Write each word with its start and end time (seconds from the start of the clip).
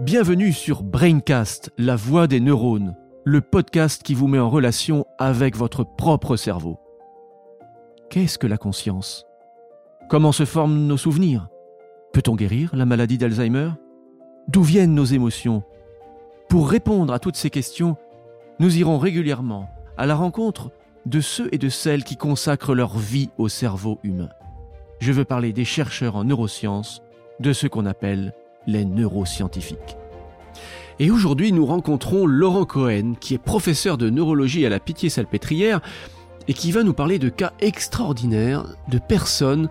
Bienvenue 0.00 0.52
sur 0.52 0.84
Braincast, 0.84 1.72
la 1.76 1.96
voix 1.96 2.28
des 2.28 2.38
neurones, 2.38 2.94
le 3.24 3.40
podcast 3.40 4.04
qui 4.04 4.14
vous 4.14 4.28
met 4.28 4.38
en 4.38 4.48
relation 4.48 5.04
avec 5.18 5.56
votre 5.56 5.82
propre 5.82 6.36
cerveau. 6.36 6.78
Qu'est-ce 8.08 8.38
que 8.38 8.46
la 8.46 8.58
conscience? 8.58 9.26
Comment 10.08 10.30
se 10.30 10.44
forment 10.44 10.86
nos 10.86 10.96
souvenirs? 10.96 11.48
Peut-on 12.12 12.36
guérir 12.36 12.70
la 12.76 12.86
maladie 12.86 13.18
d'Alzheimer? 13.18 13.70
D'où 14.46 14.62
viennent 14.62 14.94
nos 14.94 15.04
émotions? 15.04 15.64
Pour 16.48 16.70
répondre 16.70 17.12
à 17.12 17.18
toutes 17.18 17.36
ces 17.36 17.50
questions, 17.50 17.96
nous 18.60 18.78
irons 18.78 18.98
régulièrement 18.98 19.68
à 19.96 20.06
la 20.06 20.14
rencontre 20.14 20.70
de 21.06 21.20
ceux 21.20 21.48
et 21.50 21.58
de 21.58 21.68
celles 21.68 22.04
qui 22.04 22.16
consacrent 22.16 22.74
leur 22.74 22.96
vie 22.96 23.30
au 23.36 23.48
cerveau 23.48 23.98
humain. 24.04 24.30
Je 25.00 25.10
veux 25.10 25.24
parler 25.24 25.52
des 25.52 25.64
chercheurs 25.64 26.14
en 26.14 26.22
neurosciences, 26.22 27.02
de 27.40 27.52
ce 27.52 27.66
qu'on 27.66 27.84
appelle 27.84 28.32
les 28.68 28.84
neuroscientifiques. 28.84 29.96
Et 31.00 31.10
aujourd'hui, 31.10 31.50
nous 31.50 31.66
rencontrons 31.66 32.24
Laurent 32.24 32.64
Cohen, 32.64 33.14
qui 33.18 33.34
est 33.34 33.38
professeur 33.38 33.98
de 33.98 34.10
neurologie 34.10 34.64
à 34.64 34.68
la 34.68 34.78
Pitié-Salpêtrière 34.78 35.80
et 36.46 36.54
qui 36.54 36.70
va 36.70 36.84
nous 36.84 36.94
parler 36.94 37.18
de 37.18 37.28
cas 37.28 37.52
extraordinaires 37.60 38.64
de 38.88 38.98
personnes 38.98 39.68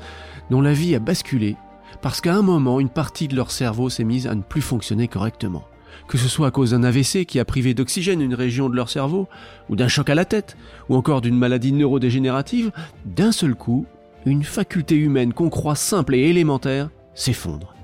dont 0.49 0.61
la 0.61 0.73
vie 0.73 0.95
a 0.95 0.99
basculé 0.99 1.55
parce 2.01 2.21
qu'à 2.21 2.35
un 2.35 2.41
moment, 2.41 2.79
une 2.79 2.89
partie 2.89 3.27
de 3.27 3.35
leur 3.35 3.51
cerveau 3.51 3.89
s'est 3.89 4.03
mise 4.03 4.27
à 4.27 4.35
ne 4.35 4.41
plus 4.41 4.61
fonctionner 4.61 5.07
correctement. 5.07 5.63
Que 6.07 6.17
ce 6.17 6.27
soit 6.27 6.47
à 6.47 6.51
cause 6.51 6.71
d'un 6.71 6.83
AVC 6.83 7.25
qui 7.25 7.39
a 7.39 7.45
privé 7.45 7.73
d'oxygène 7.73 8.21
une 8.21 8.35
région 8.35 8.69
de 8.69 8.75
leur 8.75 8.89
cerveau, 8.89 9.27
ou 9.69 9.75
d'un 9.75 9.87
choc 9.87 10.09
à 10.09 10.15
la 10.15 10.25
tête, 10.25 10.57
ou 10.89 10.95
encore 10.95 11.21
d'une 11.21 11.37
maladie 11.37 11.73
neurodégénérative, 11.73 12.71
d'un 13.05 13.31
seul 13.31 13.55
coup, 13.55 13.85
une 14.25 14.43
faculté 14.43 14.95
humaine 14.95 15.33
qu'on 15.33 15.49
croit 15.49 15.75
simple 15.75 16.15
et 16.15 16.29
élémentaire 16.29 16.89
s'effondre 17.13 17.76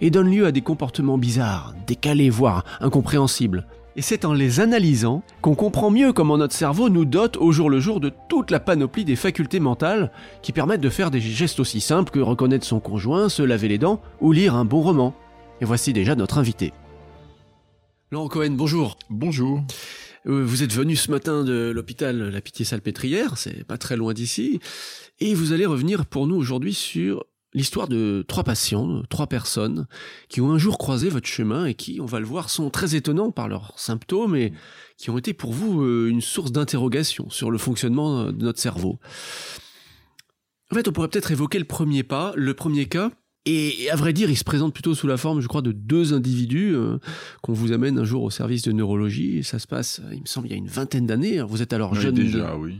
et 0.00 0.10
donne 0.10 0.30
lieu 0.30 0.46
à 0.46 0.52
des 0.52 0.60
comportements 0.60 1.18
bizarres, 1.18 1.74
décalés, 1.86 2.30
voire 2.30 2.64
incompréhensibles. 2.80 3.66
Et 3.96 4.02
c'est 4.02 4.24
en 4.24 4.32
les 4.32 4.60
analysant 4.60 5.24
qu'on 5.42 5.56
comprend 5.56 5.90
mieux 5.90 6.12
comment 6.12 6.38
notre 6.38 6.54
cerveau 6.54 6.88
nous 6.88 7.04
dote 7.04 7.36
au 7.36 7.50
jour 7.50 7.68
le 7.68 7.80
jour 7.80 7.98
de 7.98 8.12
toute 8.28 8.52
la 8.52 8.60
panoplie 8.60 9.04
des 9.04 9.16
facultés 9.16 9.58
mentales 9.58 10.12
qui 10.40 10.52
permettent 10.52 10.80
de 10.80 10.88
faire 10.88 11.10
des 11.10 11.20
gestes 11.20 11.58
aussi 11.58 11.80
simples 11.80 12.12
que 12.12 12.20
reconnaître 12.20 12.64
son 12.64 12.78
conjoint, 12.78 13.28
se 13.28 13.42
laver 13.42 13.66
les 13.66 13.78
dents 13.78 14.00
ou 14.20 14.30
lire 14.30 14.54
un 14.54 14.64
bon 14.64 14.82
roman. 14.82 15.14
Et 15.60 15.64
voici 15.64 15.92
déjà 15.92 16.14
notre 16.14 16.38
invité. 16.38 16.72
Laurent 18.12 18.28
Cohen, 18.28 18.52
bonjour. 18.52 18.96
Bonjour. 19.10 19.64
Euh, 20.26 20.44
vous 20.44 20.62
êtes 20.62 20.72
venu 20.72 20.94
ce 20.94 21.10
matin 21.10 21.42
de 21.42 21.72
l'hôpital 21.74 22.30
La 22.30 22.40
Pitié-Salpêtrière, 22.40 23.36
c'est 23.36 23.64
pas 23.64 23.78
très 23.78 23.96
loin 23.96 24.14
d'ici, 24.14 24.60
et 25.20 25.34
vous 25.34 25.52
allez 25.52 25.66
revenir 25.66 26.06
pour 26.06 26.26
nous 26.26 26.36
aujourd'hui 26.36 26.74
sur 26.74 27.24
l'histoire 27.54 27.88
de 27.88 28.24
trois 28.28 28.44
patients, 28.44 29.02
trois 29.08 29.26
personnes, 29.26 29.86
qui 30.28 30.40
ont 30.40 30.52
un 30.52 30.58
jour 30.58 30.78
croisé 30.78 31.08
votre 31.08 31.26
chemin 31.26 31.66
et 31.66 31.74
qui, 31.74 32.00
on 32.00 32.06
va 32.06 32.20
le 32.20 32.26
voir, 32.26 32.50
sont 32.50 32.70
très 32.70 32.94
étonnants 32.94 33.30
par 33.30 33.48
leurs 33.48 33.78
symptômes 33.78 34.36
et 34.36 34.52
qui 34.96 35.10
ont 35.10 35.18
été 35.18 35.32
pour 35.32 35.52
vous 35.52 35.82
euh, 35.82 36.08
une 36.08 36.20
source 36.20 36.52
d'interrogation 36.52 37.30
sur 37.30 37.50
le 37.50 37.58
fonctionnement 37.58 38.20
euh, 38.20 38.32
de 38.32 38.44
notre 38.44 38.60
cerveau. 38.60 38.98
En 40.70 40.74
fait, 40.74 40.86
on 40.88 40.92
pourrait 40.92 41.08
peut-être 41.08 41.30
évoquer 41.30 41.58
le 41.58 41.64
premier 41.64 42.02
pas, 42.02 42.32
le 42.36 42.52
premier 42.52 42.86
cas. 42.86 43.10
Et 43.46 43.88
à 43.88 43.96
vrai 43.96 44.12
dire, 44.12 44.28
il 44.28 44.36
se 44.36 44.44
présente 44.44 44.74
plutôt 44.74 44.94
sous 44.94 45.06
la 45.06 45.16
forme, 45.16 45.40
je 45.40 45.48
crois, 45.48 45.62
de 45.62 45.72
deux 45.72 46.12
individus 46.12 46.74
euh, 46.74 46.98
qu'on 47.40 47.54
vous 47.54 47.72
amène 47.72 47.98
un 47.98 48.04
jour 48.04 48.22
au 48.22 48.30
service 48.30 48.62
de 48.62 48.72
neurologie. 48.72 49.38
Et 49.38 49.42
ça 49.42 49.58
se 49.58 49.66
passe, 49.66 50.02
il 50.12 50.20
me 50.20 50.26
semble, 50.26 50.48
il 50.48 50.50
y 50.50 50.54
a 50.54 50.58
une 50.58 50.68
vingtaine 50.68 51.06
d'années. 51.06 51.40
Vous 51.40 51.62
êtes 51.62 51.72
alors 51.72 51.94
jeune. 51.94 52.14
Déjà, 52.14 52.56
oui 52.56 52.78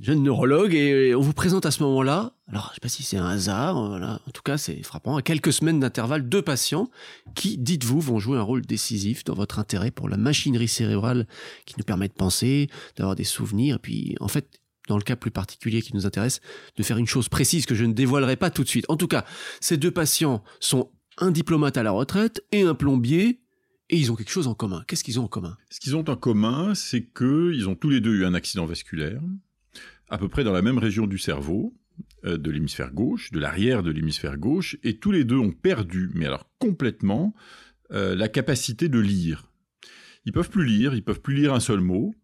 jeune 0.00 0.22
neurologue 0.22 0.74
et 0.74 1.14
on 1.14 1.20
vous 1.20 1.32
présente 1.32 1.66
à 1.66 1.70
ce 1.70 1.82
moment-là, 1.82 2.32
alors 2.48 2.68
je 2.70 2.74
sais 2.74 2.80
pas 2.80 2.88
si 2.88 3.02
c'est 3.02 3.16
un 3.16 3.28
hasard, 3.28 3.78
euh, 3.78 4.00
en 4.00 4.30
tout 4.32 4.42
cas 4.42 4.58
c'est 4.58 4.82
frappant, 4.82 5.16
à 5.16 5.22
quelques 5.22 5.52
semaines 5.52 5.80
d'intervalle, 5.80 6.28
deux 6.28 6.42
patients 6.42 6.90
qui, 7.34 7.58
dites-vous, 7.58 8.00
vont 8.00 8.18
jouer 8.18 8.38
un 8.38 8.42
rôle 8.42 8.62
décisif 8.62 9.24
dans 9.24 9.34
votre 9.34 9.58
intérêt 9.58 9.90
pour 9.90 10.08
la 10.08 10.16
machinerie 10.16 10.68
cérébrale 10.68 11.26
qui 11.64 11.74
nous 11.78 11.84
permet 11.84 12.08
de 12.08 12.14
penser, 12.14 12.68
d'avoir 12.96 13.16
des 13.16 13.24
souvenirs, 13.24 13.76
et 13.76 13.78
puis 13.80 14.16
en 14.20 14.28
fait, 14.28 14.60
dans 14.88 14.96
le 14.96 15.02
cas 15.02 15.16
plus 15.16 15.30
particulier 15.30 15.80
qui 15.80 15.94
nous 15.94 16.06
intéresse, 16.06 16.40
de 16.76 16.82
faire 16.82 16.98
une 16.98 17.06
chose 17.06 17.28
précise 17.28 17.64
que 17.64 17.74
je 17.74 17.84
ne 17.84 17.92
dévoilerai 17.92 18.36
pas 18.36 18.50
tout 18.50 18.64
de 18.64 18.68
suite. 18.68 18.84
En 18.88 18.96
tout 18.96 19.08
cas, 19.08 19.24
ces 19.60 19.76
deux 19.76 19.90
patients 19.90 20.42
sont 20.60 20.90
un 21.18 21.30
diplomate 21.30 21.76
à 21.76 21.82
la 21.82 21.92
retraite 21.92 22.44
et 22.52 22.62
un 22.62 22.74
plombier 22.74 23.40
et 23.90 23.96
ils 23.96 24.10
ont 24.10 24.16
quelque 24.16 24.30
chose 24.30 24.46
en 24.46 24.54
commun. 24.54 24.82
Qu'est-ce 24.86 25.04
qu'ils 25.04 25.20
ont 25.20 25.24
en 25.24 25.28
commun? 25.28 25.56
Ce 25.70 25.78
qu'ils 25.78 25.96
ont 25.96 26.08
en 26.08 26.16
commun, 26.16 26.74
c'est 26.74 27.06
qu'ils 27.12 27.68
ont 27.68 27.74
tous 27.74 27.90
les 27.90 28.00
deux 28.00 28.14
eu 28.14 28.24
un 28.24 28.34
accident 28.34 28.66
vasculaire 28.66 29.20
à 30.08 30.18
peu 30.18 30.28
près 30.28 30.44
dans 30.44 30.52
la 30.52 30.62
même 30.62 30.78
région 30.78 31.06
du 31.06 31.18
cerveau, 31.18 31.74
euh, 32.24 32.38
de 32.38 32.50
l'hémisphère 32.50 32.92
gauche, 32.92 33.30
de 33.32 33.38
l'arrière 33.38 33.82
de 33.82 33.90
l'hémisphère 33.90 34.38
gauche, 34.38 34.76
et 34.82 34.98
tous 34.98 35.12
les 35.12 35.24
deux 35.24 35.38
ont 35.38 35.52
perdu, 35.52 36.10
mais 36.14 36.26
alors 36.26 36.50
complètement, 36.58 37.34
euh, 37.92 38.14
la 38.14 38.28
capacité 38.28 38.88
de 38.88 38.98
lire. 38.98 39.52
Ils 40.24 40.32
peuvent 40.32 40.50
plus 40.50 40.64
lire, 40.64 40.94
ils 40.94 41.04
peuvent 41.04 41.20
plus 41.20 41.34
lire 41.34 41.52
un 41.52 41.60
seul 41.60 41.80
mot, 41.80 42.14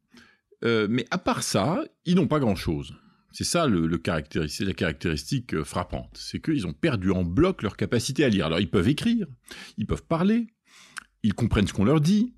euh, 0.64 0.86
mais 0.90 1.04
à 1.10 1.18
part 1.18 1.42
ça, 1.42 1.84
ils 2.04 2.16
n'ont 2.16 2.28
pas 2.28 2.40
grand-chose. 2.40 2.96
C'est 3.32 3.44
ça 3.44 3.68
le, 3.68 3.86
la 3.86 4.72
caractéristique 4.72 5.62
frappante, 5.62 6.16
c'est 6.18 6.40
qu'ils 6.40 6.66
ont 6.66 6.72
perdu 6.72 7.10
en 7.10 7.22
bloc 7.22 7.62
leur 7.62 7.76
capacité 7.76 8.24
à 8.24 8.28
lire. 8.28 8.46
Alors 8.46 8.58
ils 8.58 8.70
peuvent 8.70 8.88
écrire, 8.88 9.26
ils 9.76 9.86
peuvent 9.86 10.06
parler, 10.06 10.48
ils 11.22 11.34
comprennent 11.34 11.68
ce 11.68 11.72
qu'on 11.72 11.84
leur 11.84 12.00
dit, 12.00 12.34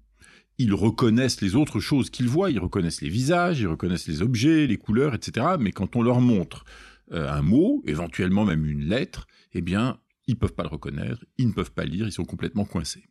ils 0.62 0.74
reconnaissent 0.74 1.40
les 1.40 1.54
autres 1.56 1.80
choses 1.80 2.08
qu'ils 2.08 2.28
voient, 2.28 2.50
ils 2.50 2.60
reconnaissent 2.60 3.00
les 3.00 3.08
visages, 3.08 3.60
ils 3.60 3.66
reconnaissent 3.66 4.06
les 4.06 4.22
objets, 4.22 4.66
les 4.66 4.76
couleurs, 4.76 5.14
etc. 5.14 5.56
Mais 5.58 5.72
quand 5.72 5.96
on 5.96 6.02
leur 6.02 6.20
montre 6.20 6.64
euh, 7.12 7.30
un 7.30 7.42
mot, 7.42 7.82
éventuellement 7.86 8.44
même 8.44 8.64
une 8.64 8.84
lettre, 8.84 9.26
eh 9.54 9.60
bien, 9.60 9.98
ils 10.26 10.36
peuvent 10.36 10.54
pas 10.54 10.62
le 10.62 10.68
reconnaître, 10.68 11.24
ils 11.36 11.48
ne 11.48 11.52
peuvent 11.52 11.72
pas 11.72 11.84
lire, 11.84 12.06
ils 12.06 12.12
sont 12.12 12.24
complètement 12.24 12.64
coincés. 12.64 13.04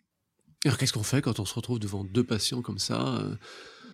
Alors 0.63 0.77
qu'est-ce 0.77 0.93
qu'on 0.93 1.03
fait 1.03 1.21
quand 1.21 1.39
on 1.39 1.45
se 1.45 1.53
retrouve 1.53 1.79
devant 1.79 2.03
deux 2.03 2.23
patients 2.23 2.61
comme 2.61 2.79
ça 2.79 3.17
euh? 3.19 3.35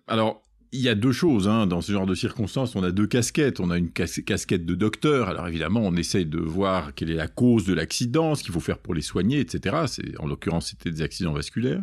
Alors, 0.06 0.42
il 0.72 0.80
y 0.80 0.88
a 0.88 0.94
deux 0.94 1.12
choses 1.12 1.48
hein. 1.48 1.66
dans 1.66 1.80
ce 1.80 1.92
genre 1.92 2.06
de 2.06 2.14
circonstances. 2.14 2.76
On 2.76 2.82
a 2.82 2.90
deux 2.90 3.06
casquettes. 3.06 3.60
On 3.60 3.70
a 3.70 3.78
une 3.78 3.90
casquette 3.90 4.66
de 4.66 4.74
docteur. 4.74 5.28
Alors 5.28 5.48
évidemment, 5.48 5.80
on 5.82 5.94
essaye 5.94 6.26
de 6.26 6.38
voir 6.38 6.94
quelle 6.94 7.10
est 7.10 7.16
la 7.16 7.28
cause 7.28 7.64
de 7.64 7.72
l'accident, 7.72 8.34
ce 8.34 8.42
qu'il 8.42 8.52
faut 8.52 8.60
faire 8.60 8.78
pour 8.78 8.94
les 8.94 9.02
soigner, 9.02 9.40
etc. 9.40 9.76
En 10.18 10.26
l'occurrence 10.26 10.70
c'était 10.70 10.90
des 10.90 11.02
accidents 11.02 11.32
vasculaires. 11.32 11.82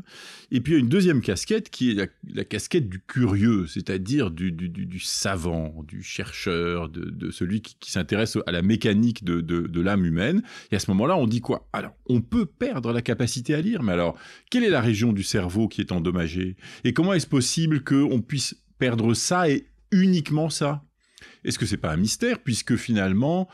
Et 0.51 0.62
puis 0.62 0.74
il 0.74 0.75
y 0.75 0.78
a 0.78 0.81
une 0.81 0.90
deuxième 0.90 1.22
casquette 1.22 1.69
qui 1.69 1.91
est 1.91 2.12
la, 2.34 2.44
casquette 2.44 2.90
du 2.90 3.00
curieux, 3.00 3.66
c'est-à-dire 3.68 4.29
du, 4.29 5.00
savant, 5.00 5.84
du 5.88 6.03
chercheur, 6.03 6.90
de, 6.90 7.31
celui 7.31 7.62
qui, 7.62 7.75
qui 7.79 7.91
s'intéresse 7.91 8.38
à 8.45 8.51
la 8.51 8.62
mécanique 8.62 9.24
de, 9.24 9.41
de 9.41 9.81
l'âme 9.81 10.06
humaine. 10.06 10.44
Et 10.72 10.75
à 10.75 10.79
ce 10.79 10.91
moment-là, 10.91 11.18
on 11.18 11.28
dit 11.28 11.41
quoi? 11.41 11.68
Alors, 11.74 11.94
on 12.07 12.22
peut 12.22 12.45
perdre 12.45 12.94
la 12.94 13.01
capacité 13.01 13.56
à 13.56 13.62
lire, 13.62 13.84
mais 13.84 13.94
alors 13.94 14.16
quelle 14.51 14.63
est 14.63 14.69
la 14.69 14.81
région 14.81 15.13
du 15.13 15.24
cerveau 15.24 15.68
qui 15.68 15.81
est 15.81 15.91
endommagée? 15.91 16.56
Et 16.84 16.94
comment 16.94 17.13
est-ce 17.13 17.28
possible 17.28 17.84
qu'on 17.84 18.22
puisse 18.22 18.56
perdre 18.78 19.13
ça 19.13 19.50
et 19.50 19.68
uniquement 19.91 20.50
ça 20.50 20.84
Est-ce 21.44 21.59
que 21.59 21.66
c'est 21.66 21.78
pas 21.78 21.91
un 21.91 21.97
mystère 21.97 22.40
puisque 22.40 22.75
finalement 22.75 23.47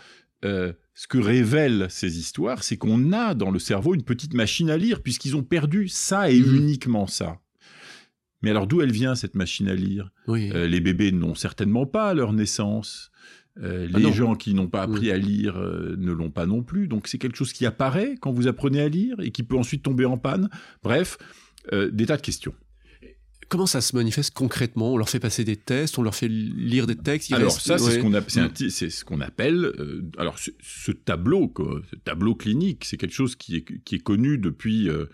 euh, 0.43 0.73
ce 0.93 1.07
que 1.07 1.17
révèlent 1.17 1.87
ces 1.89 2.19
histoires, 2.19 2.63
c'est 2.63 2.77
qu'on 2.77 3.13
a 3.13 3.33
dans 3.33 3.49
le 3.49 3.59
cerveau 3.59 3.95
une 3.95 4.03
petite 4.03 4.33
machine 4.33 4.69
à 4.69 4.77
lire 4.77 5.01
puisqu'ils 5.01 5.35
ont 5.35 5.43
perdu 5.43 5.87
ça 5.87 6.29
et 6.29 6.39
mmh. 6.39 6.55
uniquement 6.55 7.07
ça. 7.07 7.39
Mais 8.41 8.49
alors 8.49 8.67
d'où 8.67 8.81
elle 8.81 8.91
vient 8.91 9.15
cette 9.15 9.35
machine 9.35 9.67
à 9.67 9.75
lire? 9.75 10.11
Euh, 10.27 10.67
Les 10.67 10.79
bébés 10.79 11.11
n'ont 11.11 11.35
certainement 11.35 11.85
pas 11.85 12.09
à 12.09 12.13
leur 12.13 12.33
naissance. 12.33 13.11
Euh, 13.61 13.87
ah 13.93 13.99
les 13.99 14.11
gens 14.13 14.35
qui 14.35 14.53
n'ont 14.53 14.67
pas 14.67 14.81
appris 14.81 15.11
à 15.11 15.17
lire 15.17 15.57
ne 15.59 16.11
l'ont 16.11 16.31
pas 16.31 16.45
non 16.45 16.63
plus. 16.63 16.87
Donc 16.87 17.07
c'est 17.07 17.17
quelque 17.17 17.37
chose 17.37 17.53
qui 17.53 17.65
apparaît 17.65 18.15
quand 18.19 18.31
vous 18.31 18.47
apprenez 18.47 18.81
à 18.81 18.89
lire 18.89 19.15
et 19.19 19.31
qui 19.31 19.43
peut 19.43 19.57
ensuite 19.57 19.83
tomber 19.83 20.05
en 20.05 20.17
panne. 20.17 20.49
Bref, 20.83 21.17
des 21.71 22.05
tas 22.05 22.17
de 22.17 22.21
questions. 22.21 22.53
Comment 23.51 23.65
ça 23.65 23.81
se 23.81 23.93
manifeste 23.97 24.33
concrètement? 24.33 24.93
On 24.93 24.97
leur 24.97 25.09
fait 25.09 25.19
passer 25.19 25.43
des 25.43 25.57
tests, 25.57 25.99
on 25.99 26.03
leur 26.03 26.15
fait 26.15 26.29
lire 26.29 26.87
des 26.87 26.95
textes. 26.95 27.33
alors 27.33 27.51
ça, 27.51 27.77
c'est 27.77 27.99
ce 28.89 29.03
qu'on 29.03 29.19
appelle, 29.19 29.65
euh, 29.65 30.09
alors 30.17 30.37
ce, 30.39 30.91
tableau, 30.93 31.53
ce 31.91 31.97
tableau 31.97 32.33
clinique, 32.33 32.85
c'est 32.85 32.95
quelque 32.95 33.13
chose 33.13 33.35
qui 33.35 33.57
est, 33.57 33.83
qui 33.83 33.95
est 33.95 34.03
connu 34.03 34.37
depuis 34.37 34.87
euh, 34.87 35.07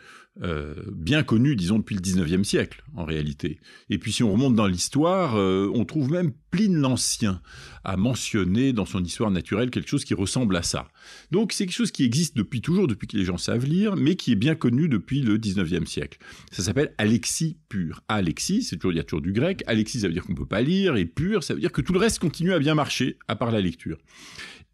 euh, 0.44 0.75
bien 0.92 1.24
connu, 1.24 1.56
disons, 1.56 1.80
depuis 1.80 1.95
le 1.95 2.01
19e 2.01 2.44
siècle, 2.44 2.84
en 2.95 3.06
réalité. 3.06 3.60
Et 3.89 3.98
puis 3.98 4.12
si 4.12 4.24
on 4.24 4.31
remonte 4.31 4.56
dans 4.56 4.68
l'histoire, 4.68 5.36
euh, 5.36 5.72
on 5.74 5.86
trouve 5.86 6.12
même 6.12 6.31
Pline 6.51 6.78
l'Ancien 6.78 7.42
a 7.84 7.98
mentionné 7.98 8.72
dans 8.74 8.86
son 8.86 9.04
histoire 9.04 9.31
naturelle 9.31 9.69
quelque 9.72 9.89
chose 9.89 10.06
qui 10.06 10.13
ressemble 10.13 10.56
à 10.56 10.62
ça. 10.62 10.88
Donc 11.31 11.54
c'est 11.54 11.66
quelque 11.66 11.75
chose 11.75 11.92
qui 11.92 12.04
existe 12.04 12.38
depuis 12.38 12.62
toujours, 12.62 12.88
depuis 12.88 13.07
que 13.07 13.18
les 13.18 13.25
gens 13.25 13.38
savent 13.38 13.66
lire, 13.66 13.95
mais 13.95 14.16
qui 14.16 14.31
est 14.31 14.36
bien 14.36 14.56
connu 14.56 14.88
depuis 14.89 15.22
le 15.22 15.38
19e 15.38 15.86
siècle. 15.86 16.19
Ça 16.51 16.63
s'appelle 16.63 16.94
Alexis 16.98 17.57
pur. 17.69 18.01
Alexis, 18.07 18.63
c'est 18.63 18.78
toujours, 18.78 18.94
il 18.94 18.98
y 18.98 19.01
a 19.01 19.04
toujours 19.04 19.22
du 19.22 19.33
grec. 19.33 19.63
Alexis, 19.68 20.01
ça 20.01 20.07
veut 20.07 20.13
dire 20.13 20.24
qu'on 20.24 20.36
peut 20.36 20.45
pas 20.45 20.62
lire, 20.62 20.95
et 20.95 21.06
pur, 21.06 21.44
ça 21.44 21.54
veut 21.54 21.60
dire 21.60 21.72
que 21.72 21.81
tout 21.81 21.94
le 21.94 22.00
reste 22.00 22.19
continue 22.19 22.54
à 22.54 22.60
bien 22.60 22.75
marcher, 22.75 23.18
à 23.28 23.36
part 23.36 23.51
la 23.51 23.62
lecture. 23.62 23.98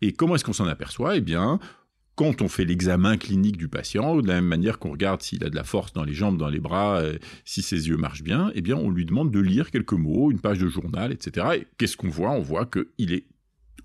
Et 0.01 0.11
comment 0.11 0.35
est-ce 0.35 0.43
qu'on 0.43 0.53
s'en 0.53 0.65
aperçoit? 0.65 1.15
Eh 1.15 1.21
bien, 1.21 1.59
quand 2.15 2.41
on 2.41 2.47
fait 2.47 2.65
l'examen 2.65 3.17
clinique 3.17 3.57
du 3.57 3.67
patient, 3.67 4.17
de 4.17 4.27
la 4.27 4.35
même 4.35 4.45
manière 4.45 4.79
qu'on 4.79 4.91
regarde 4.91 5.21
s'il 5.21 5.43
a 5.43 5.49
de 5.49 5.55
la 5.55 5.63
force 5.63 5.93
dans 5.93 6.03
les 6.03 6.13
jambes, 6.13 6.37
dans 6.37 6.49
les 6.49 6.59
bras, 6.59 6.99
euh, 6.99 7.17
si 7.45 7.61
ses 7.61 7.87
yeux 7.87 7.97
marchent 7.97 8.23
bien, 8.23 8.51
eh 8.53 8.61
bien, 8.61 8.75
on 8.75 8.89
lui 8.89 9.05
demande 9.05 9.31
de 9.31 9.39
lire 9.39 9.71
quelques 9.71 9.93
mots, 9.93 10.31
une 10.31 10.39
page 10.39 10.59
de 10.59 10.67
journal, 10.67 11.11
etc. 11.11 11.47
Et 11.55 11.67
qu'est-ce 11.77 11.97
qu'on 11.97 12.09
voit? 12.09 12.31
On 12.31 12.41
voit 12.41 12.65
qu'il 12.65 13.13
est 13.13 13.25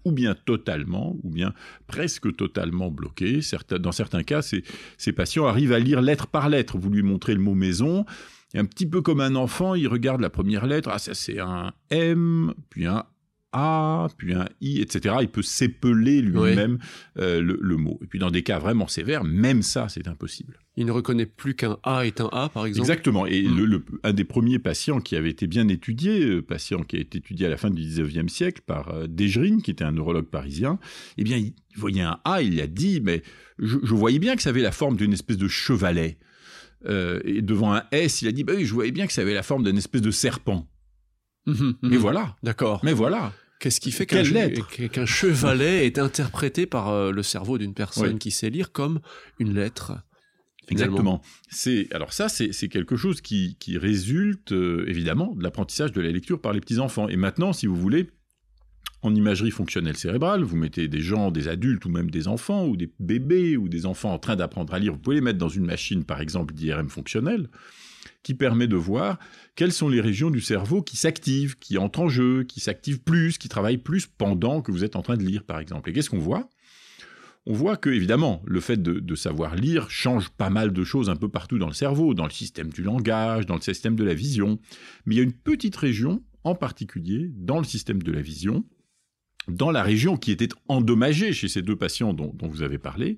ou 0.04 0.12
bien 0.12 0.34
totalement, 0.34 1.16
ou 1.22 1.30
bien 1.30 1.52
presque 1.86 2.34
totalement 2.36 2.90
bloqués. 2.90 3.40
dans 3.78 3.92
certains 3.92 4.22
cas, 4.22 4.42
ces, 4.42 5.12
patients 5.12 5.46
arrivent 5.46 5.72
à 5.72 5.78
lire 5.78 6.00
lettre 6.00 6.28
par 6.28 6.48
lettre. 6.48 6.78
Vous 6.78 6.90
lui 6.90 7.02
montrez 7.02 7.34
le 7.34 7.40
mot 7.40 7.54
maison, 7.54 8.06
un 8.54 8.64
petit 8.64 8.86
peu 8.86 9.02
comme 9.02 9.20
un 9.20 9.34
enfant, 9.34 9.74
il 9.74 9.88
regarde 9.88 10.20
la 10.20 10.30
première 10.30 10.66
lettre, 10.66 10.88
ah 10.92 10.98
ça 10.98 11.14
c'est 11.14 11.40
un 11.40 11.72
M, 11.90 12.54
puis 12.70 12.86
un 12.86 13.04
a, 13.52 14.08
puis 14.16 14.34
un 14.34 14.46
I, 14.60 14.80
etc. 14.80 15.16
Il 15.22 15.28
peut 15.28 15.42
s'épeler 15.42 16.20
lui-même 16.20 16.78
euh, 17.18 17.40
le, 17.40 17.76
mot. 17.76 17.98
Et 18.02 18.06
puis 18.06 18.18
dans 18.18 18.30
des 18.30 18.42
cas 18.42 18.58
vraiment 18.58 18.88
sévères, 18.88 19.24
même 19.24 19.62
ça, 19.62 19.88
c'est 19.88 20.08
impossible. 20.08 20.58
Il 20.76 20.86
ne 20.86 20.92
reconnaît 20.92 21.26
plus 21.26 21.54
qu'un 21.54 21.78
A 21.82 22.06
est 22.06 22.20
un 22.20 22.28
A, 22.30 22.48
par 22.48 22.66
exemple 22.66 22.84
Exactement. 22.84 23.26
Et 23.26 23.42
hmm. 23.42 23.64
le, 23.64 23.84
un 24.04 24.12
des 24.12 24.24
premiers 24.24 24.58
patients 24.58 25.00
qui 25.00 25.16
avait 25.16 25.30
été 25.30 25.46
bien 25.46 25.68
étudié, 25.68 26.24
euh, 26.24 26.42
patient 26.42 26.82
qui 26.82 26.96
a 26.96 27.00
été 27.00 27.18
étudié 27.18 27.46
à 27.46 27.50
la 27.50 27.56
fin 27.56 27.70
du 27.70 27.82
19e 27.82 28.28
siècle 28.28 28.62
par 28.66 28.90
euh, 28.90 29.06
qui 29.62 29.70
était 29.70 29.84
un 29.84 29.92
neurologue 29.92 30.28
parisien, 30.28 30.78
eh 31.16 31.24
bien, 31.24 31.36
il 31.36 31.54
voyait 31.76 32.02
un 32.02 32.20
A, 32.24 32.42
il 32.42 32.60
a 32.60 32.66
dit, 32.66 33.00
mais 33.02 33.22
je, 33.58 33.76
voyais 33.94 34.18
bien 34.18 34.36
que 34.36 34.42
ça 34.42 34.50
avait 34.50 34.62
la 34.62 34.72
forme 34.72 34.96
d'une 34.96 35.12
espèce 35.12 35.38
de 35.38 35.48
chevalet. 35.48 36.18
Euh, 36.86 37.20
et 37.24 37.42
devant 37.42 37.74
un 37.74 37.82
S, 37.90 38.22
il 38.22 38.28
a 38.28 38.32
dit, 38.32 38.44
bah 38.44 38.52
oui, 38.56 38.64
je 38.64 38.72
voyais 38.72 38.92
bien 38.92 39.06
que 39.06 39.12
ça 39.12 39.22
avait 39.22 39.34
la 39.34 39.42
forme 39.42 39.64
d'une 39.64 39.78
espèce 39.78 40.02
de 40.02 40.10
serpent. 40.10 40.68
Mais 41.82 41.96
mhm. 41.96 41.96
voilà. 41.96 42.36
D'accord. 42.42 42.80
Mais 42.84 42.92
voilà. 42.92 43.32
Qu'est-ce 43.60 43.80
qui 43.80 43.90
fait 43.90 44.06
qu'un 44.06 45.06
chevalet 45.06 45.86
est 45.86 45.98
interprété 45.98 46.66
par 46.66 46.90
euh, 46.90 47.10
le 47.10 47.22
cerveau 47.22 47.58
d'une 47.58 47.74
personne 47.74 48.18
qui 48.18 48.30
sait 48.30 48.50
lire 48.50 48.70
comme 48.70 49.00
une 49.40 49.54
lettre 49.54 49.94
Exactement. 50.70 51.22
C'est 51.48 51.88
alors 51.92 52.12
ça, 52.12 52.28
c'est 52.28 52.68
quelque 52.68 52.96
chose 52.96 53.20
qui, 53.20 53.56
résulte 53.74 54.52
euh, 54.52 54.84
évidemment 54.86 55.34
de 55.34 55.42
l'apprentissage 55.42 55.92
de 55.92 56.00
la 56.00 56.10
lecture 56.10 56.40
par 56.40 56.52
les 56.52 56.60
petits 56.60 56.78
enfants. 56.78 57.08
Et 57.08 57.16
maintenant, 57.16 57.52
si 57.52 57.66
vous 57.66 57.74
voulez, 57.74 58.10
en 59.02 59.14
imagerie 59.14 59.50
fonctionnelle 59.50 59.96
cérébrale, 59.96 60.42
vous 60.42 60.56
mettez 60.56 60.86
des 60.86 61.00
gens, 61.00 61.30
des 61.30 61.48
adultes 61.48 61.84
ou 61.84 61.88
même 61.88 62.10
des 62.10 62.28
enfants 62.28 62.66
ou 62.66 62.76
des 62.76 62.92
bébés 63.00 63.56
ou 63.56 63.68
des 63.68 63.86
enfants 63.86 64.12
en 64.12 64.18
train 64.18 64.36
d'apprendre 64.36 64.74
à 64.74 64.78
lire. 64.78 64.92
Vous 64.92 64.98
pouvez 64.98 65.16
les 65.16 65.22
mettre 65.22 65.38
dans 65.38 65.48
une 65.48 65.64
machine, 65.64 66.04
par 66.04 66.20
exemple 66.20 66.54
d'IRM 66.54 66.90
fonctionnelle 66.90 67.48
qui 68.22 68.34
permet 68.34 68.66
de 68.66 68.76
voir 68.76 69.18
quelles 69.54 69.72
sont 69.72 69.88
les 69.88 70.00
régions 70.00 70.30
du 70.30 70.40
cerveau 70.40 70.82
qui 70.82 70.96
s'activent, 70.96 71.58
qui 71.58 71.78
entrent 71.78 72.00
en 72.00 72.08
jeu, 72.08 72.44
qui 72.44 72.60
s'activent 72.60 73.00
plus, 73.00 73.38
qui 73.38 73.48
travaillent 73.48 73.78
plus 73.78 74.06
pendant 74.06 74.60
que 74.62 74.72
vous 74.72 74.84
êtes 74.84 74.96
en 74.96 75.02
train 75.02 75.16
de 75.16 75.24
lire, 75.24 75.44
par 75.44 75.58
exemple. 75.60 75.90
Et 75.90 75.92
qu'est-ce 75.92 76.10
qu'on 76.10 76.18
voit? 76.18 76.48
On 77.46 77.54
voit 77.54 77.78
que, 77.78 77.88
évidemment, 77.88 78.42
le 78.44 78.60
fait 78.60 78.82
de, 78.82 79.14
savoir 79.14 79.56
lire 79.56 79.88
change 79.88 80.28
pas 80.28 80.50
mal 80.50 80.72
de 80.72 80.84
choses 80.84 81.08
un 81.08 81.16
peu 81.16 81.30
partout 81.30 81.58
dans 81.58 81.66
le 81.66 81.72
cerveau, 81.72 82.12
dans 82.12 82.26
le 82.26 82.30
système 82.30 82.68
du 82.68 82.82
langage, 82.82 83.46
dans 83.46 83.54
le 83.54 83.62
système 83.62 83.96
de 83.96 84.04
la 84.04 84.12
vision. 84.12 84.58
Mais 85.06 85.14
il 85.14 85.18
y 85.18 85.20
a 85.20 85.24
une 85.24 85.32
petite 85.32 85.76
région, 85.76 86.22
en 86.44 86.54
particulier, 86.54 87.30
dans 87.34 87.58
le 87.58 87.64
système 87.64 88.02
de 88.02 88.12
la 88.12 88.20
vision, 88.20 88.64
dans 89.48 89.70
la 89.70 89.82
région 89.82 90.18
qui 90.18 90.30
était 90.30 90.50
endommagée 90.68 91.32
chez 91.32 91.48
ces 91.48 91.62
deux 91.62 91.76
patients 91.76 92.12
dont, 92.12 92.32
dont 92.34 92.48
vous 92.48 92.60
avez 92.60 92.76
parlé, 92.76 93.16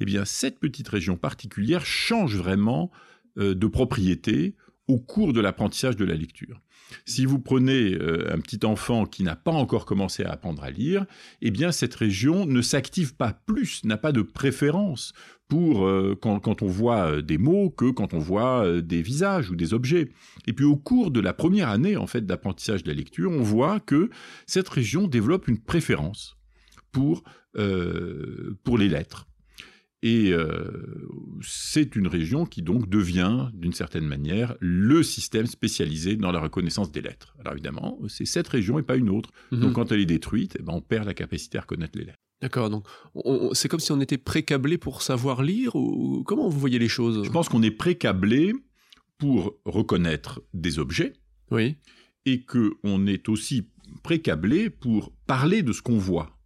eh 0.00 0.04
bien, 0.04 0.24
cette 0.24 0.58
petite 0.58 0.88
région 0.88 1.16
particulière 1.16 1.86
change 1.86 2.34
vraiment 2.34 2.90
de 3.38 3.66
propriété 3.66 4.54
au 4.88 4.98
cours 4.98 5.32
de 5.32 5.40
l'apprentissage 5.40 5.96
de 5.96 6.04
la 6.04 6.14
lecture. 6.14 6.60
Si 7.04 7.26
vous 7.26 7.38
prenez 7.38 7.94
euh, 7.94 8.32
un 8.32 8.40
petit 8.40 8.64
enfant 8.64 9.04
qui 9.04 9.22
n'a 9.22 9.36
pas 9.36 9.52
encore 9.52 9.84
commencé 9.84 10.24
à 10.24 10.30
apprendre 10.32 10.64
à 10.64 10.70
lire, 10.70 11.04
eh 11.42 11.50
bien 11.50 11.70
cette 11.70 11.94
région 11.94 12.46
ne 12.46 12.62
s'active 12.62 13.14
pas 13.14 13.32
plus, 13.32 13.84
n'a 13.84 13.98
pas 13.98 14.12
de 14.12 14.22
préférence 14.22 15.12
pour 15.48 15.86
euh, 15.86 16.18
quand, 16.20 16.62
on 16.62 16.66
voit 16.66 17.22
des 17.22 17.38
mots 17.38 17.70
que 17.70 17.90
quand 17.90 18.14
on 18.14 18.18
voit 18.18 18.80
des 18.80 19.02
visages 19.02 19.50
ou 19.50 19.56
des 19.56 19.74
objets. 19.74 20.08
Et 20.46 20.52
puis 20.52 20.64
au 20.64 20.76
cours 20.76 21.10
de 21.10 21.20
la 21.20 21.34
première 21.34 21.68
année 21.68 21.96
en 21.96 22.06
fait 22.06 22.24
d'apprentissage 22.24 22.82
de 22.82 22.88
la 22.88 22.96
lecture, 22.96 23.30
on 23.30 23.42
voit 23.42 23.80
que 23.80 24.10
cette 24.46 24.68
région 24.68 25.08
développe 25.08 25.48
une 25.48 25.60
préférence 25.60 26.36
pour, 26.92 27.22
pour 28.64 28.78
les 28.78 28.88
lettres. 28.88 29.26
Et 30.02 30.32
euh, 30.32 31.10
c'est 31.42 31.96
une 31.96 32.06
région 32.06 32.46
qui 32.46 32.62
donc 32.62 32.88
devient, 32.88 33.48
d'une 33.52 33.72
certaine 33.72 34.06
manière, 34.06 34.56
le 34.60 35.02
système 35.02 35.46
spécialisé 35.46 36.16
dans 36.16 36.30
la 36.30 36.40
reconnaissance 36.40 36.92
des 36.92 37.00
lettres. 37.00 37.34
Alors 37.40 37.54
évidemment, 37.54 37.98
c'est 38.08 38.24
cette 38.24 38.46
région 38.46 38.78
et 38.78 38.82
pas 38.82 38.96
une 38.96 39.10
autre. 39.10 39.30
Mhm. 39.50 39.60
Donc 39.60 39.72
quand 39.72 39.90
elle 39.90 40.00
est 40.00 40.06
détruite, 40.06 40.56
eh 40.58 40.62
ben, 40.62 40.74
on 40.74 40.80
perd 40.80 41.06
la 41.06 41.14
capacité 41.14 41.58
à 41.58 41.62
reconnaître 41.62 41.98
les 41.98 42.04
lettres. 42.04 42.18
D'accord, 42.40 42.70
donc 42.70 42.86
c'est 43.52 43.68
comme 43.68 43.80
si 43.80 43.90
on 43.90 44.00
était 44.00 44.18
pré-câblé 44.18 44.78
pour 44.78 45.02
savoir 45.02 45.42
lire, 45.42 45.74
ou 45.74 46.22
comment 46.22 46.48
vous 46.48 46.60
voyez 46.60 46.78
les 46.78 46.88
choses? 46.88 47.24
Je 47.24 47.30
pense 47.30 47.48
qu'on 47.48 47.62
est 47.64 47.72
pré-câblé 47.72 48.52
pour 49.18 49.56
reconnaître 49.64 50.40
des 50.54 50.78
objets. 50.78 51.14
Oui. 51.50 51.74
Et 52.26 52.44
qu'on 52.44 53.06
est 53.06 53.28
aussi 53.28 53.68
pré-câblé 54.04 54.70
pour 54.70 55.12
parler 55.26 55.62
de 55.62 55.72
ce 55.72 55.82
qu'on 55.82 55.98
voit. 55.98 56.37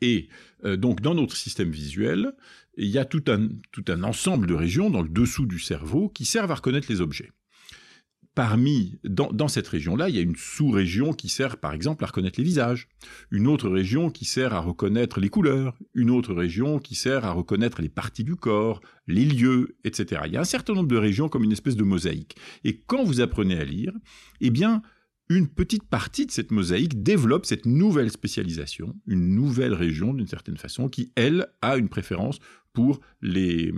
Et 0.00 0.28
euh, 0.64 0.76
donc 0.76 1.00
dans 1.00 1.14
notre 1.14 1.36
système 1.36 1.70
visuel, 1.70 2.32
il 2.76 2.88
y 2.88 2.98
a 2.98 3.04
tout 3.04 3.24
un, 3.28 4.02
ensemble 4.02 4.46
de 4.46 4.54
régions 4.54 4.90
dans 4.90 5.02
le 5.02 5.08
dessous 5.08 5.46
du 5.46 5.58
cerveau 5.58 6.08
qui 6.08 6.24
servent 6.24 6.52
à 6.52 6.56
reconnaître 6.56 6.86
les 6.88 7.00
objets. 7.00 7.32
Parmi, 8.36 9.00
dans 9.02 9.48
cette 9.48 9.66
région-là, 9.66 10.08
il 10.08 10.14
y 10.14 10.18
a 10.20 10.22
une 10.22 10.36
sous-région 10.36 11.12
qui 11.12 11.28
sert 11.28 11.56
par 11.56 11.72
exemple 11.72 12.04
à 12.04 12.06
reconnaître 12.06 12.38
les 12.38 12.44
visages, 12.44 12.86
une 13.32 13.48
autre 13.48 13.68
région 13.68 14.10
qui 14.10 14.26
sert 14.26 14.54
à 14.54 14.60
reconnaître 14.60 15.18
les 15.18 15.28
couleurs, 15.28 15.76
une 15.92 16.08
autre 16.08 16.32
région 16.32 16.78
qui 16.78 16.94
sert 16.94 17.24
à 17.24 17.32
reconnaître 17.32 17.82
les 17.82 17.88
parties 17.88 18.22
du 18.22 18.36
corps, 18.36 18.80
les 19.08 19.24
lieux, 19.24 19.76
etc. 19.82 20.22
Il 20.26 20.34
y 20.34 20.36
a 20.36 20.40
un 20.40 20.44
certain 20.44 20.74
nombre 20.74 20.88
de 20.88 20.96
régions 20.96 21.28
comme 21.28 21.42
une 21.42 21.50
espèce 21.50 21.74
de 21.74 21.82
mosaïque. 21.82 22.36
Et 22.62 22.80
quand 22.86 23.02
vous 23.02 23.20
apprenez 23.20 23.58
à 23.58 23.64
lire, 23.64 23.92
eh 24.40 24.50
bien, 24.50 24.82
une 25.28 25.48
petite 25.48 25.84
partie 25.84 26.26
de 26.26 26.30
cette 26.30 26.50
mosaïque 26.50 27.02
développe 27.02 27.44
cette 27.44 27.66
nouvelle 27.66 28.10
spécialisation, 28.10 28.96
une 29.06 29.34
nouvelle 29.34 29.74
région 29.74 30.14
d'une 30.14 30.26
certaine 30.26 30.56
façon, 30.56 30.88
qui, 30.88 31.12
elle, 31.16 31.48
a 31.60 31.76
une 31.76 31.88
préférence 31.88 32.38
pour 32.72 33.00
les, 33.20 33.72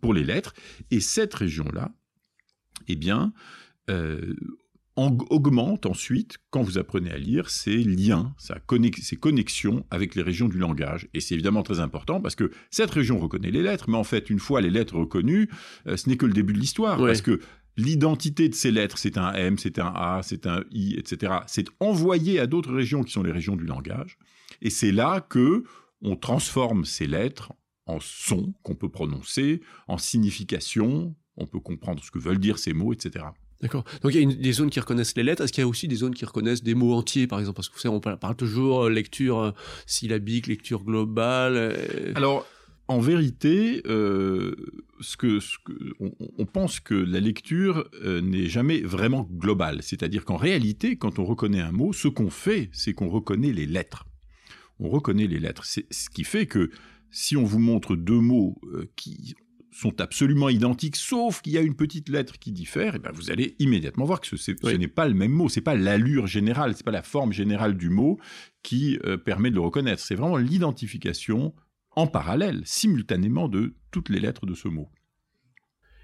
pour 0.00 0.14
les 0.14 0.24
lettres. 0.24 0.54
Et 0.90 1.00
cette 1.00 1.34
région-là, 1.34 1.92
eh 2.88 2.96
bien, 2.96 3.32
euh, 3.90 4.34
augmente 4.96 5.86
ensuite, 5.86 6.36
quand 6.50 6.62
vous 6.62 6.78
apprenez 6.78 7.10
à 7.10 7.16
lire, 7.16 7.48
ses 7.48 7.78
liens, 7.78 8.34
sa 8.38 8.58
ses 9.00 9.16
connexions 9.16 9.86
avec 9.90 10.14
les 10.14 10.22
régions 10.22 10.48
du 10.48 10.58
langage. 10.58 11.08
Et 11.14 11.20
c'est 11.20 11.34
évidemment 11.34 11.62
très 11.62 11.80
important 11.80 12.20
parce 12.20 12.34
que 12.34 12.50
cette 12.70 12.90
région 12.90 13.18
reconnaît 13.18 13.50
les 13.50 13.62
lettres, 13.62 13.88
mais 13.88 13.96
en 13.96 14.04
fait, 14.04 14.28
une 14.28 14.38
fois 14.38 14.60
les 14.60 14.70
lettres 14.70 14.96
reconnues, 14.96 15.48
euh, 15.86 15.96
ce 15.96 16.08
n'est 16.08 16.16
que 16.16 16.26
le 16.26 16.34
début 16.34 16.52
de 16.52 16.58
l'histoire. 16.58 16.98
Parce 16.98 17.22
que 17.22 17.40
l'identité 17.76 18.48
de 18.48 18.54
ces 18.54 18.70
lettres, 18.70 18.98
c'est 18.98 19.18
un 19.18 19.32
M, 19.32 19.58
c'est 19.58 19.78
un 19.78 19.92
A, 19.94 20.20
c'est 20.22 20.46
un 20.46 20.64
I, 20.70 20.94
etc. 20.98 21.34
C'est 21.46 21.66
envoyé 21.80 22.38
à 22.38 22.46
d'autres 22.46 22.72
régions 22.72 23.02
qui 23.02 23.12
sont 23.12 23.22
les 23.22 23.32
régions 23.32 23.56
du 23.56 23.64
langage. 23.64 24.18
Et 24.60 24.70
c'est 24.70 24.92
là 24.92 25.20
que 25.20 25.64
on 26.02 26.16
transforme 26.16 26.84
ces 26.84 27.06
lettres 27.06 27.52
en 27.86 27.98
sons 28.00 28.54
qu'on 28.62 28.74
peut 28.74 28.88
prononcer, 28.88 29.60
en 29.88 29.98
signification, 29.98 31.14
on 31.36 31.46
peut 31.46 31.60
comprendre 31.60 32.02
ce 32.04 32.10
que 32.10 32.18
veulent 32.18 32.38
dire 32.38 32.58
ces 32.58 32.72
mots, 32.72 32.92
etc. 32.92 33.26
D'accord. 33.60 33.84
Donc 34.02 34.12
il 34.12 34.28
y 34.28 34.32
a 34.32 34.36
des 34.36 34.52
zones 34.52 34.70
qui 34.70 34.80
reconnaissent 34.80 35.16
les 35.16 35.22
lettres. 35.22 35.42
Est-ce 35.42 35.52
qu'il 35.52 35.62
y 35.62 35.64
a 35.64 35.68
aussi 35.68 35.86
des 35.86 35.96
zones 35.96 36.14
qui 36.14 36.24
reconnaissent 36.24 36.64
des 36.64 36.74
mots 36.74 36.94
entiers, 36.94 37.28
par 37.28 37.38
exemple? 37.38 37.56
Parce 37.56 37.68
que 37.68 37.74
vous 37.74 37.80
savez, 37.80 37.94
on 37.94 38.00
parle 38.00 38.34
toujours 38.34 38.84
euh, 38.84 38.90
lecture 38.90 39.38
euh, 39.38 39.50
syllabique, 39.86 40.48
lecture 40.48 40.82
globale. 40.82 41.54
Euh. 41.56 42.12
Alors, 42.16 42.44
en 42.88 43.00
vérité, 43.00 43.82
euh, 43.86 44.54
ce 45.00 45.16
que, 45.16 45.38
on, 46.00 46.46
pense 46.46 46.80
que 46.80 46.94
la 46.94 47.20
lecture 47.20 47.88
euh, 48.04 48.20
n'est 48.20 48.46
jamais 48.46 48.80
vraiment 48.80 49.28
globale. 49.30 49.82
C'est-à-dire 49.82 50.24
qu'en 50.24 50.36
réalité, 50.36 50.96
quand 50.96 51.18
on 51.18 51.24
reconnaît 51.24 51.60
un 51.60 51.72
mot, 51.72 51.92
ce 51.92 52.08
qu'on 52.08 52.30
fait, 52.30 52.70
c'est 52.72 52.92
qu'on 52.92 53.08
reconnaît 53.08 53.52
les 53.52 53.66
lettres. 53.66 54.06
On 54.78 54.88
reconnaît 54.88 55.26
les 55.26 55.38
lettres. 55.38 55.64
C'est 55.64 55.86
ce 55.92 56.10
qui 56.10 56.24
fait 56.24 56.46
que 56.46 56.70
si 57.10 57.36
on 57.36 57.44
vous 57.44 57.60
montre 57.60 57.94
deux 57.94 58.20
mots 58.20 58.58
euh, 58.64 58.90
qui 58.96 59.34
sont 59.70 60.00
absolument 60.00 60.50
identiques, 60.50 60.96
sauf 60.96 61.40
qu'il 61.40 61.54
y 61.54 61.58
a 61.58 61.62
une 61.62 61.76
petite 61.76 62.10
lettre 62.10 62.38
qui 62.38 62.52
diffère, 62.52 62.94
et 62.94 62.98
eh 62.98 63.00
ben 63.00 63.10
vous 63.14 63.30
allez 63.30 63.56
immédiatement 63.58 64.04
voir 64.04 64.20
que 64.20 64.36
ce, 64.36 64.76
n'est 64.76 64.88
pas 64.88 65.08
le 65.08 65.14
même 65.14 65.30
mot, 65.30 65.48
c'est 65.48 65.62
pas 65.62 65.74
l'allure 65.74 66.26
générale, 66.26 66.74
c'est 66.76 66.84
pas 66.84 66.90
la 66.90 67.02
forme 67.02 67.32
générale 67.32 67.78
du 67.78 67.88
mot 67.88 68.18
qui 68.62 68.98
permet 69.24 69.48
de 69.48 69.54
le 69.54 69.62
reconnaître. 69.62 70.02
C'est 70.02 70.14
vraiment 70.14 70.36
l'identification 70.36 71.54
en 71.96 72.06
parallèle, 72.06 72.62
simultanément 72.64 73.48
de 73.48 73.74
toutes 73.90 74.08
les 74.08 74.20
lettres 74.20 74.46
de 74.46 74.54
ce 74.54 74.68
mot. 74.68 74.88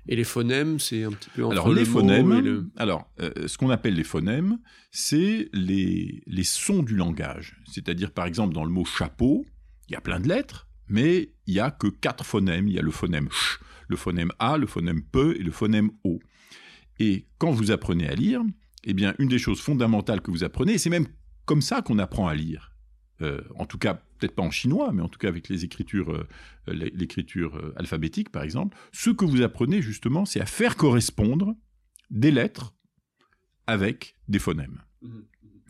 Et 0.07 0.16
les 0.16 0.25
phonèmes, 0.25 0.78
c'est 0.78 1.04
un 1.04 1.12
petit 1.12 1.28
peu 1.30 1.45
entre 1.45 1.52
alors, 1.52 1.73
les 1.73 1.85
phonèmes, 1.85 2.71
Alors, 2.76 3.11
euh, 3.21 3.47
ce 3.47 3.59
qu'on 3.59 3.68
appelle 3.68 3.95
les 3.95 4.04
phonèmes, 4.04 4.59
c'est 4.90 5.50
les, 5.52 6.23
les 6.26 6.45
sons 6.45 6.83
du 6.83 6.97
langage. 6.97 7.61
C'est-à-dire, 7.71 8.12
par 8.12 8.25
exemple, 8.25 8.54
dans 8.54 8.64
le 8.64 8.71
mot 8.71 8.87
chapeau, 8.87 9.45
il 9.88 9.92
y 9.92 9.97
a 9.97 10.00
plein 10.00 10.18
de 10.18 10.28
lettres, 10.28 10.66
mais 10.88 11.35
il 11.47 11.54
n'y 11.54 11.61
a 11.61 11.71
que 11.71 11.88
quatre 11.88 12.25
phonèmes. 12.25 12.68
Il 12.68 12.75
y 12.75 12.78
a 12.78 12.83
le 12.83 12.90
phonème 12.90 13.28
ch, 13.30 13.61
le 13.87 13.97
phonème 13.97 14.33
a, 14.38 14.57
le 14.57 14.66
phonème 14.66 15.02
pe 15.02 15.37
et 15.38 15.42
le 15.42 15.50
phonème 15.50 15.90
o. 16.04 16.21
Et 16.99 17.26
quand 17.37 17.50
vous 17.50 17.71
apprenez 17.71 18.09
à 18.09 18.14
lire, 18.14 18.42
eh 18.85 18.95
bien, 18.95 19.14
une 19.18 19.28
des 19.28 19.38
choses 19.38 19.61
fondamentales 19.61 20.23
que 20.23 20.30
vous 20.30 20.42
apprenez, 20.42 20.75
et 20.75 20.78
c'est 20.78 20.90
même 20.90 21.07
comme 21.45 21.61
ça 21.62 21.83
qu'on 21.83 21.99
apprend 21.99 22.28
à 22.28 22.35
lire, 22.35 22.73
euh, 23.21 23.42
en 23.57 23.66
tout 23.66 23.78
cas 23.78 24.02
peut-être 24.19 24.35
pas 24.35 24.43
en 24.43 24.51
chinois, 24.51 24.93
mais 24.93 25.03
en 25.03 25.09
tout 25.09 25.19
cas 25.19 25.29
avec 25.29 25.49
les 25.49 25.65
écritures, 25.65 26.13
euh, 26.13 26.27
l'écriture 26.67 27.57
euh, 27.57 27.73
alphabétique 27.77 28.31
par 28.31 28.43
exemple, 28.43 28.77
ce 28.93 29.11
que 29.11 29.25
vous 29.25 29.43
apprenez 29.43 29.83
justement, 29.83 30.25
c'est 30.25 30.41
à 30.41 30.47
faire 30.47 30.77
correspondre 30.77 31.55
des 32.11 32.31
lettres 32.31 32.75
avec 33.67 34.17
des 34.29 34.39
phonèmes. 34.39 34.83
Mmh, 35.03 35.09
mmh. 35.09 35.23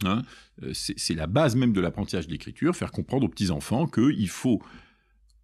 Hein, 0.05 0.23
euh, 0.63 0.73
c'est 0.73 1.15
la 1.15 1.27
base 1.27 1.57
même 1.57 1.73
de 1.73 1.81
l'apprentissage 1.81 2.27
de 2.27 2.33
l'écriture, 2.33 2.77
faire 2.77 2.93
comprendre 2.93 3.27
aux 3.27 3.29
petits-enfants 3.29 3.87
qu'il 3.87 4.29
faut, 4.29 4.63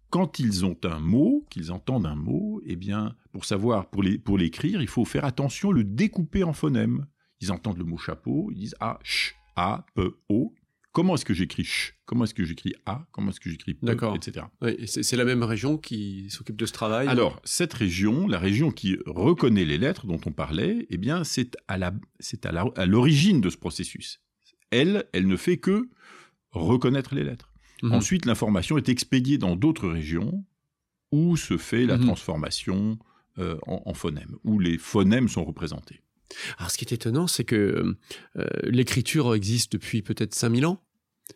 quand 0.09 0.39
ils 0.39 0.65
ont 0.65 0.77
un 0.83 0.99
mot, 0.99 1.45
qu'ils 1.49 1.71
entendent 1.71 2.05
un 2.05 2.15
mot, 2.15 2.61
eh 2.65 2.77
bien, 2.77 3.15
pour 3.33 3.43
savoir, 3.43 3.89
pour 3.89 4.37
l'écrire, 4.37 4.81
il 4.81 4.87
faut 4.87 5.03
faire 5.03 5.25
attention, 5.25 5.71
le 5.71 5.83
découper 5.83 6.43
en 6.43 6.53
phonèmes. 6.53 7.05
Ils 7.41 7.51
entendent 7.51 7.77
le 7.77 7.83
mot 7.83 7.97
chapeau, 7.97 8.49
ils 8.51 8.59
disent 8.59 8.75
A, 8.79 8.97
ch, 9.03 9.35
A, 9.57 9.85
P, 9.93 10.03
O. 10.29 10.53
Comment 10.95 11.15
est-ce 11.15 11.25
que 11.25 11.35
j'écris 11.35 11.65
ch? 11.65 11.93
Comment 12.05 12.23
est-ce 12.23 12.33
que 12.33 12.43
j'écris 12.43 12.73
A? 12.87 13.05
Comment 13.11 13.29
est-ce 13.29 13.39
que 13.39 13.49
j'écris 13.49 13.75
P 13.75 13.85
Etc. 14.15 14.45
c'est 14.87 15.17
la 15.17 15.25
même 15.25 15.43
région 15.43 15.77
qui 15.77 16.27
s'occupe 16.29 16.55
de 16.55 16.65
ce 16.65 16.73
travail 16.73 17.07
Alors, 17.07 17.39
cette 17.43 17.73
région, 17.73 18.27
la 18.27 18.39
région 18.39 18.71
qui 18.71 18.97
reconnaît 19.05 19.65
les 19.65 19.77
lettres 19.77 20.07
dont 20.07 20.21
on 20.25 20.31
parlait, 20.31 20.87
eh 20.89 20.97
bien, 20.97 21.23
c'est 21.23 21.57
à 21.67 22.85
l'origine 22.85 23.41
de 23.41 23.49
ce 23.51 23.57
processus 23.57 24.21
elle, 24.71 25.05
elle 25.13 25.27
ne 25.27 25.37
fait 25.37 25.57
que 25.57 25.89
reconnaître 26.51 27.15
les 27.15 27.23
lettres. 27.23 27.51
Mhm. 27.83 27.93
Ensuite, 27.93 28.25
l'information 28.25 28.77
est 28.77 28.89
expédiée 28.89 29.37
dans 29.37 29.55
d'autres 29.55 29.89
régions 29.89 30.45
où 31.11 31.37
se 31.37 31.57
fait 31.57 31.85
la 31.85 31.97
mhm. 31.97 32.05
transformation 32.05 32.97
euh, 33.37 33.57
en, 33.67 33.93
phonèmes, 33.93 34.35
où 34.43 34.59
les 34.59 34.77
phonèmes 34.77 35.27
sont 35.27 35.43
représentés. 35.43 36.01
Alors, 36.57 36.71
ce 36.71 36.77
qui 36.77 36.85
est 36.85 36.93
étonnant, 36.93 37.27
c'est 37.27 37.43
que 37.43 37.97
euh, 38.37 38.45
l'écriture 38.63 39.35
existe 39.35 39.73
depuis 39.73 40.01
peut-être 40.01 40.33
5000 40.33 40.65
ans. 40.65 40.81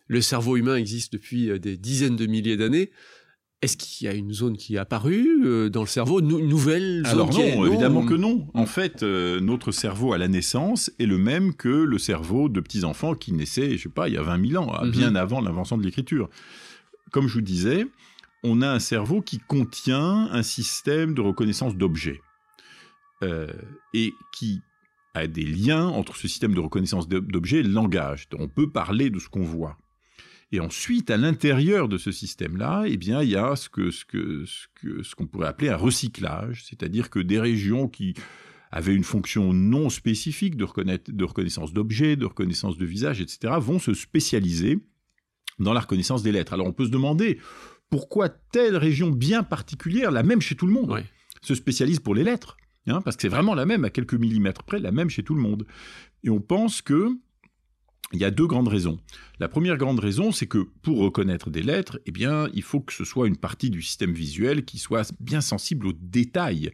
Le 0.07 0.21
cerveau 0.21 0.57
humain 0.57 0.75
existe 0.75 1.13
depuis 1.13 1.49
euh, 1.49 1.59
des 1.59 1.77
dizaines 1.77 2.15
de 2.15 2.25
milliers 2.25 2.57
d'années. 2.57 2.91
Est-ce 3.61 3.75
qu'il 3.75 4.07
y 4.07 4.09
a 4.09 4.13
une 4.13 4.31
zone 4.31 4.55
qui 4.55 4.75
est 4.75 4.77
apparue 4.77 5.43
euh, 5.43 5.69
dans 5.69 5.81
le 5.81 5.87
cerveau, 5.87 6.21
une 6.21 6.27
nouvelle 6.27 7.03
zone 7.05 7.05
Alors 7.05 7.33
non, 7.33 7.65
évidemment 7.65 8.05
que 8.05 8.13
non. 8.13 8.47
En 8.53 8.65
fait, 8.65 9.03
euh, 9.03 9.41
notre 9.41 9.73
cerveau 9.73 10.13
à 10.13 10.17
la 10.17 10.29
naissance 10.29 10.91
est 10.97 11.05
le 11.05 11.17
même 11.17 11.53
que 11.53 11.67
le 11.67 11.97
cerveau 11.97 12.47
de 12.47 12.61
petits 12.61 12.85
enfants 12.85 13.15
qui 13.15 13.33
naissaient, 13.33 13.75
je 13.77 13.83
sais 13.83 13.89
pas, 13.89 14.07
il 14.07 14.13
y 14.13 14.17
a 14.17 14.21
20 14.21 14.49
000 14.49 14.63
ans, 14.63 14.85
mhm. 14.85 14.91
bien 14.91 15.15
avant 15.15 15.41
l'invention 15.41 15.77
de 15.77 15.83
l'écriture. 15.83 16.29
Comme 17.11 17.27
je 17.27 17.33
vous 17.33 17.41
disais, 17.41 17.85
on 18.43 18.61
a 18.61 18.69
un 18.69 18.79
cerveau 18.79 19.21
qui 19.21 19.39
contient 19.39 20.29
un 20.31 20.43
système 20.43 21.13
de 21.13 21.21
reconnaissance 21.21 21.75
d'objets 21.75 22.21
euh, 23.23 23.47
et 23.93 24.13
qui 24.31 24.61
a 25.13 25.27
des 25.27 25.45
liens 25.45 25.87
entre 25.87 26.15
ce 26.15 26.27
système 26.27 26.53
de 26.53 26.59
reconnaissance 26.59 27.07
d'objets 27.07 27.59
et 27.59 27.63
le 27.63 27.71
langage. 27.71 28.27
On 28.37 28.47
peut 28.47 28.69
parler 28.69 29.09
de 29.09 29.19
ce 29.19 29.29
qu'on 29.29 29.43
voit. 29.43 29.77
Et 30.51 30.59
ensuite, 30.59 31.11
à 31.11 31.17
l'intérieur 31.17 31.87
de 31.87 31.97
ce 31.97 32.11
système-là, 32.11 32.85
eh 32.87 32.97
bien, 32.97 33.21
il 33.21 33.29
y 33.29 33.35
a 33.35 33.55
ce 33.55 33.69
que 33.69 33.91
ce 33.91 34.03
que 34.05 34.45
ce 34.45 35.15
qu'on 35.15 35.27
pourrait 35.27 35.47
appeler 35.47 35.69
un 35.69 35.75
recyclage, 35.75 36.63
c'est-à-dire 36.65 37.09
que 37.09 37.19
des 37.19 37.39
régions 37.39 37.87
qui 37.87 38.15
avaient 38.71 38.95
une 38.95 39.03
fonction 39.03 39.53
non 39.53 39.89
spécifique 39.89 40.55
de, 40.55 40.65
de 41.11 41.23
reconnaissance 41.23 41.73
d'objets, 41.73 42.15
de 42.15 42.25
reconnaissance 42.25 42.77
de 42.77 42.85
visage, 42.85 43.21
etc., 43.21 43.53
vont 43.59 43.79
se 43.79 43.93
spécialiser 43.93 44.79
dans 45.59 45.73
la 45.73 45.81
reconnaissance 45.81 46.23
des 46.23 46.31
lettres. 46.31 46.53
Alors, 46.53 46.67
on 46.67 46.73
peut 46.73 46.85
se 46.85 46.91
demander 46.91 47.39
pourquoi 47.89 48.29
telle 48.29 48.77
région 48.77 49.09
bien 49.09 49.43
particulière, 49.43 50.11
la 50.11 50.23
même 50.23 50.41
chez 50.41 50.55
tout 50.55 50.67
le 50.67 50.73
monde, 50.73 51.03
se 51.41 51.55
spécialise 51.55 51.99
pour 51.99 52.15
les 52.15 52.23
lettres, 52.23 52.57
hein, 52.89 53.01
parce 53.01 53.15
que 53.15 53.21
c'est 53.23 53.29
vraiment 53.29 53.55
la 53.55 53.65
même 53.65 53.85
à 53.85 53.89
quelques 53.89 54.13
millimètres 54.13 54.63
près, 54.63 54.79
la 54.79 54.91
même 54.91 55.09
chez 55.09 55.23
tout 55.23 55.35
le 55.35 55.41
monde. 55.41 55.65
Et 56.23 56.29
on 56.29 56.39
pense 56.39 56.81
que 56.81 57.11
il 58.13 58.19
y 58.19 58.25
a 58.25 58.31
deux 58.31 58.47
grandes 58.47 58.67
raisons. 58.67 58.97
La 59.39 59.47
première 59.47 59.77
grande 59.77 59.99
raison, 59.99 60.31
c'est 60.31 60.47
que 60.47 60.67
pour 60.81 60.99
reconnaître 60.99 61.49
des 61.49 61.61
lettres, 61.61 61.99
eh 62.05 62.11
bien, 62.11 62.49
il 62.53 62.63
faut 62.63 62.81
que 62.81 62.91
ce 62.91 63.05
soit 63.05 63.27
une 63.27 63.37
partie 63.37 63.69
du 63.69 63.81
système 63.81 64.11
visuel 64.11 64.65
qui 64.65 64.79
soit 64.79 65.13
bien 65.21 65.39
sensible 65.39 65.87
aux 65.87 65.93
détails 65.93 66.71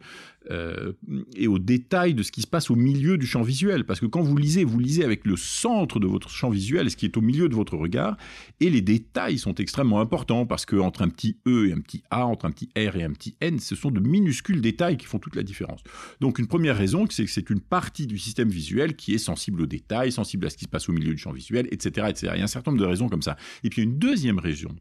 euh, 0.50 0.92
et 1.36 1.46
aux 1.46 1.58
détails 1.58 2.14
de 2.14 2.22
ce 2.22 2.32
qui 2.32 2.42
se 2.42 2.46
passe 2.46 2.70
au 2.70 2.74
milieu 2.74 3.18
du 3.18 3.26
champ 3.26 3.42
visuel. 3.42 3.84
Parce 3.84 4.00
que 4.00 4.06
quand 4.06 4.22
vous 4.22 4.36
lisez, 4.36 4.64
vous 4.64 4.78
lisez 4.80 5.04
avec 5.04 5.26
le 5.26 5.36
centre 5.36 6.00
de 6.00 6.06
votre 6.06 6.28
champ 6.28 6.50
visuel, 6.50 6.90
ce 6.90 6.96
qui 6.96 7.04
est 7.04 7.16
au 7.16 7.20
milieu 7.20 7.48
de 7.48 7.54
votre 7.54 7.76
regard, 7.76 8.16
et 8.60 8.70
les 8.70 8.80
détails 8.80 9.38
sont 9.38 9.54
extrêmement 9.54 10.00
importants 10.00 10.46
parce 10.46 10.66
que 10.66 10.76
entre 10.76 11.02
un 11.02 11.08
petit 11.08 11.36
E 11.46 11.68
et 11.68 11.72
un 11.72 11.80
petit 11.80 12.02
A, 12.10 12.26
entre 12.26 12.46
un 12.46 12.50
petit 12.50 12.68
R 12.76 12.96
et 12.96 13.04
un 13.04 13.12
petit 13.12 13.36
N, 13.40 13.60
ce 13.60 13.76
sont 13.76 13.90
de 13.90 14.00
minuscules 14.00 14.60
détails 14.60 14.96
qui 14.96 15.06
font 15.06 15.18
toute 15.18 15.36
la 15.36 15.42
différence. 15.42 15.82
Donc 16.20 16.38
une 16.38 16.46
première 16.46 16.76
raison, 16.76 17.06
c'est 17.10 17.24
que 17.24 17.30
c'est 17.30 17.50
une 17.50 17.60
partie 17.60 18.06
du 18.06 18.18
système 18.18 18.48
visuel 18.48 18.96
qui 18.96 19.14
est 19.14 19.18
sensible 19.18 19.62
aux 19.62 19.66
détails, 19.66 20.10
sensible 20.10 20.46
à 20.46 20.50
ce 20.50 20.56
qui 20.56 20.64
se 20.64 20.70
passe 20.70 20.88
au 20.88 20.92
milieu 20.92 21.12
du 21.12 21.18
champ 21.26 21.32
visuel, 21.32 21.68
etc., 21.70 22.06
etc. 22.08 22.32
Il 22.34 22.38
y 22.38 22.40
a 22.40 22.44
un 22.44 22.48
certain 22.48 22.70
nombre 22.70 22.82
de 22.82 22.88
raisons 22.88 23.08
comme 23.08 23.22
ça. 23.22 23.36
Et 23.64 23.70
puis 23.70 23.82
une 23.82 23.98
deuxième 23.98 24.38
raison 24.38 24.74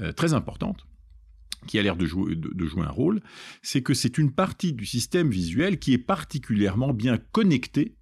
euh, 0.00 0.12
très 0.12 0.32
importante, 0.32 0.86
qui 1.66 1.78
a 1.78 1.82
l'air 1.82 1.96
de 1.96 2.06
jouer, 2.06 2.34
de, 2.34 2.66
jouer, 2.66 2.82
un 2.82 2.90
rôle, 2.90 3.20
c'est 3.62 3.82
que 3.82 3.94
c'est 3.94 4.18
une 4.18 4.32
partie 4.32 4.72
du 4.72 4.84
système 4.84 5.30
visuel 5.30 5.78
qui 5.78 5.92
est 5.92 5.98
particulièrement 5.98 6.92
bien 6.92 7.18
connectée 7.18 7.94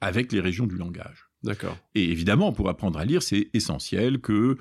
avec 0.00 0.32
les 0.32 0.40
régions 0.40 0.66
du 0.66 0.76
langage. 0.76 1.28
D'accord. 1.42 1.78
Et 1.94 2.10
évidemment, 2.10 2.52
pour 2.52 2.68
apprendre 2.68 2.98
à 2.98 3.04
lire, 3.04 3.22
c'est 3.22 3.50
essentiel 3.54 4.20
que 4.20 4.56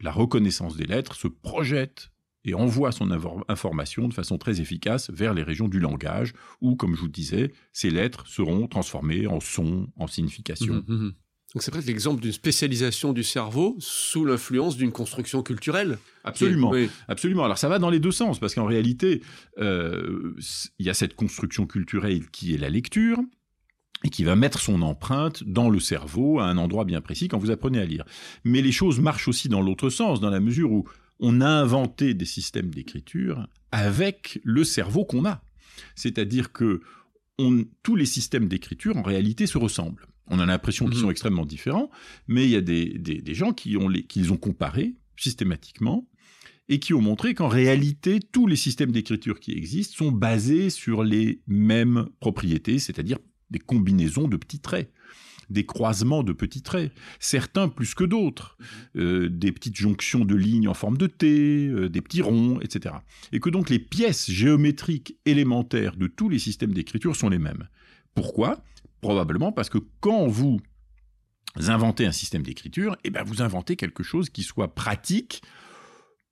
la 0.00 0.10
reconnaissance 0.10 0.76
des 0.76 0.86
lettres 0.86 1.14
se 1.14 1.28
projette 1.28 2.10
et 2.44 2.54
envoie 2.54 2.92
son 2.92 3.10
information 3.48 4.08
de 4.08 4.14
façon 4.14 4.38
très 4.38 4.60
efficace 4.60 5.10
vers 5.10 5.34
les 5.34 5.42
régions 5.42 5.68
du 5.68 5.80
langage, 5.80 6.32
où, 6.60 6.76
comme 6.76 6.94
je 6.94 7.00
vous 7.00 7.08
disais, 7.08 7.52
ces 7.72 7.90
lettres 7.90 8.26
seront 8.26 8.66
transformées 8.68 9.26
en 9.26 9.40
sons, 9.40 9.88
en 9.96 10.06
signification. 10.06 10.74
Mmh, 10.74 10.84
mmh, 10.86 11.06
mmh. 11.06 11.14
Donc 11.54 11.62
c'est 11.62 11.70
presque 11.70 11.86
l'exemple 11.86 12.20
d'une 12.20 12.32
spécialisation 12.32 13.14
du 13.14 13.22
cerveau 13.22 13.74
sous 13.78 14.24
l'influence 14.24 14.76
d'une 14.76 14.92
construction 14.92 15.42
culturelle. 15.42 15.98
Absolument, 16.24 16.74
absolument. 17.08 17.44
Alors 17.44 17.56
ça 17.56 17.70
va 17.70 17.78
dans 17.78 17.88
les 17.88 18.00
deux 18.00 18.10
sens 18.10 18.38
parce 18.38 18.54
qu'en 18.54 18.66
réalité, 18.66 19.22
euh, 19.58 20.34
il 20.78 20.84
y 20.86 20.90
a 20.90 20.94
cette 20.94 21.14
construction 21.14 21.66
culturelle 21.66 22.28
qui 22.30 22.54
est 22.54 22.58
la 22.58 22.68
lecture 22.68 23.18
et 24.04 24.10
qui 24.10 24.24
va 24.24 24.36
mettre 24.36 24.60
son 24.60 24.82
empreinte 24.82 25.42
dans 25.44 25.70
le 25.70 25.80
cerveau 25.80 26.38
à 26.38 26.44
un 26.44 26.58
endroit 26.58 26.84
bien 26.84 27.00
précis 27.00 27.28
quand 27.28 27.38
vous 27.38 27.50
apprenez 27.50 27.80
à 27.80 27.86
lire. 27.86 28.04
Mais 28.44 28.60
les 28.60 28.72
choses 28.72 29.00
marchent 29.00 29.28
aussi 29.28 29.48
dans 29.48 29.62
l'autre 29.62 29.88
sens, 29.88 30.20
dans 30.20 30.30
la 30.30 30.40
mesure 30.40 30.70
où 30.70 30.86
on 31.18 31.40
a 31.40 31.48
inventé 31.48 32.12
des 32.12 32.26
systèmes 32.26 32.70
d'écriture 32.70 33.48
avec 33.72 34.38
le 34.44 34.64
cerveau 34.64 35.06
qu'on 35.06 35.24
a. 35.24 35.42
C'est-à-dire 35.94 36.52
que 36.52 36.82
tous 37.82 37.96
les 37.96 38.06
systèmes 38.06 38.48
d'écriture 38.48 38.96
en 38.96 39.02
réalité 39.02 39.46
se 39.46 39.58
ressemblent. 39.58 40.06
On 40.30 40.38
a 40.38 40.46
l'impression 40.46 40.86
qu'ils 40.86 40.96
mhm. 40.96 41.02
sont 41.02 41.10
extrêmement 41.10 41.46
différents, 41.46 41.90
mais 42.26 42.44
il 42.44 42.50
y 42.50 42.56
a 42.56 42.60
des, 42.60 43.34
gens 43.34 43.52
qui 43.52 43.76
ont 43.76 43.88
les, 43.88 44.06
ont 44.30 44.36
comparés 44.36 44.94
systématiquement 45.16 46.06
et 46.68 46.78
qui 46.78 46.92
ont 46.92 47.00
montré 47.00 47.34
qu'en 47.34 47.48
réalité, 47.48 48.20
tous 48.20 48.46
les 48.46 48.56
systèmes 48.56 48.92
d'écriture 48.92 49.40
qui 49.40 49.52
existent 49.52 49.96
sont 49.96 50.12
basés 50.12 50.70
sur 50.70 51.02
les 51.02 51.40
mêmes 51.46 52.08
propriétés, 52.20 52.78
c'est-à-dire 52.78 53.18
des 53.50 53.58
combinaisons 53.58 54.28
de 54.28 54.36
petits 54.36 54.60
traits 54.60 54.92
des 55.50 55.64
croisements 55.64 56.22
de 56.22 56.32
petits 56.32 56.62
traits, 56.62 56.92
certains 57.20 57.68
plus 57.68 57.94
que 57.94 58.04
d'autres, 58.04 58.56
mhm. 58.58 59.02
euh, 59.02 59.28
des 59.28 59.52
petites 59.52 59.76
jonctions 59.76 60.24
de 60.24 60.34
lignes 60.34 60.68
en 60.68 60.74
forme 60.74 60.98
de 60.98 61.06
T, 61.06 61.68
euh, 61.68 61.88
des 61.88 62.00
petits 62.00 62.22
ronds, 62.22 62.60
etc. 62.60 62.96
Et 63.32 63.40
que 63.40 63.50
donc 63.50 63.70
les 63.70 63.78
pièces 63.78 64.30
géométriques 64.30 65.16
élémentaires 65.24 65.96
de 65.96 66.06
tous 66.06 66.28
les 66.28 66.38
systèmes 66.38 66.72
d'écriture 66.72 67.16
sont 67.16 67.28
les 67.28 67.38
mêmes. 67.38 67.68
Pourquoi? 68.14 68.62
Probablement 69.00 69.52
parce 69.52 69.70
que 69.70 69.78
quand 70.00 70.26
vous 70.26 70.58
inventez 71.56 72.06
un 72.06 72.12
système 72.12 72.42
d'écriture, 72.42 72.96
eh 73.04 73.10
ben 73.10 73.22
vous 73.24 73.42
inventez 73.42 73.76
quelque 73.76 74.02
chose 74.02 74.30
qui 74.30 74.42
soit 74.42 74.74
pratique 74.74 75.42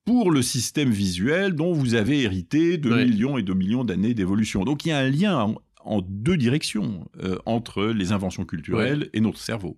pour 0.05 0.31
le 0.31 0.41
système 0.41 0.89
visuel 0.89 1.53
dont 1.53 1.73
vous 1.73 1.93
avez 1.95 2.23
hérité 2.23 2.77
de 2.77 2.89
millions 2.89 3.37
et 3.37 3.43
de 3.43 3.53
millions 3.53 3.83
d'années 3.83 4.13
d'évolution. 4.13 4.63
Donc 4.63 4.85
il 4.85 4.89
y 4.89 4.91
a 4.91 4.99
un 4.99 5.09
lien 5.09 5.55
en, 5.83 6.01
deux 6.01 6.37
directions 6.37 7.09
euh, 7.21 7.37
entre 7.45 7.85
les 7.85 8.13
inventions 8.13 8.45
culturelles 8.45 9.09
et 9.13 9.19
notre 9.19 9.39
cerveau. 9.39 9.77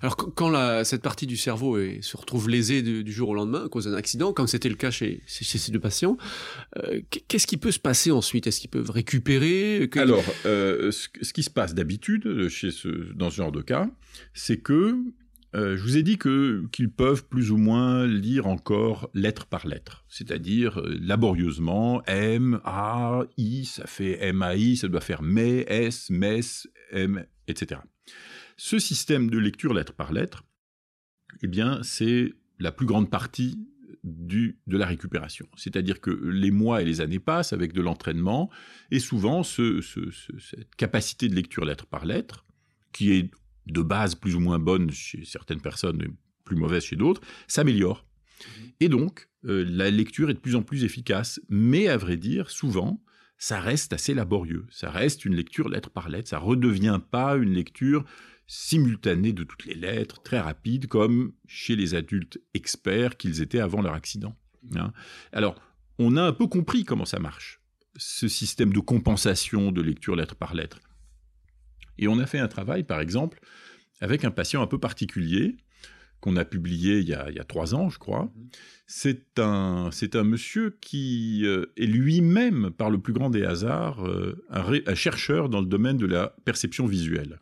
Alors 0.00 0.16
quand 0.16 0.84
cette 0.84 1.02
partie 1.02 1.26
du 1.26 1.36
cerveau 1.36 1.76
se 2.00 2.16
retrouve 2.16 2.48
lésée 2.48 2.82
du, 2.82 3.12
jour 3.12 3.30
au 3.30 3.34
lendemain 3.34 3.64
à 3.66 3.68
cause 3.68 3.86
d'un 3.86 3.94
accident, 3.94 4.32
comme 4.32 4.46
c'était 4.46 4.68
le 4.68 4.76
cas 4.76 4.90
chez, 4.90 5.22
ces 5.26 5.72
deux 5.72 5.80
patients, 5.80 6.16
euh, 6.78 7.00
qu'est-ce 7.28 7.46
qui 7.46 7.56
peut 7.56 7.72
se 7.72 7.78
passer 7.78 8.10
ensuite? 8.10 8.46
Est-ce 8.46 8.60
qu'ils 8.60 8.70
peuvent 8.70 8.90
récupérer? 8.90 9.88
Alors, 9.96 10.24
euh, 10.46 10.92
ce, 10.92 11.32
qui 11.32 11.42
se 11.42 11.50
passe 11.50 11.74
d'habitude 11.74 12.48
chez 12.48 12.70
ce, 12.70 13.12
dans 13.14 13.30
ce 13.30 13.36
genre 13.36 13.52
de 13.52 13.62
cas, 13.62 13.90
c'est 14.34 14.58
que 14.58 14.96
euh, 15.54 15.76
je 15.76 15.82
vous 15.82 15.96
ai 15.96 16.02
dit 16.02 16.16
que 16.16 16.64
qu'ils 16.72 16.90
peuvent 16.90 17.26
plus 17.26 17.50
ou 17.50 17.58
moins 17.58 18.06
lire 18.06 18.46
encore 18.46 19.10
lettre 19.12 19.46
par 19.46 19.66
lettre, 19.66 20.04
c'est-à-dire 20.08 20.80
laborieusement 20.86 22.02
M 22.06 22.60
A 22.64 23.24
I, 23.36 23.64
ça 23.66 23.86
fait 23.86 24.18
M 24.20 24.42
A 24.42 24.56
I, 24.56 24.76
ça 24.76 24.88
doit 24.88 25.00
faire 25.00 25.22
mais 25.22 25.66
S, 25.68 26.08
mess, 26.08 26.68
M, 26.92 27.26
etc. 27.48 27.80
Ce 28.64 28.78
système 28.78 29.28
de 29.28 29.38
lecture 29.38 29.74
lettre 29.74 29.92
par 29.92 30.12
lettre, 30.12 30.44
eh 31.42 31.48
bien, 31.48 31.82
c'est 31.82 32.32
la 32.60 32.70
plus 32.70 32.86
grande 32.86 33.10
partie 33.10 33.58
de 34.04 34.54
la 34.68 34.86
récupération. 34.86 35.48
C'est-à-dire 35.56 36.00
que 36.00 36.12
les 36.12 36.52
mois 36.52 36.80
et 36.80 36.84
les 36.84 37.00
années 37.00 37.18
passent 37.18 37.52
avec 37.52 37.72
de 37.72 37.82
l'entraînement, 37.82 38.50
et 38.92 39.00
souvent 39.00 39.42
cette 39.42 40.76
capacité 40.76 41.28
de 41.28 41.34
lecture 41.34 41.64
lettre 41.64 41.86
par 41.86 42.06
lettre, 42.06 42.46
qui 42.92 43.10
est 43.10 43.32
de 43.66 43.82
base 43.82 44.14
plus 44.14 44.36
ou 44.36 44.40
moins 44.40 44.60
bonne 44.60 44.92
chez 44.92 45.24
certaines 45.24 45.60
personnes 45.60 46.00
et 46.00 46.10
plus 46.44 46.54
mauvaise 46.54 46.84
chez 46.84 46.94
d'autres, 46.94 47.20
s'améliore. 47.48 48.06
Et 48.78 48.88
donc, 48.88 49.28
euh, 49.44 49.64
la 49.68 49.90
lecture 49.90 50.30
est 50.30 50.34
de 50.34 50.38
plus 50.38 50.54
en 50.54 50.62
plus 50.62 50.84
efficace, 50.84 51.40
mais 51.48 51.88
à 51.88 51.96
vrai 51.96 52.16
dire, 52.16 52.48
souvent, 52.48 53.02
ça 53.38 53.58
reste 53.58 53.92
assez 53.92 54.14
laborieux. 54.14 54.66
Ça 54.70 54.88
reste 54.88 55.24
une 55.24 55.34
lecture 55.34 55.68
lettre 55.68 55.90
par 55.90 56.08
lettre. 56.08 56.28
Ça 56.28 56.38
redevient 56.38 57.00
pas 57.10 57.34
une 57.34 57.54
lecture 57.54 58.04
simultanée 58.46 59.32
de 59.32 59.44
toutes 59.44 59.64
les 59.64 59.74
lettres, 59.74 60.22
très 60.22 60.40
rapide, 60.40 60.86
comme 60.86 61.32
chez 61.46 61.76
les 61.76 61.94
adultes 61.94 62.40
experts 62.54 63.16
qu'ils 63.16 63.40
étaient 63.40 63.60
avant 63.60 63.82
leur 63.82 63.94
accident. 63.94 64.36
Hein. 64.76 64.92
Alors, 65.32 65.56
on 65.98 66.16
a 66.16 66.22
un 66.22 66.32
peu 66.32 66.46
compris 66.46 66.84
comment 66.84 67.04
ça 67.04 67.18
marche, 67.18 67.60
ce 67.96 68.28
système 68.28 68.72
de 68.72 68.80
compensation 68.80 69.72
de 69.72 69.82
lecture 69.82 70.16
lettre 70.16 70.34
par 70.34 70.54
lettre. 70.54 70.80
Et 71.98 72.08
on 72.08 72.18
a 72.18 72.26
fait 72.26 72.38
un 72.38 72.48
travail, 72.48 72.84
par 72.84 73.00
exemple, 73.00 73.40
avec 74.00 74.24
un 74.24 74.30
patient 74.30 74.62
un 74.62 74.66
peu 74.66 74.78
particulier, 74.78 75.56
qu'on 76.22 76.36
a 76.36 76.44
publié 76.44 77.00
il 77.00 77.08
y 77.08 77.14
a, 77.14 77.44
trois 77.44 77.74
ans, 77.74 77.90
je 77.90 77.98
crois. 77.98 78.32
C'est 78.86 79.40
un, 79.40 79.90
c'est 79.90 80.14
un 80.14 80.22
monsieur 80.22 80.78
qui 80.80 81.42
euh, 81.44 81.66
est 81.76 81.86
lui-même, 81.86 82.70
par 82.70 82.90
le 82.90 83.00
plus 83.00 83.12
grand 83.12 83.28
des 83.28 83.44
hasards, 83.44 84.06
euh, 84.06 84.44
un, 84.48 84.94
chercheur 84.94 85.48
dans 85.48 85.60
le 85.60 85.66
domaine 85.66 85.96
de 85.96 86.06
la 86.06 86.36
perception 86.44 86.86
visuelle. 86.86 87.40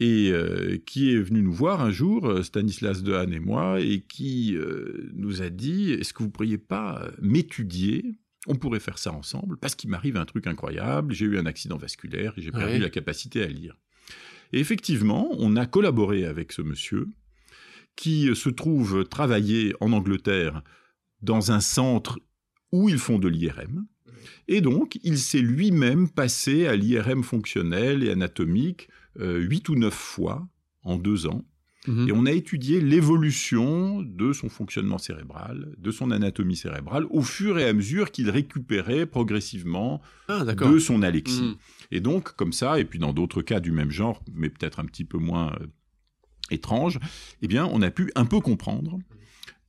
Et 0.00 0.30
euh, 0.32 0.78
qui 0.84 1.12
est 1.12 1.20
venu 1.20 1.42
nous 1.42 1.52
voir 1.52 1.80
un 1.80 1.90
jour, 1.90 2.44
Stanislas 2.44 3.02
Dehaene 3.02 3.32
et 3.32 3.40
moi, 3.40 3.80
et 3.80 4.00
qui 4.00 4.56
nous 5.14 5.42
a 5.42 5.50
dit 5.50 5.92
Est-ce 5.92 6.12
que 6.12 6.18
vous 6.20 6.26
ne 6.26 6.32
pourriez 6.32 6.58
pas 6.58 7.08
m'étudier? 7.20 8.16
On 8.48 8.56
pourrait 8.56 8.80
faire 8.80 8.98
ça 8.98 9.12
ensemble, 9.12 9.56
parce 9.56 9.76
qu'il 9.76 9.90
m'arrive 9.90 10.16
un 10.16 10.24
truc 10.24 10.48
incroyable, 10.48 11.14
j'ai 11.14 11.26
eu 11.26 11.38
un 11.38 11.46
accident 11.46 11.76
vasculaire 11.76 12.34
et 12.36 12.42
j'ai 12.42 12.50
perdu 12.50 12.78
la 12.78 12.90
capacité 12.90 13.42
à 13.42 13.46
lire. 13.46 13.76
Et 14.52 14.58
effectivement, 14.58 15.28
on 15.38 15.54
a 15.54 15.66
collaboré 15.66 16.24
avec 16.24 16.50
ce 16.50 16.62
monsieur, 16.62 17.06
qui 17.96 18.34
se 18.34 18.48
trouve 18.48 19.04
travailler 19.08 19.74
en 19.80 19.92
Angleterre 19.92 20.62
dans 21.20 21.52
un 21.52 21.60
centre 21.60 22.18
où 22.72 22.88
ils 22.88 22.98
font 22.98 23.18
de 23.18 23.28
l'IRM. 23.28 23.86
Et 24.48 24.60
donc, 24.60 24.98
il 25.02 25.18
s'est 25.18 25.38
lui-même 25.38 26.08
passé 26.08 26.66
à 26.66 26.76
l'IRM 26.76 27.22
fonctionnel 27.22 28.02
et 28.02 28.10
anatomique 28.10 28.88
euh, 28.88 29.01
huit 29.16 29.68
ou 29.68 29.74
neuf 29.74 29.94
fois 29.94 30.48
en 30.82 30.96
deux 30.96 31.26
ans. 31.26 31.44
Mhm. 31.86 32.08
Et 32.08 32.12
on 32.12 32.26
a 32.26 32.30
étudié 32.30 32.80
l'évolution 32.80 34.02
de 34.02 34.32
son 34.32 34.48
fonctionnement 34.48 34.98
cérébral, 34.98 35.74
de 35.78 35.90
son 35.90 36.12
anatomie 36.12 36.56
cérébrale, 36.56 37.06
au 37.10 37.22
fur 37.22 37.58
et 37.58 37.68
à 37.68 37.72
mesure 37.72 38.12
qu'il 38.12 38.30
récupérait 38.30 39.06
progressivement 39.06 40.00
ah, 40.28 40.44
de 40.44 40.78
son 40.78 41.02
alexie. 41.02 41.42
Mhm. 41.42 41.56
Et 41.90 42.00
donc, 42.00 42.36
comme 42.36 42.52
ça, 42.52 42.78
et 42.78 42.84
puis 42.84 42.98
dans 42.98 43.12
d'autres 43.12 43.42
cas 43.42 43.60
du 43.60 43.72
même 43.72 43.90
genre, 43.90 44.22
mais 44.32 44.48
peut-être 44.48 44.78
un 44.78 44.84
petit 44.84 45.04
peu 45.04 45.18
moins 45.18 45.52
euh, 45.60 45.66
étrange, 46.50 47.00
eh 47.42 47.48
bien, 47.48 47.66
on 47.66 47.82
a 47.82 47.90
pu 47.90 48.12
un 48.14 48.26
peu 48.26 48.40
comprendre 48.40 48.98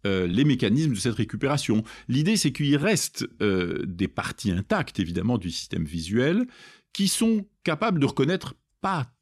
euh, 0.05 0.27
les 0.27 0.43
mécanismes 0.43 0.93
de 0.93 1.00
cette 1.00 1.15
récupération. 1.15 1.83
L'idée, 2.07 2.38
c'est 2.38 2.51
qu'il 2.51 2.75
reste 2.75 3.27
euh, 3.41 3.83
des 3.88 4.07
parties 4.07 4.51
intactes, 4.51 5.00
évidemment, 5.00 5.39
du 5.39 5.50
système 5.50 5.85
visuel, 5.85 6.45
qui 6.91 7.07
sont 7.07 7.47
capables 7.63 8.00
de 8.00 8.05
reconnaître 8.05 8.53
pas 8.81 9.12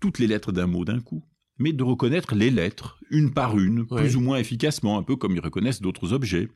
toutes 0.00 0.18
les 0.18 0.26
lettres 0.26 0.52
d'un 0.52 0.66
mot 0.66 0.84
d'un 0.84 1.00
coup, 1.00 1.24
mais 1.58 1.72
de 1.72 1.82
reconnaître 1.82 2.34
les 2.34 2.50
lettres, 2.50 2.98
une 3.10 3.32
par 3.32 3.58
une, 3.58 3.86
plus 3.86 4.16
ou 4.16 4.20
moins 4.20 4.38
efficacement, 4.38 4.98
un 4.98 5.02
peu 5.02 5.16
comme 5.16 5.34
ils 5.34 5.40
reconnaissent 5.40 5.82
d'autres 5.82 6.12
objets. 6.12 6.48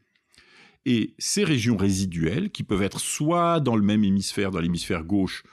Et 0.86 1.14
ces 1.18 1.44
régions 1.44 1.76
résiduelles, 1.76 2.50
qui 2.50 2.62
peuvent 2.62 2.82
être 2.82 3.00
soit 3.00 3.60
dans 3.60 3.76
le 3.76 3.82
même 3.82 4.04
hémisphère, 4.04 4.50
dans 4.50 4.60
l'hémisphère 4.60 5.04
gauche, 5.04 5.44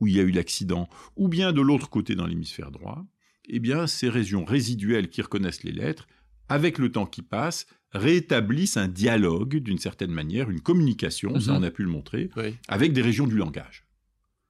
où 0.00 0.06
il 0.06 0.16
y 0.16 0.20
a 0.20 0.22
eu 0.22 0.30
l'accident, 0.30 0.88
ou 1.16 1.28
bien 1.28 1.52
de 1.52 1.60
l'autre 1.60 1.88
côté 1.88 2.14
dans 2.14 2.26
l'hémisphère 2.26 2.70
droit, 2.70 3.06
eh 3.48 3.60
bien, 3.60 3.86
ces 3.86 4.08
régions 4.08 4.44
résiduelles 4.44 5.08
qui 5.08 5.22
reconnaissent 5.22 5.62
les 5.62 5.72
lettres, 5.72 6.06
avec 6.48 6.78
le 6.78 6.90
temps 6.90 7.06
qui 7.06 7.22
passe, 7.22 7.66
rétablissent 7.92 8.76
un 8.76 8.88
dialogue 8.88 9.56
d'une 9.56 9.78
certaine 9.78 10.10
manière, 10.10 10.50
une 10.50 10.60
communication, 10.60 11.40
ça 11.40 11.52
mhm. 11.52 11.58
on 11.58 11.62
a 11.62 11.70
pu 11.70 11.82
le 11.82 11.88
montrer, 11.88 12.30
avec 12.68 12.92
des 12.92 13.02
régions 13.02 13.26
du 13.26 13.36
langage. 13.36 13.84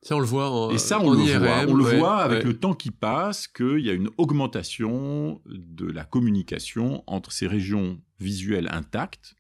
Ça, 0.07 0.15
on 0.15 0.21
le 0.21 0.27
voit 0.27 0.51
en 0.51 0.71
Et 0.71 0.79
ça, 0.79 1.01
on 1.01 1.11
le 1.11 1.19
voit. 1.19 1.65
On 1.67 1.75
le 1.75 1.85
voit 1.85 2.19
avec 2.19 2.45
le 2.45 2.57
temps 2.57 2.75
qui 2.75 2.93
passe 2.93 3.49
qu'il 3.49 3.81
y 3.81 3.91
a 3.91 3.93
une 3.93 4.09
augmentation 4.19 5.43
de 5.47 5.87
la 5.87 6.05
communication 6.05 7.03
entre 7.09 7.33
ces 7.33 7.49
régions 7.49 8.01
visuelles 8.21 8.69
intactes 8.71 9.35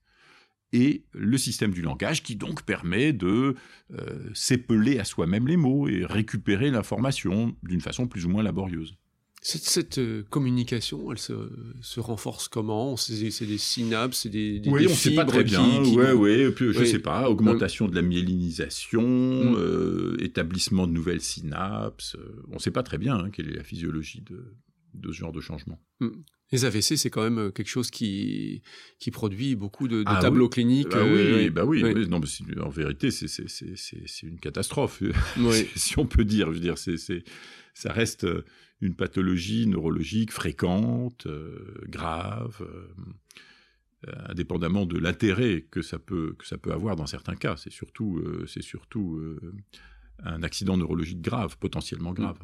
et 0.72 1.04
le 1.12 1.38
système 1.38 1.70
du 1.70 1.82
langage 1.82 2.24
qui 2.24 2.34
donc 2.34 2.62
permet 2.62 3.12
de 3.12 3.54
euh, 3.92 4.30
s'épeler 4.34 4.98
à 4.98 5.04
soi-même 5.04 5.46
les 5.46 5.56
mots 5.56 5.86
et 5.86 6.04
récupérer 6.04 6.70
l'information 6.70 7.54
d'une 7.62 7.80
façon 7.80 8.08
plus 8.08 8.26
ou 8.26 8.30
moins 8.30 8.42
laborieuse. 8.42 8.96
Cette, 9.48 9.98
euh, 9.98 10.24
communication, 10.28 11.12
elle 11.12 11.18
se, 11.18 12.00
renforce 12.00 12.48
comment? 12.48 12.96
C'est 12.96 13.46
des 13.46 13.58
synapses, 13.58 14.22
c'est 14.22 14.28
des, 14.28 14.58
des, 14.58 14.68
Oui, 14.68 14.86
on 14.88 14.90
ne 14.90 14.96
sait 14.96 15.14
pas 15.14 15.24
très 15.24 15.44
bien. 15.44 15.64
Oui, 15.84 16.10
oui. 16.16 16.52
je 16.58 16.80
ne 16.80 16.84
sais 16.84 16.98
pas. 16.98 17.30
Augmentation 17.30 17.86
de 17.86 17.94
la 17.94 18.02
myélinisation, 18.02 19.02
mm. 19.02 19.54
euh, 19.56 20.16
établissement 20.18 20.88
de 20.88 20.92
nouvelles 20.92 21.20
synapses. 21.20 22.16
Euh, 22.16 22.42
on 22.50 22.54
ne 22.54 22.58
sait 22.58 22.72
pas 22.72 22.82
très 22.82 22.98
bien 22.98 23.14
hein, 23.14 23.30
quelle 23.30 23.48
est 23.48 23.54
la 23.54 23.62
physiologie 23.62 24.24
de, 24.28 25.12
ce 25.12 25.12
genre 25.12 25.30
de 25.30 25.40
changement. 25.40 25.80
Mm. 26.00 26.08
Les 26.50 26.64
AVC, 26.64 26.96
c'est 26.96 27.10
quand 27.10 27.22
même 27.22 27.52
quelque 27.52 27.68
chose 27.68 27.92
qui, 27.92 28.62
qui 28.98 29.12
produit 29.12 29.54
beaucoup 29.54 29.86
de, 29.86 30.02
ah 30.06 30.18
tableaux 30.20 30.48
cliniques. 30.48 30.90
Bah 30.90 31.04
oui, 31.04 31.50
bah 31.50 31.64
oui. 31.64 31.84
Non, 32.08 32.18
mais 32.20 32.60
en 32.60 32.68
vérité, 32.68 33.12
c'est 33.12 34.22
une 34.24 34.40
catastrophe, 34.40 35.04
si 35.76 35.98
on 36.00 36.06
peut 36.06 36.24
dire. 36.24 36.48
Je 36.48 36.54
veux 36.54 36.60
dire, 36.60 36.78
c'est 36.78 36.96
ça 37.74 37.92
reste 37.92 38.26
une 38.80 38.94
pathologie 38.94 39.66
neurologique 39.66 40.32
fréquente, 40.32 41.26
euh, 41.26 41.74
grave, 41.88 42.58
euh, 42.60 44.12
indépendamment 44.28 44.86
de 44.86 44.98
l'intérêt 44.98 45.66
que 45.70 45.82
ça 45.82 45.98
peut 45.98 46.34
que 46.38 46.46
ça 46.46 46.58
peut 46.58 46.72
avoir 46.72 46.96
dans 46.96 47.06
certains 47.06 47.34
cas. 47.34 47.56
C'est 47.56 47.72
surtout 47.72 48.18
euh, 48.18 48.44
c'est 48.46 48.62
surtout 48.62 49.20
un 50.22 50.42
accident 50.42 50.76
neurologique 50.76 51.20
grave, 51.20 51.56
potentiellement 51.58 52.12
mm. 52.12 52.14
grave. 52.14 52.38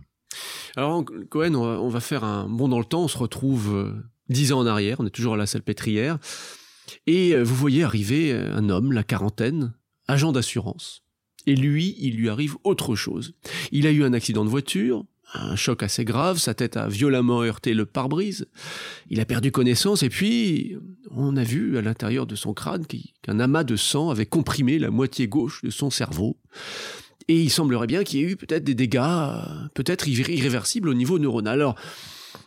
Alors 0.77 1.05
Cohen, 1.29 1.55
on 1.55 1.89
va, 1.91 2.01
faire 2.01 2.25
un 2.25 2.49
bond 2.49 2.69
dans 2.69 2.79
le 2.79 2.85
temps. 2.87 3.05
On 3.05 3.09
se 3.09 3.19
retrouve 3.19 3.95
dix 4.31 4.53
ans 4.53 4.61
en 4.61 4.67
arrière. 4.67 5.01
On 5.01 5.07
est 5.07 5.11
toujours 5.11 5.35
à 5.35 5.37
la 5.37 5.47
salle 5.47 5.63
pétrière. 5.63 6.19
Et 7.07 7.37
vous 7.43 7.55
voyez 7.55 7.83
arriver 7.83 8.33
un 8.33 8.71
homme, 8.71 8.93
la 8.93 9.05
quarantaine, 9.05 9.75
agent 10.09 10.33
d'assurance. 10.33 11.05
Et 11.47 11.55
lui, 11.55 11.95
il 11.99 12.17
lui 12.17 12.31
arrive 12.31 12.57
autre 12.65 12.95
chose. 12.95 13.35
Il 13.71 13.87
a 13.87 13.91
eu 13.91 14.05
un 14.05 14.15
accident 14.15 14.45
de 14.45 14.51
voiture, 14.51 15.05
un 15.35 15.57
choc 15.57 15.83
assez 15.83 16.05
grave, 16.05 16.39
sa 16.39 16.55
tête 16.55 16.77
a 16.77 16.89
violemment 16.89 17.43
heurté 17.43 17.75
le 17.75 17.87
pare-brise, 17.87 18.47
il 19.09 19.21
a 19.21 19.25
perdu 19.25 19.51
connaissance 19.51 20.03
et 20.03 20.09
puis 20.09 20.77
on 21.11 21.37
a 21.37 21.45
vu 21.45 21.79
à 21.79 21.83
l'intérieur 21.83 22.27
de 22.27 22.35
son 22.35 22.55
crâne 22.55 22.87
qu'un 22.87 23.41
amas 23.41 23.65
de 23.65 23.77
sang 23.77 24.11
avait 24.11 24.27
comprimé 24.27 24.79
la 24.79 24.91
moitié 24.91 25.29
gauche 25.29 25.63
de 25.63 25.71
son 25.71 25.91
cerveau. 25.91 26.39
Et 27.29 27.41
il 27.41 27.51
semblerait 27.51 27.87
bien 27.87 28.05
qu'il 28.05 28.21
y 28.21 28.23
ait 28.23 28.33
eu 28.33 28.37
peut-être 28.37 28.65
des 28.65 28.75
dégâts, 28.75 29.01
peut-être 29.75 30.09
irréversibles 30.09 30.89
au 30.89 30.95
niveau 30.95 31.19
neuronal. 31.19 31.61
Alors, 31.61 31.77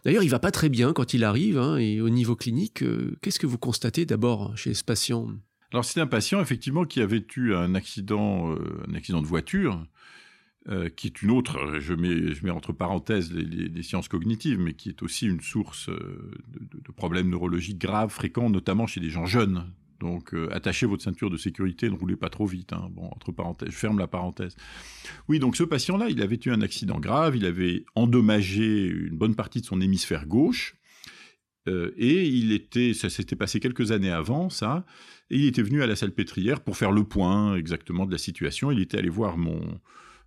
d'ailleurs, 0.03 0.23
il 0.23 0.29
va 0.29 0.39
pas 0.39 0.51
très 0.51 0.69
bien 0.69 0.93
quand 0.93 1.13
il 1.13 1.23
arrive, 1.23 1.57
hein, 1.57 1.77
et 1.77 2.01
au 2.01 2.09
niveau 2.09 2.35
clinique, 2.35 2.83
euh, 2.83 3.17
qu'est-ce 3.21 3.39
que 3.39 3.47
vous 3.47 3.57
constatez 3.57 4.05
d'abord 4.05 4.55
chez 4.57 4.73
ce 4.73 4.83
patient? 4.83 5.29
Alors, 5.71 5.85
c'est 5.85 5.99
un 6.01 6.07
patient 6.07 6.41
effectivement 6.41 6.85
qui 6.85 7.01
avait 7.01 7.25
eu 7.35 7.53
un 7.53 7.73
accident, 7.73 8.51
euh, 8.51 8.83
un 8.89 8.95
accident 8.95 9.21
de 9.21 9.27
voiture, 9.27 9.81
euh, 10.67 10.89
qui 10.89 11.05
est 11.05 11.21
une 11.21 11.29
autre, 11.29 11.79
je 11.79 11.93
mets, 11.93 12.33
je 12.33 12.43
mets 12.43 12.49
entre 12.49 12.73
parenthèses 12.73 13.31
les, 13.31 13.83
sciences 13.83 14.07
cognitives, 14.07 14.59
mais 14.59 14.73
qui 14.73 14.89
est 14.89 15.03
aussi 15.03 15.27
une 15.27 15.41
source 15.41 15.89
euh, 15.89 16.31
de, 16.59 16.91
problèmes 16.91 17.29
neurologiques 17.29 17.77
graves, 17.77 18.09
fréquents, 18.09 18.49
notamment 18.49 18.87
chez 18.87 18.99
les 18.99 19.11
gens 19.11 19.27
jeunes. 19.27 19.71
Donc, 19.99 20.33
euh, 20.33 20.49
attachez 20.51 20.87
votre 20.87 21.03
ceinture 21.03 21.29
de 21.29 21.37
sécurité, 21.37 21.87
ne 21.87 21.95
roulez 21.95 22.15
pas 22.15 22.31
trop 22.31 22.47
vite. 22.47 22.73
Hein. 22.73 22.89
Bon, 22.93 23.05
entre 23.11 23.31
parenthèses, 23.31 23.69
je 23.69 23.75
ferme 23.75 23.99
la 23.99 24.07
parenthèse. 24.07 24.55
Oui, 25.27 25.37
donc 25.37 25.55
ce 25.55 25.63
patient-là, 25.63 26.09
il 26.09 26.19
avait 26.23 26.39
eu 26.43 26.49
un 26.49 26.61
accident 26.61 26.99
grave, 26.99 27.35
il 27.35 27.45
avait 27.45 27.85
endommagé 27.93 28.87
une 28.87 29.17
bonne 29.17 29.35
partie 29.35 29.61
de 29.61 29.67
son 29.67 29.79
hémisphère 29.81 30.25
gauche, 30.25 30.75
et 31.67 32.27
il 32.27 32.51
était, 32.51 32.93
ça 32.93 33.09
s'était 33.09 33.35
passé 33.35 33.59
quelques 33.59 33.91
années 33.91 34.11
avant, 34.11 34.51
ça, 34.51 34.85
et 35.31 35.37
il 35.37 35.45
était 35.45 35.63
venu 35.63 35.81
à 35.81 35.87
la 35.87 35.95
salle 35.95 36.11
pétrière 36.11 36.61
pour 36.61 36.77
faire 36.77 36.91
le 36.91 37.03
point 37.03 37.55
exactement 37.55 38.05
de 38.05 38.11
la 38.11 38.19
situation. 38.19 38.69
Il 38.69 38.79
était 38.79 38.99
allé 38.99 39.09
voir 39.09 39.35
mon, 39.35 39.79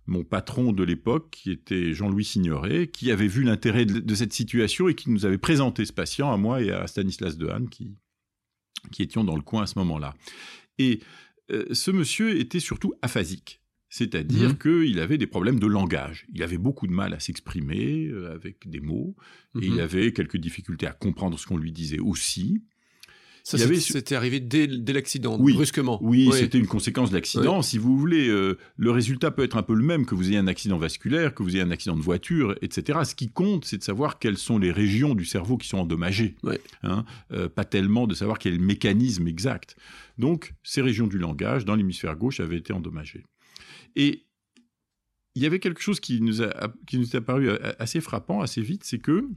mon 0.09 0.23
patron 0.23 0.73
de 0.73 0.83
l'époque, 0.83 1.29
qui 1.31 1.51
était 1.51 1.93
Jean-Louis 1.93 2.25
Signoret, 2.25 2.87
qui 2.87 3.11
avait 3.11 3.27
vu 3.27 3.43
l'intérêt 3.43 3.85
de, 3.85 4.15
cette 4.15 4.33
situation 4.33 4.89
et 4.89 4.95
qui 4.95 5.09
nous 5.09 5.25
avait 5.25 5.37
présenté 5.37 5.85
ce 5.85 5.93
patient 5.93 6.31
à 6.31 6.37
moi 6.37 6.61
et 6.61 6.71
à 6.71 6.87
Stanislas 6.87 7.37
Dehaene, 7.37 7.69
qui, 7.69 7.95
qui 8.91 9.03
étions 9.03 9.23
dans 9.23 9.35
le 9.35 9.41
coin 9.41 9.63
à 9.63 9.67
ce 9.67 9.77
moment-là. 9.79 10.15
Et 10.79 10.99
euh, 11.51 11.65
ce 11.71 11.91
monsieur 11.91 12.37
était 12.39 12.59
surtout 12.59 12.93
aphasique. 13.01 13.61
C'est-à-dire 13.91 14.51
mmh. 14.51 14.57
qu'il 14.57 14.99
avait 14.99 15.17
des 15.17 15.25
problèmes 15.25 15.59
de 15.59 15.65
langage. 15.65 16.27
Il 16.33 16.43
avait 16.43 16.59
beaucoup 16.59 16.85
de 16.85 16.91
mal 16.91 17.13
à 17.13 17.19
s'exprimer 17.19 18.07
euh, 18.07 18.33
avec 18.33 18.69
des 18.69 18.79
mots, 18.79 19.15
et 19.59 19.65
il 19.65 19.75
mmh. 19.75 19.79
avait 19.79 20.13
quelques 20.13 20.37
difficultés 20.37 20.85
à 20.85 20.91
comprendre 20.91 21.39
ce 21.39 21.47
qu'on 21.47 21.57
lui 21.57 21.71
disait 21.71 21.99
aussi. 21.99 22.63
Ça, 23.43 23.57
c'était 23.57 24.15
arrivé 24.15 24.39
dès, 24.39 24.67
l'accident, 24.93 25.37
brusquement. 25.37 25.99
Oui, 26.01 26.29
c'était 26.33 26.57
une 26.57 26.67
conséquence 26.67 27.09
de 27.09 27.15
l'accident. 27.15 27.61
Si 27.61 27.77
vous 27.77 27.97
voulez, 27.97 28.27
euh, 28.27 28.57
le 28.77 28.91
résultat 28.91 29.31
peut 29.31 29.43
être 29.43 29.57
un 29.57 29.63
peu 29.63 29.73
le 29.73 29.83
même 29.83 30.05
que 30.05 30.15
vous 30.15 30.29
ayez 30.29 30.37
un 30.37 30.47
accident 30.47 30.77
vasculaire, 30.77 31.33
que 31.33 31.43
vous 31.43 31.55
ayez 31.55 31.61
un 31.61 31.71
accident 31.71 31.95
de 31.95 32.01
voiture, 32.01 32.55
etc. 32.61 32.99
Ce 33.03 33.15
qui 33.15 33.29
compte, 33.29 33.65
c'est 33.65 33.77
de 33.77 33.83
savoir 33.83 34.19
quelles 34.19 34.37
sont 34.37 34.59
les 34.59 34.71
régions 34.71 35.15
du 35.15 35.25
cerveau 35.25 35.57
qui 35.57 35.67
sont 35.67 35.79
endommagées. 35.79 36.35
Hein, 36.83 37.05
euh, 37.31 37.49
pas 37.49 37.65
tellement 37.65 38.07
de 38.07 38.13
savoir 38.13 38.39
quel 38.39 38.53
est 38.53 38.57
le 38.57 38.63
mécanisme 38.63 39.27
exact. 39.27 39.75
Donc, 40.17 40.53
ces 40.63 40.81
régions 40.81 41.07
du 41.07 41.17
langage, 41.17 41.65
dans 41.65 41.75
l'hémisphère 41.75 42.15
gauche, 42.15 42.39
avaient 42.39 42.57
été 42.57 42.73
endommagées. 42.73 43.23
Et 43.95 44.25
il 45.35 45.43
y 45.43 45.45
avait 45.45 45.59
quelque 45.59 45.81
chose 45.81 45.99
qui 45.99 46.21
nous, 46.21 46.41
a, 46.41 46.73
qui 46.87 46.97
nous 46.97 47.05
est 47.05 47.15
apparu 47.15 47.49
assez 47.79 48.01
frappant, 48.01 48.41
assez 48.41 48.61
vite, 48.61 48.83
c'est 48.83 48.99
que 48.99 49.27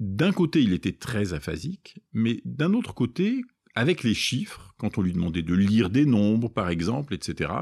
d'un 0.00 0.32
côté, 0.32 0.62
il 0.62 0.72
était 0.72 0.92
très 0.92 1.34
aphasique, 1.34 2.00
mais 2.12 2.40
d'un 2.44 2.74
autre 2.74 2.94
côté, 2.94 3.42
avec 3.74 4.02
les 4.02 4.14
chiffres, 4.14 4.74
quand 4.76 4.98
on 4.98 5.02
lui 5.02 5.12
demandait 5.12 5.42
de 5.42 5.54
lire 5.54 5.90
des 5.90 6.06
nombres, 6.06 6.48
par 6.48 6.68
exemple, 6.68 7.14
etc., 7.14 7.52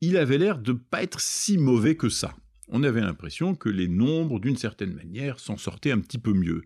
il 0.00 0.16
avait 0.16 0.38
l'air 0.38 0.58
de 0.58 0.72
ne 0.72 0.78
pas 0.78 1.02
être 1.02 1.20
si 1.20 1.58
mauvais 1.58 1.96
que 1.96 2.08
ça. 2.08 2.34
On 2.68 2.82
avait 2.82 3.00
l'impression 3.00 3.54
que 3.54 3.68
les 3.68 3.88
nombres, 3.88 4.40
d'une 4.40 4.56
certaine 4.56 4.94
manière, 4.94 5.38
s'en 5.38 5.56
sortaient 5.56 5.92
un 5.92 6.00
petit 6.00 6.18
peu 6.18 6.32
mieux. 6.32 6.62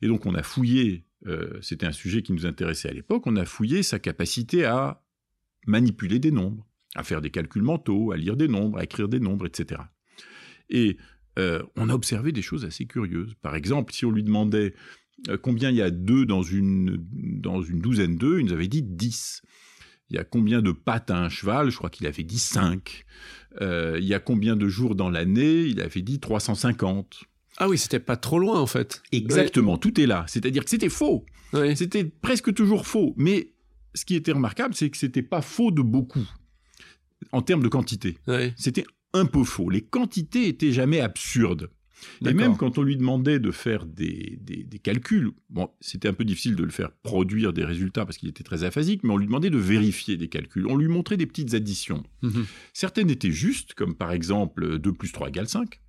Et 0.00 0.08
donc 0.08 0.26
on 0.26 0.34
a 0.34 0.42
fouillé, 0.42 1.04
euh, 1.26 1.58
c'était 1.60 1.86
un 1.86 1.92
sujet 1.92 2.22
qui 2.22 2.32
nous 2.32 2.46
intéressait 2.46 2.88
à 2.88 2.92
l'époque, 2.92 3.26
on 3.26 3.36
a 3.36 3.44
fouillé 3.44 3.82
sa 3.82 3.98
capacité 3.98 4.64
à 4.64 5.04
manipuler 5.66 6.18
des 6.18 6.30
nombres, 6.30 6.66
à 6.94 7.04
faire 7.04 7.20
des 7.20 7.30
calculs 7.30 7.62
mentaux, 7.62 8.12
à 8.12 8.16
lire 8.16 8.36
des 8.36 8.48
nombres, 8.48 8.78
à 8.78 8.84
écrire 8.84 9.08
des 9.08 9.20
nombres, 9.20 9.46
etc. 9.46 9.82
Et 10.70 10.96
euh, 11.38 11.62
on 11.76 11.88
a 11.88 11.94
observé 11.94 12.32
des 12.32 12.42
choses 12.42 12.64
assez 12.64 12.86
curieuses. 12.86 13.34
Par 13.40 13.54
exemple, 13.54 13.92
si 13.92 14.04
on 14.04 14.10
lui 14.10 14.22
demandait 14.22 14.74
euh, 15.28 15.38
combien 15.38 15.70
il 15.70 15.76
y 15.76 15.82
a 15.82 15.90
d'œufs 15.90 16.26
dans 16.26 16.42
une, 16.42 16.98
dans 17.12 17.62
une 17.62 17.80
douzaine 17.80 18.16
d'œufs, 18.16 18.40
il 18.40 18.46
nous 18.46 18.52
avait 18.52 18.68
dit 18.68 18.82
10. 18.82 19.42
Il 20.10 20.16
y 20.16 20.18
a 20.18 20.24
combien 20.24 20.60
de 20.60 20.72
pattes 20.72 21.10
à 21.10 21.18
un 21.18 21.28
cheval? 21.28 21.70
Je 21.70 21.76
crois 21.76 21.88
qu'il 21.88 22.06
avait 22.06 22.22
dit 22.22 22.38
5. 22.38 23.04
Euh, 23.60 23.98
il 23.98 24.04
y 24.04 24.14
a 24.14 24.18
combien 24.18 24.56
de 24.56 24.68
jours 24.68 24.94
dans 24.94 25.08
l'année? 25.08 25.62
Il 25.62 25.80
avait 25.80 26.02
dit 26.02 26.20
350. 26.20 27.24
Ah 27.58 27.68
oui, 27.68 27.78
c'était 27.78 28.00
pas 28.00 28.16
trop 28.16 28.38
loin 28.38 28.60
en 28.60 28.66
fait. 28.66 29.02
Exactement, 29.12 29.78
tout 29.78 30.00
est 30.00 30.06
là. 30.06 30.24
C'est-à-dire 30.26 30.64
que 30.64 30.70
c'était 30.70 30.88
faux. 30.88 31.24
C'était 31.74 32.04
presque 32.04 32.52
toujours 32.54 32.86
faux. 32.86 33.14
Mais 33.16 33.52
ce 33.94 34.06
qui 34.06 34.14
était 34.14 34.32
remarquable, 34.32 34.74
c'est 34.74 34.88
que 34.88 34.96
c'était 34.96 35.22
pas 35.22 35.42
faux 35.42 35.70
de 35.70 35.82
beaucoup 35.82 36.26
en 37.30 37.42
termes 37.42 37.62
de 37.62 37.68
quantité. 37.68 38.18
C'était 38.56 38.84
un 39.12 39.26
peu 39.26 39.44
faux. 39.44 39.70
Les 39.70 39.82
quantités 39.82 40.48
étaient 40.48 40.72
jamais 40.72 41.00
absurdes. 41.00 41.70
Et 42.26 42.34
même 42.34 42.56
quand 42.56 42.78
on 42.78 42.82
lui 42.82 42.96
demandait 42.96 43.38
de 43.38 43.50
faire 43.50 43.86
des, 43.86 44.40
calculs, 44.82 45.30
bon, 45.50 45.68
c'était 45.80 46.08
un 46.08 46.12
peu 46.12 46.24
difficile 46.24 46.56
de 46.56 46.64
le 46.64 46.70
faire 46.70 46.90
produire 46.90 47.52
des 47.52 47.64
résultats 47.64 48.04
parce 48.04 48.18
qu'il 48.18 48.28
était 48.28 48.44
très 48.44 48.64
aphasique, 48.64 49.02
mais 49.04 49.12
on 49.12 49.16
lui 49.16 49.26
demandait 49.26 49.50
de 49.50 49.58
vérifier 49.58 50.16
des 50.16 50.28
calculs. 50.28 50.66
On 50.66 50.76
lui 50.76 50.88
montrait 50.88 51.16
des 51.16 51.26
petites 51.26 51.54
additions. 51.54 52.02
Mhm. 52.22 52.46
Certaines 52.72 53.10
étaient 53.10 53.30
justes, 53.30 53.74
comme 53.74 53.94
par 53.94 54.12
exemple 54.12 54.78
2 54.78 54.92
plus 54.92 55.12
3 55.12 55.28
égale 55.28 55.48
5. 55.48 55.80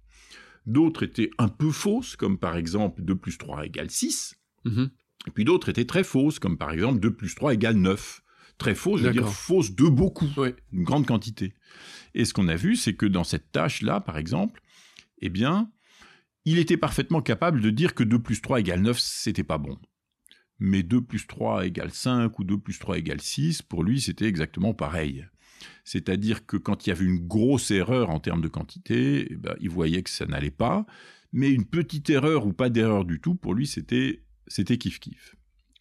D'autres 0.66 1.04
étaient 1.04 1.32
un 1.38 1.50
peu 1.50 1.72
fausses, 1.72 2.16
comme 2.16 2.38
par 2.38 2.56
exemple 2.56 3.02
2 3.02 3.16
plus 3.16 3.38
3 3.38 3.66
égale 3.66 3.90
6. 3.90 4.36
Mhm. 4.66 4.90
Et 5.28 5.32
puis 5.32 5.46
d'autres 5.46 5.70
étaient 5.70 5.86
très 5.86 6.04
fausses, 6.04 6.40
comme 6.40 6.58
par 6.58 6.72
exemple 6.72 7.00
2 7.00 7.12
plus 7.12 7.34
3 7.36 7.54
égale 7.54 7.76
9. 7.78 8.23
Très 8.64 8.76
fausses, 8.76 9.02
je 9.02 9.08
veux 9.08 9.14
dire 9.14 9.28
fausses 9.28 9.76
de 9.76 9.90
beaucoup, 9.90 10.30
une 10.72 10.84
grande 10.84 11.06
quantité. 11.06 11.54
Et 12.16 12.26
ce 12.26 12.34
qu'on 12.34 12.48
a 12.48 12.56
vu, 12.56 12.76
c'est 12.76 12.94
que 12.94 13.06
dans 13.06 13.24
cette 13.24 13.52
tâche-là, 13.52 14.00
par 14.00 14.18
exemple, 14.18 14.62
eh 15.20 15.30
bien, 15.30 15.70
il 16.46 16.58
était 16.60 16.78
parfaitement 16.78 17.22
capable 17.22 17.62
de 17.62 17.70
dire 17.70 17.94
que 17.94 18.04
2 18.04 18.20
plus 18.20 18.42
3 18.42 18.60
égale 18.62 18.82
9, 18.82 18.98
c'était 19.00 19.44
pas 19.44 19.58
bon. 19.58 19.78
Mais 20.60 20.82
2 20.82 21.02
plus 21.02 21.28
3 21.28 21.66
égale 21.66 21.92
5 21.92 22.40
ou 22.40 22.44
2 22.44 22.58
plus 22.58 22.80
3 22.80 23.00
égale 23.00 23.22
6, 23.22 23.62
pour 23.64 23.84
lui, 23.84 24.00
c'était 24.00 24.28
exactement 24.28 24.74
pareil. 24.74 25.28
C'est-à-dire 25.84 26.46
que 26.46 26.58
quand 26.58 26.86
il 26.86 26.90
y 26.90 26.94
avait 26.94 27.06
une 27.06 27.28
grosse 27.28 27.72
erreur 27.72 28.10
en 28.10 28.20
termes 28.20 28.42
de 28.42 28.48
quantité, 28.48 29.28
eh 29.30 29.36
ben, 29.36 29.56
il 29.60 29.70
voyait 29.70 30.04
que 30.04 30.10
ça 30.10 30.26
n'allait 30.26 30.52
pas. 30.52 30.86
Mais 31.32 31.52
une 31.52 31.66
petite 31.66 32.10
erreur 32.10 32.46
ou 32.46 32.54
pas 32.54 32.70
d'erreur 32.70 33.06
du 33.06 33.20
tout, 33.20 33.36
pour 33.36 33.54
lui, 33.54 33.68
c'était 33.68 34.24
c'était 34.48 34.76
kiff-kiff. 34.76 35.36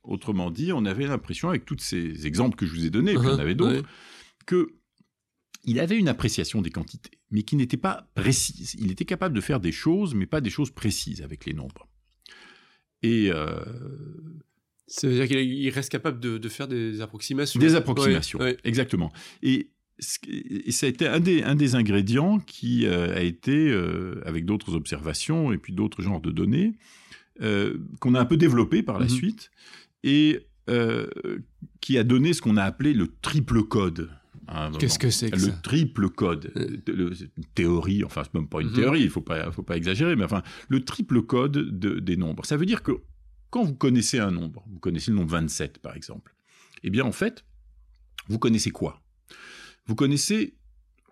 Autrement 0.05 0.51
dit, 0.51 0.73
on 0.73 0.85
avait 0.85 1.07
l'impression, 1.07 1.49
avec 1.49 1.65
tous 1.65 1.79
ces 1.79 2.27
exemples 2.27 2.57
que 2.57 2.67
je 2.67 2.73
vous 2.73 2.85
ai 2.85 2.91
donnés, 2.91 3.13
et 3.13 3.17
puis 3.17 3.29
y 3.29 3.31
en 3.31 3.39
avait 3.39 3.55
d'autres, 3.55 3.87
que 4.47 4.75
il 5.65 5.79
avait 5.79 5.97
une 5.97 6.09
appréciation 6.09 6.61
des 6.61 6.71
quantités, 6.71 7.19
mais 7.31 7.45
qui 7.45 7.55
n'était 7.55 7.77
pas 7.77 8.09
précise. 8.15 8.75
Il 8.81 8.91
était 8.91 9.05
capable 9.05 9.35
de 9.35 9.41
faire 9.41 9.61
des 9.61 9.71
choses, 9.71 10.15
mais 10.15 10.27
pas 10.27 10.41
des 10.41 10.51
choses 10.51 10.71
précises 10.71 11.23
avec 11.23 11.47
les 11.47 11.53
nombres. 11.53 11.89
Et 13.03 13.31
euh... 13.31 13.65
ça 14.89 15.07
veut 15.07 15.15
dire 15.15 15.29
qu'il 15.29 15.71
reste 15.71 15.91
capable 15.91 16.19
de, 16.19 16.49
faire 16.49 16.67
des 16.67 17.01
approximations. 17.01 17.61
Des 17.61 17.77
approximations, 17.77 18.41
exactement. 18.65 19.13
Et, 19.43 19.71
ça 20.01 20.87
a 20.87 20.89
été 20.89 21.07
un 21.07 21.21
des, 21.21 21.45
un 21.45 21.55
des 21.55 21.77
ingrédients 21.77 22.41
qui 22.41 22.87
euh, 22.87 23.15
a 23.15 23.21
été, 23.21 23.69
euh, 23.71 24.21
avec 24.27 24.45
d'autres 24.45 24.75
observations 24.75 25.53
et 25.53 25.59
puis 25.59 25.73
d'autres 25.73 26.03
genres 26.03 26.21
de 26.21 26.33
données, 26.33 26.73
euh, 27.41 27.79
qu'on 28.01 28.15
a 28.15 28.21
un 28.21 28.25
peu 28.25 28.37
développé 28.37 28.83
par 28.83 28.99
la 28.99 29.07
mhm. 29.07 29.11
suite, 29.11 29.51
et 30.03 30.47
qui 31.81 31.99
a 31.99 32.05
donné 32.05 32.33
ce 32.33 32.41
qu'on 32.41 32.57
a 32.57 32.63
appelé 32.63 32.95
le 32.95 33.09
triple 33.21 33.63
code. 33.65 34.11
Qu'est-ce 34.79 34.99
que 34.99 35.11
c'est 35.11 35.31
que 35.31 35.39
Le 35.39 35.61
triple 35.63 36.09
code. 36.11 36.53
Euh. 36.57 37.15
une 37.37 37.45
théorie, 37.55 38.05
enfin, 38.05 38.23
c'est 38.25 38.35
même 38.35 38.49
pas 38.49 38.61
une 38.61 38.69
mhm. 38.69 38.75
théorie, 38.75 39.03
il 39.03 39.11
faut 39.11 39.21
pas, 39.21 39.51
faut 39.51 39.63
pas 39.63 39.77
exagérer, 39.77 40.17
mais 40.17 40.25
enfin, 40.25 40.43
le 40.69 40.85
triple 40.85 41.23
code 41.23 41.79
des 41.79 42.17
nombres. 42.17 42.45
Ça 42.45 42.57
veut 42.57 42.67
dire 42.67 42.83
que 42.83 42.93
quand 43.51 43.63
vous 43.63 43.75
connaissez 43.75 44.19
un 44.19 44.31
nombre, 44.31 44.65
vous 44.71 44.79
connaissez 44.79 45.11
le 45.11 45.17
nombre 45.17 45.31
27 45.31 45.79
par 45.79 45.95
exemple, 45.97 46.35
eh 46.83 46.91
bien 46.91 47.05
en 47.05 47.13
fait, 47.13 47.45
vous 48.29 48.39
connaissez 48.39 48.71
quoi? 48.71 49.03
Vous 49.87 49.95
connaissez 49.95 50.57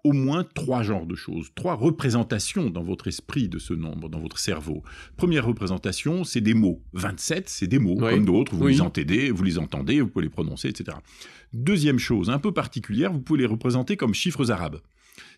au 0.04 0.12
moins 0.12 0.44
trois 0.54 0.82
genres 0.82 1.06
de 1.06 1.14
choses, 1.14 1.50
trois 1.54 1.74
représentations 1.74 2.70
dans 2.70 2.82
votre 2.82 3.08
esprit 3.08 3.48
de 3.48 3.58
ce 3.58 3.74
nombre, 3.74 4.08
dans 4.08 4.20
votre 4.20 4.38
cerveau. 4.38 4.82
Première 5.16 5.46
représentation, 5.46 6.24
c'est 6.24 6.40
des 6.40 6.54
mots. 6.54 6.82
27, 6.92 7.48
c'est 7.48 7.66
des 7.66 7.78
mots, 7.78 7.96
comme 7.96 8.24
d'autres, 8.24 8.54
vous 8.54 8.66
les 8.66 8.80
entendez, 8.80 9.30
vous 9.30 9.44
les 9.44 9.58
entendez, 9.58 10.00
vous 10.00 10.08
pouvez 10.08 10.24
les 10.24 10.30
prononcer, 10.30 10.68
etc. 10.68 10.96
Deuxième 11.52 11.98
chose, 11.98 12.30
un 12.30 12.38
peu 12.38 12.52
particulière, 12.52 13.12
vous 13.12 13.20
pouvez 13.20 13.40
les 13.40 13.46
représenter 13.46 13.96
comme 13.96 14.14
chiffres 14.14 14.50
arabes. 14.50 14.80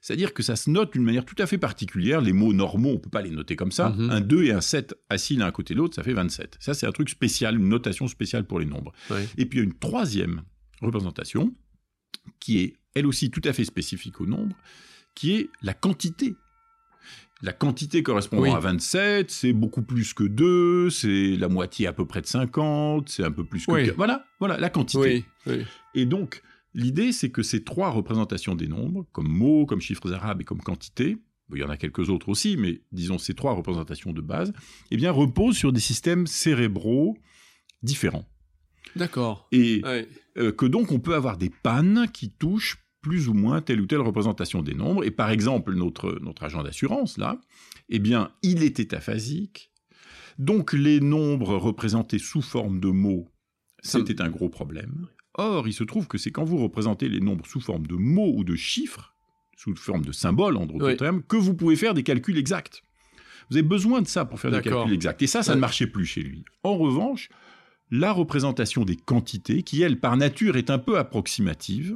C'est-à-dire 0.00 0.34
que 0.34 0.42
ça 0.42 0.56
se 0.56 0.70
note 0.70 0.92
d'une 0.92 1.02
manière 1.02 1.24
tout 1.24 1.34
à 1.38 1.46
fait 1.46 1.58
particulière. 1.58 2.20
Les 2.20 2.32
mots 2.32 2.52
normaux, 2.52 2.90
on 2.90 2.94
ne 2.94 2.98
peut 2.98 3.10
pas 3.10 3.22
les 3.22 3.30
noter 3.30 3.56
comme 3.56 3.72
ça. 3.72 3.90
Mhm. 3.90 4.10
Un 4.10 4.20
2 4.20 4.44
et 4.44 4.52
un 4.52 4.60
7 4.60 4.94
assis 5.08 5.36
l'un 5.36 5.46
à 5.46 5.52
côté 5.52 5.74
de 5.74 5.78
l'autre, 5.78 5.94
ça 5.94 6.02
fait 6.02 6.12
27. 6.12 6.56
Ça, 6.60 6.74
c'est 6.74 6.86
un 6.86 6.92
truc 6.92 7.08
spécial, 7.08 7.56
une 7.56 7.68
notation 7.68 8.08
spéciale 8.08 8.44
pour 8.44 8.58
les 8.58 8.66
nombres. 8.66 8.92
Et 9.38 9.46
puis, 9.46 9.58
il 9.58 9.62
y 9.62 9.64
a 9.64 9.64
une 9.64 9.78
troisième 9.78 10.42
représentation 10.80 11.54
qui 12.40 12.60
est 12.60 12.76
elle 12.94 13.06
aussi 13.06 13.30
tout 13.30 13.40
à 13.44 13.52
fait 13.52 13.64
spécifique 13.64 14.20
au 14.20 14.26
nombre, 14.26 14.56
qui 15.14 15.32
est 15.34 15.50
la 15.62 15.74
quantité. 15.74 16.36
La 17.42 17.52
quantité 17.52 18.02
correspondant 18.04 18.54
à 18.54 18.60
27, 18.60 19.30
c'est 19.30 19.52
beaucoup 19.52 19.82
plus 19.82 20.14
que 20.14 20.22
2, 20.22 20.90
c'est 20.90 21.36
la 21.36 21.48
moitié 21.48 21.88
à 21.88 21.92
peu 21.92 22.06
près 22.06 22.20
de 22.20 22.26
50, 22.26 23.08
c'est 23.08 23.24
un 23.24 23.32
peu 23.32 23.44
plus 23.44 23.66
que... 23.66 23.90
Voilà, 23.96 24.24
voilà, 24.38 24.58
la 24.58 24.70
quantité. 24.70 25.24
Et 25.94 26.06
donc, 26.06 26.42
l'idée, 26.72 27.10
c'est 27.10 27.30
que 27.30 27.42
ces 27.42 27.64
trois 27.64 27.90
représentations 27.90 28.54
des 28.54 28.68
nombres, 28.68 29.06
comme 29.10 29.26
mots, 29.28 29.66
comme 29.66 29.80
chiffres 29.80 30.12
arabes 30.12 30.40
et 30.40 30.44
comme 30.44 30.60
quantité, 30.62 31.18
il 31.52 31.58
y 31.60 31.64
en 31.64 31.68
a 31.68 31.76
quelques 31.76 32.08
autres 32.08 32.28
aussi, 32.28 32.56
mais 32.56 32.80
disons 32.92 33.18
ces 33.18 33.34
trois 33.34 33.54
représentations 33.54 34.12
de 34.12 34.20
base, 34.20 34.52
eh 34.90 34.96
bien, 34.96 35.10
reposent 35.10 35.56
sur 35.56 35.72
des 35.72 35.80
systèmes 35.80 36.26
cérébraux 36.26 37.16
différents. 37.82 38.24
D'accord. 38.96 39.48
Et 39.52 39.82
euh, 40.36 40.52
que 40.52 40.66
donc 40.66 40.92
on 40.92 40.98
peut 40.98 41.14
avoir 41.14 41.36
des 41.36 41.50
pannes 41.50 42.08
qui 42.12 42.30
touchent 42.30 42.78
plus 43.02 43.28
ou 43.28 43.34
moins 43.34 43.60
telle 43.60 43.80
ou 43.80 43.86
telle 43.86 44.00
représentation 44.00 44.62
des 44.62 44.74
nombres. 44.74 45.04
Et 45.04 45.10
par 45.10 45.30
exemple, 45.30 45.74
notre, 45.74 46.18
notre 46.22 46.44
agent 46.44 46.62
d'assurance, 46.62 47.18
là, 47.18 47.40
eh 47.88 47.98
bien, 47.98 48.30
il 48.42 48.62
était 48.62 48.94
aphasique. 48.94 49.70
Donc 50.38 50.72
les 50.72 51.00
nombres 51.00 51.56
représentés 51.56 52.18
sous 52.18 52.42
forme 52.42 52.80
de 52.80 52.88
mots, 52.88 53.28
c'était 53.82 54.22
un 54.22 54.30
gros 54.30 54.48
problème. 54.48 55.08
Or, 55.34 55.66
il 55.66 55.72
se 55.72 55.84
trouve 55.84 56.06
que 56.06 56.18
c'est 56.18 56.30
quand 56.30 56.44
vous 56.44 56.58
représentez 56.58 57.08
les 57.08 57.20
nombres 57.20 57.46
sous 57.46 57.60
forme 57.60 57.86
de 57.86 57.96
mots 57.96 58.32
ou 58.34 58.44
de 58.44 58.54
chiffres, 58.54 59.14
sous 59.56 59.74
forme 59.76 60.04
de 60.04 60.12
symboles 60.12 60.56
en 60.56 60.66
d'autres 60.66 60.92
termes, 60.92 61.22
que 61.22 61.36
vous 61.36 61.54
pouvez 61.54 61.76
faire 61.76 61.94
des 61.94 62.02
calculs 62.02 62.38
exacts. 62.38 62.82
Vous 63.50 63.56
avez 63.56 63.66
besoin 63.66 64.00
de 64.00 64.06
ça 64.06 64.24
pour 64.24 64.40
faire 64.40 64.50
des 64.50 64.62
calculs 64.62 64.92
exacts. 64.92 65.22
Et 65.22 65.26
ça, 65.26 65.42
ça 65.42 65.54
ne 65.54 65.60
marchait 65.60 65.86
plus 65.86 66.06
chez 66.06 66.22
lui. 66.22 66.44
En 66.62 66.76
revanche, 66.76 67.28
la 67.92 68.10
représentation 68.10 68.84
des 68.84 68.96
quantités, 68.96 69.62
qui 69.62 69.82
elle, 69.82 70.00
par 70.00 70.16
nature, 70.16 70.56
est 70.56 70.70
un 70.70 70.78
peu 70.78 70.98
approximative, 70.98 71.94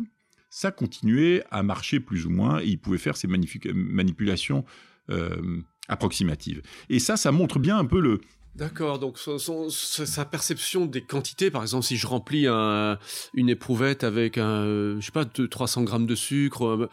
ça 0.50 0.70
continuait 0.70 1.42
à 1.50 1.62
marcher 1.62 2.00
plus 2.00 2.26
ou 2.26 2.30
moins 2.30 2.60
et 2.60 2.66
il 2.66 2.78
pouvait 2.78 2.98
faire 2.98 3.16
ces 3.16 3.26
manipulations 3.26 4.64
euh, 5.10 5.60
approximatives. 5.88 6.62
Et 6.90 6.98
ça, 6.98 7.16
ça 7.16 7.32
montre 7.32 7.58
bien 7.58 7.78
un 7.78 7.86
peu 7.86 8.00
le, 8.00 8.20
D'accord, 8.56 8.98
donc 8.98 9.18
sa 9.18 10.24
perception 10.24 10.86
des 10.86 11.02
quantités, 11.02 11.50
par 11.50 11.60
exemple, 11.60 11.84
si 11.84 11.98
je 11.98 12.06
remplis 12.06 12.46
une 12.46 13.50
éprouvette 13.50 14.02
avec 14.02 14.38
un, 14.38 14.98
je 14.98 15.04
sais 15.04 15.12
pas, 15.12 15.26
300 15.26 15.82
grammes 15.82 16.06
de 16.06 16.14
sucre, 16.14 16.66
euh, 16.66 16.88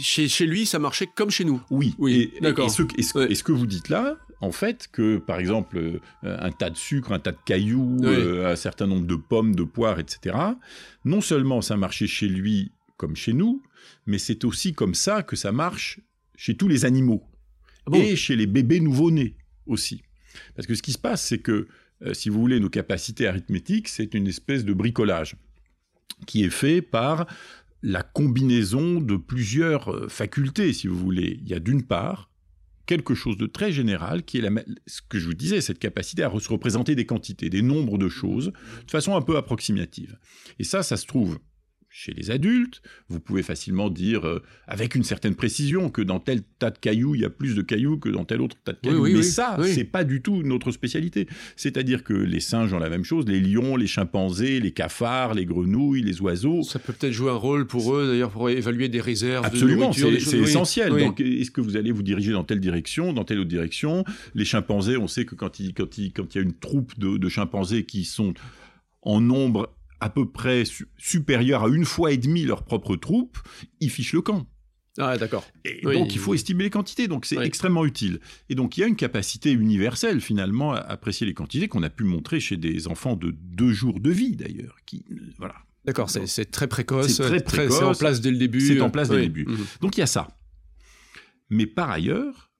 chez, 0.00 0.28
chez, 0.28 0.46
lui, 0.46 0.64
ça 0.64 0.78
marchait 0.78 1.06
comme 1.06 1.30
chez 1.30 1.44
nous. 1.44 1.60
Oui, 1.70 1.94
oui, 1.98 2.32
d'accord. 2.40 2.66
Et, 2.96 3.02
ce, 3.02 3.42
que 3.42 3.52
vous 3.52 3.66
dites 3.66 3.90
là, 3.90 4.16
en 4.40 4.52
fait, 4.52 4.88
que 4.90 5.18
par 5.18 5.38
exemple, 5.38 5.78
euh, 5.78 6.00
un 6.22 6.50
tas 6.50 6.70
de 6.70 6.76
sucre, 6.76 7.12
un 7.12 7.18
tas 7.18 7.32
de 7.32 7.38
cailloux, 7.44 7.98
un 8.04 8.56
certain 8.56 8.86
nombre 8.86 9.06
de 9.06 9.16
pommes, 9.16 9.54
de 9.54 9.64
poires, 9.64 9.98
etc., 9.98 10.36
non 11.04 11.20
seulement 11.20 11.60
ça 11.60 11.76
marchait 11.76 12.06
chez 12.06 12.28
lui 12.28 12.72
comme 12.96 13.16
chez 13.16 13.32
nous, 13.32 13.62
mais 14.06 14.18
c'est 14.18 14.44
aussi 14.44 14.74
comme 14.74 14.94
ça 14.94 15.22
que 15.22 15.36
ça 15.36 15.52
marche 15.52 16.00
chez 16.36 16.56
tous 16.56 16.68
les 16.68 16.84
animaux. 16.84 17.22
Ah 17.86 17.96
et 17.96 18.16
chez 18.16 18.36
les 18.36 18.46
bébés 18.46 18.80
nouveau-nés 18.80 19.36
aussi. 19.66 20.02
Parce 20.54 20.66
que 20.66 20.74
ce 20.74 20.82
qui 20.82 20.92
se 20.92 20.98
passe, 20.98 21.22
c'est 21.22 21.38
que, 21.38 21.66
euh, 22.02 22.14
si 22.14 22.28
vous 22.28 22.40
voulez, 22.40 22.60
nos 22.60 22.70
capacités 22.70 23.26
arithmétiques, 23.26 23.88
c'est 23.88 24.14
une 24.14 24.26
espèce 24.26 24.64
de 24.64 24.72
bricolage 24.72 25.36
qui 26.26 26.44
est 26.44 26.50
fait 26.50 26.82
par 26.82 27.26
la 27.82 28.02
combinaison 28.02 29.00
de 29.00 29.16
plusieurs 29.16 29.92
euh, 29.92 30.08
facultés, 30.08 30.72
si 30.72 30.86
vous 30.86 30.98
voulez. 30.98 31.38
Il 31.42 31.48
y 31.48 31.54
a 31.54 31.60
d'une 31.60 31.82
part 31.82 32.27
quelque 32.88 33.14
chose 33.14 33.36
de 33.36 33.46
très 33.46 33.70
général 33.70 34.24
qui 34.24 34.38
est 34.38 34.50
ce 34.86 35.02
que 35.06 35.18
je 35.18 35.26
vous 35.26 35.34
disais, 35.34 35.60
cette 35.60 35.78
capacité 35.78 36.22
à 36.24 36.32
se 36.40 36.48
représenter 36.48 36.94
des 36.94 37.04
quantités, 37.04 37.50
des 37.50 37.62
nombres 37.62 37.98
de 37.98 38.08
choses, 38.08 38.46
de 38.86 38.90
façon 38.90 39.14
un 39.14 39.20
peu 39.20 39.36
approximative. 39.36 40.18
Et 40.58 40.64
ça, 40.64 40.82
ça 40.82 40.96
se 40.96 41.06
trouve 41.06 41.38
chez 41.90 42.12
les 42.12 42.30
adultes, 42.30 42.82
vous 43.08 43.18
pouvez 43.18 43.42
facilement 43.42 43.88
dire 43.88 44.26
euh, 44.26 44.42
avec 44.66 44.94
une 44.94 45.04
certaine 45.04 45.34
précision 45.34 45.88
que 45.88 46.02
dans 46.02 46.20
tel 46.20 46.42
tas 46.58 46.70
de 46.70 46.78
cailloux, 46.78 47.14
il 47.14 47.22
y 47.22 47.24
a 47.24 47.30
plus 47.30 47.54
de 47.54 47.62
cailloux 47.62 47.98
que 47.98 48.10
dans 48.10 48.24
tel 48.24 48.42
autre 48.42 48.56
tas 48.62 48.72
de 48.72 48.78
cailloux. 48.78 49.04
Mais 49.04 49.22
ça, 49.22 49.56
c'est 49.64 49.84
pas 49.84 50.04
du 50.04 50.20
tout 50.20 50.42
notre 50.42 50.70
spécialité. 50.70 51.26
C'est-à-dire 51.56 52.04
que 52.04 52.12
les 52.12 52.40
singes 52.40 52.72
ont 52.74 52.78
la 52.78 52.90
même 52.90 53.04
chose, 53.04 53.24
les 53.26 53.40
lions, 53.40 53.76
les 53.76 53.86
chimpanzés, 53.86 54.60
les 54.60 54.72
cafards, 54.72 55.34
les 55.34 55.46
grenouilles, 55.46 56.02
les 56.02 56.20
oiseaux. 56.20 56.62
Ça 56.62 56.78
peut 56.78 56.92
peut-être 56.92 57.12
jouer 57.12 57.30
un 57.30 57.34
rôle 57.34 57.66
pour 57.66 57.94
eux, 57.94 58.06
d'ailleurs, 58.06 58.30
pour 58.30 58.50
évaluer 58.50 58.88
des 58.88 59.00
réserves. 59.00 59.46
Absolument, 59.46 59.92
c'est 59.92 60.38
essentiel. 60.38 60.90
Donc, 60.90 61.20
est-ce 61.20 61.50
que 61.50 61.60
vous 61.60 61.76
allez 61.76 61.90
vous 61.90 62.02
diriger 62.02 62.32
dans 62.32 62.44
telle 62.44 62.60
direction, 62.60 63.12
dans 63.12 63.24
telle 63.24 63.40
autre 63.40 63.48
direction? 63.48 64.04
Les 64.34 64.44
chimpanzés, 64.44 64.96
on 64.96 65.08
sait 65.08 65.24
que 65.24 65.34
quand 65.34 65.58
il, 65.58 65.72
quand 65.72 65.96
il, 65.96 66.12
quand 66.12 66.34
il 66.34 66.38
y 66.38 66.40
a 66.40 66.44
une 66.44 66.54
troupe 66.54 66.98
de, 66.98 67.16
de 67.16 67.28
chimpanzés 67.28 67.84
qui 67.84 68.04
sont 68.04 68.34
en 69.02 69.20
nombre 69.20 69.74
à 70.00 70.10
peu 70.10 70.30
près 70.30 70.64
supérieur 70.96 71.64
à 71.64 71.68
une 71.68 71.84
fois 71.84 72.12
et 72.12 72.16
demie 72.16 72.44
leur 72.44 72.64
propre 72.64 72.96
troupe, 72.96 73.38
ils 73.80 73.90
fichent 73.90 74.12
le 74.12 74.22
camp. 74.22 74.46
Ah, 74.98 75.16
d'accord. 75.16 75.46
Et 75.64 75.80
donc, 75.82 76.12
il 76.12 76.18
faut 76.18 76.34
estimer 76.34 76.64
les 76.64 76.70
quantités. 76.70 77.06
Donc, 77.06 77.24
c'est 77.24 77.38
extrêmement 77.38 77.84
utile. 77.84 78.18
Et 78.48 78.56
donc, 78.56 78.76
il 78.76 78.80
y 78.80 78.84
a 78.84 78.86
une 78.86 78.96
capacité 78.96 79.52
universelle, 79.52 80.20
finalement, 80.20 80.72
à 80.72 80.78
apprécier 80.78 81.26
les 81.26 81.34
quantités 81.34 81.68
qu'on 81.68 81.84
a 81.84 81.90
pu 81.90 82.02
montrer 82.02 82.40
chez 82.40 82.56
des 82.56 82.88
enfants 82.88 83.14
de 83.14 83.30
deux 83.30 83.72
jours 83.72 84.00
de 84.00 84.10
vie, 84.10 84.34
d'ailleurs. 84.34 84.76
Qui, 84.86 85.04
voilà. 85.38 85.54
D'accord, 85.84 86.10
c'est 86.10 86.50
très 86.50 86.66
précoce. 86.66 87.12
C'est 87.12 87.40
très 87.42 87.82
en 87.82 87.94
place 87.94 88.20
dès 88.20 88.32
le 88.32 88.38
début. 88.38 88.60
C'est 88.60 88.80
en 88.80 88.90
place 88.90 89.08
dès 89.08 89.16
le 89.16 89.22
début. 89.22 89.46
Mhm. 89.46 89.66
Donc, 89.80 89.96
il 89.96 90.00
y 90.00 90.02
a 90.02 90.06
ça. 90.06 90.28
Mais 91.48 91.66
par 91.66 91.90
ailleurs, 91.90 92.50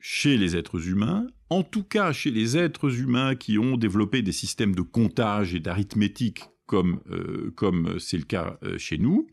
chez 0.00 0.36
les 0.36 0.56
êtres 0.56 0.88
humains, 0.88 1.26
en 1.48 1.62
tout 1.62 1.84
cas 1.84 2.12
chez 2.12 2.30
les 2.30 2.58
êtres 2.58 2.98
humains 2.98 3.36
qui 3.36 3.58
ont 3.58 3.76
développé 3.78 4.20
des 4.20 4.32
systèmes 4.32 4.74
de 4.74 4.82
comptage 4.82 5.54
et 5.54 5.60
d'arithmétique 5.60 6.44
comme 6.66 7.00
euh, 7.10 7.52
comme 7.56 7.98
c'est 7.98 8.16
le 8.16 8.24
cas 8.24 8.58
euh, 8.62 8.78
chez 8.78 8.98
nous, 8.98 9.26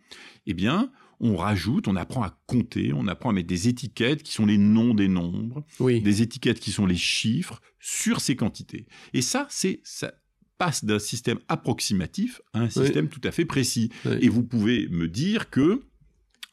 eh 0.45 0.53
bien, 0.53 0.91
on 1.19 1.35
rajoute, 1.35 1.87
on 1.87 1.95
apprend 1.95 2.23
à 2.23 2.37
compter, 2.47 2.93
on 2.93 3.07
apprend 3.07 3.29
à 3.29 3.33
mettre 3.33 3.47
des 3.47 3.67
étiquettes 3.67 4.23
qui 4.23 4.33
sont 4.33 4.45
les 4.45 4.57
noms 4.57 4.93
des 4.93 5.07
nombres, 5.07 5.63
des 5.79 6.21
étiquettes 6.21 6.59
qui 6.59 6.71
sont 6.71 6.85
les 6.85 6.97
chiffres 6.97 7.61
sur 7.79 8.21
ces 8.21 8.35
quantités. 8.35 8.87
Et 9.13 9.21
ça, 9.21 9.47
c'est 9.49 9.81
ça 9.83 10.13
passe 10.57 10.85
d'un 10.85 10.99
système 10.99 11.39
approximatif 11.47 12.39
à 12.53 12.59
un 12.59 12.69
système 12.69 13.09
tout 13.09 13.21
à 13.23 13.31
fait 13.31 13.45
précis. 13.45 13.89
Et 14.21 14.29
vous 14.29 14.43
pouvez 14.43 14.87
me 14.89 15.07
dire 15.07 15.49
que 15.49 15.81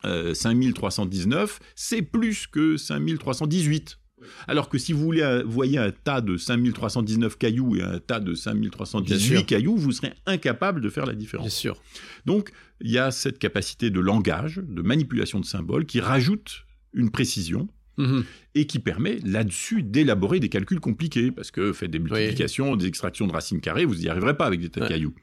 5319, 0.03 1.59
euh, 1.61 1.65
c'est 1.75 2.01
plus 2.01 2.47
que 2.47 2.79
5318. 2.79 3.99
Alors 4.47 4.69
que 4.69 4.79
si 4.79 4.93
vous 4.93 5.03
voulez, 5.03 5.43
voyez 5.45 5.79
un 5.79 5.91
tas 5.91 6.21
de 6.21 6.37
5319 6.37 7.37
cailloux 7.39 7.77
et 7.77 7.83
un 7.83 7.99
tas 7.99 8.21
de 8.21 8.35
5318 8.35 9.45
cailloux, 9.45 9.77
vous 9.77 9.93
serez 9.93 10.13
incapable 10.27 10.81
de 10.81 10.89
faire 10.89 11.07
la 11.07 11.15
différence. 11.15 11.47
Bien 11.47 11.55
sûr. 11.55 11.83
Donc, 12.27 12.51
il 12.81 12.91
y 12.91 12.99
a 12.99 13.11
cette 13.11 13.39
capacité 13.39 13.91
de 13.91 14.01
langage, 14.01 14.61
de 14.63 14.83
manipulation 14.83 15.41
de 15.41 15.45
symboles 15.45 15.87
qui 15.87 16.01
rajoute 16.01 16.65
une 16.93 17.11
précision 17.11 17.69
mhm. 17.97 18.25
et 18.55 18.67
qui 18.67 18.79
permet 18.79 19.19
là-dessus 19.25 19.83
d'élaborer 19.83 20.41
des 20.41 20.49
calculs 20.49 20.81
compliqués. 20.81 21.31
Parce 21.31 21.51
que 21.51 21.73
faites 21.73 21.91
des 21.91 21.99
multiplications, 21.99 22.77
des 22.77 22.87
extractions 22.87 23.27
de 23.27 23.33
racines 23.33 23.61
carrées, 23.61 23.85
vous 23.85 23.97
n'y 23.97 24.09
arriverez 24.09 24.37
pas 24.37 24.47
avec 24.47 24.61
des 24.61 24.71
tas 24.71 24.81
de 24.81 24.89
cailloux. 24.89 25.15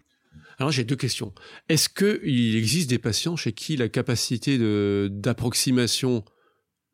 Alors 0.58 0.72
j'ai 0.72 0.84
deux 0.84 0.96
questions. 0.96 1.34
Est-ce 1.70 1.90
qu'il 1.90 2.56
existe 2.56 2.90
des 2.90 3.00
patients 3.00 3.36
chez 3.36 3.52
qui 3.52 3.76
la 3.76 3.90
capacité 3.90 4.58
d'approximation 5.10 6.24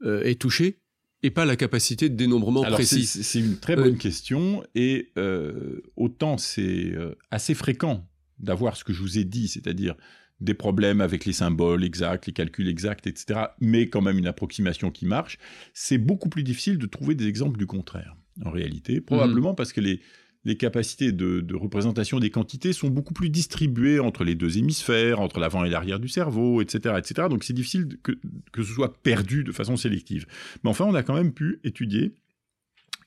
euh, 0.04 0.24
est 0.24 0.40
touchée? 0.42 0.80
Et 1.24 1.30
pas 1.30 1.46
la 1.46 1.56
capacité 1.56 2.10
de 2.10 2.16
dénombrement 2.16 2.64
précis 2.64 3.06
C'est 3.06 3.40
une 3.40 3.58
très 3.58 3.76
bonne 3.76 3.98
question 3.98 4.64
et 4.76 5.12
euh, 5.18 5.82
autant 5.96 6.38
c'est 6.38 6.92
euh, 6.94 7.16
assez 7.30 7.54
fréquent 7.54 8.08
d'avoir 8.40 8.76
ce 8.76 8.84
que 8.84 8.94
je 8.94 9.02
vous 9.02 9.20
ai 9.20 9.24
dit, 9.24 9.48
c'est-à-dire 9.48 9.96
des 10.40 10.56
problèmes 10.56 11.02
avec 11.02 11.26
les 11.26 11.34
symboles 11.34 11.84
exacts, 11.84 12.26
les 12.26 12.34
calculs 12.34 12.68
exacts, 12.68 13.06
etc., 13.06 13.42
mais 13.60 13.90
quand 13.90 14.02
même 14.02 14.18
une 14.18 14.26
approximation 14.26 14.90
qui 14.90 15.06
marche, 15.06 15.38
c'est 15.76 16.00
beaucoup 16.00 16.30
plus 16.30 16.42
difficile 16.42 16.80
de 16.80 16.88
trouver 16.88 17.14
des 17.14 17.28
exemples 17.28 17.60
du 17.60 17.68
contraire, 17.68 18.16
en 18.44 18.50
réalité, 18.50 19.02
probablement 19.02 19.54
mmh. 19.54 19.56
parce 19.56 19.72
que 19.72 19.82
les, 19.82 20.02
les 20.44 20.58
capacités 20.58 21.12
de, 21.12 21.56
représentation 21.56 22.20
des 22.20 22.32
quantités 22.32 22.74
sont 22.74 22.90
beaucoup 22.90 23.14
plus 23.14 23.30
distribuées 23.30 24.00
entre 24.00 24.24
les 24.24 24.36
deux 24.36 24.58
hémisphères, 24.58 25.20
entre 25.20 25.40
l'avant 25.40 25.64
et 25.64 25.70
l'arrière 25.70 26.00
du 26.00 26.08
cerveau, 26.08 26.62
etc., 26.62 26.96
etc. 26.98 27.28
Donc 27.30 27.44
c'est 27.44 27.54
difficile 27.54 27.98
que, 28.02 28.14
ce 28.56 28.74
soit 28.74 29.02
perdu 29.04 29.44
de 29.44 29.52
façon 29.52 29.78
sélective. 29.78 30.26
Mais 30.64 30.70
enfin, 30.70 30.86
on 30.86 30.96
a 30.96 31.04
quand 31.04 31.14
même 31.14 31.34
pu 31.34 31.60
étudier 31.64 32.16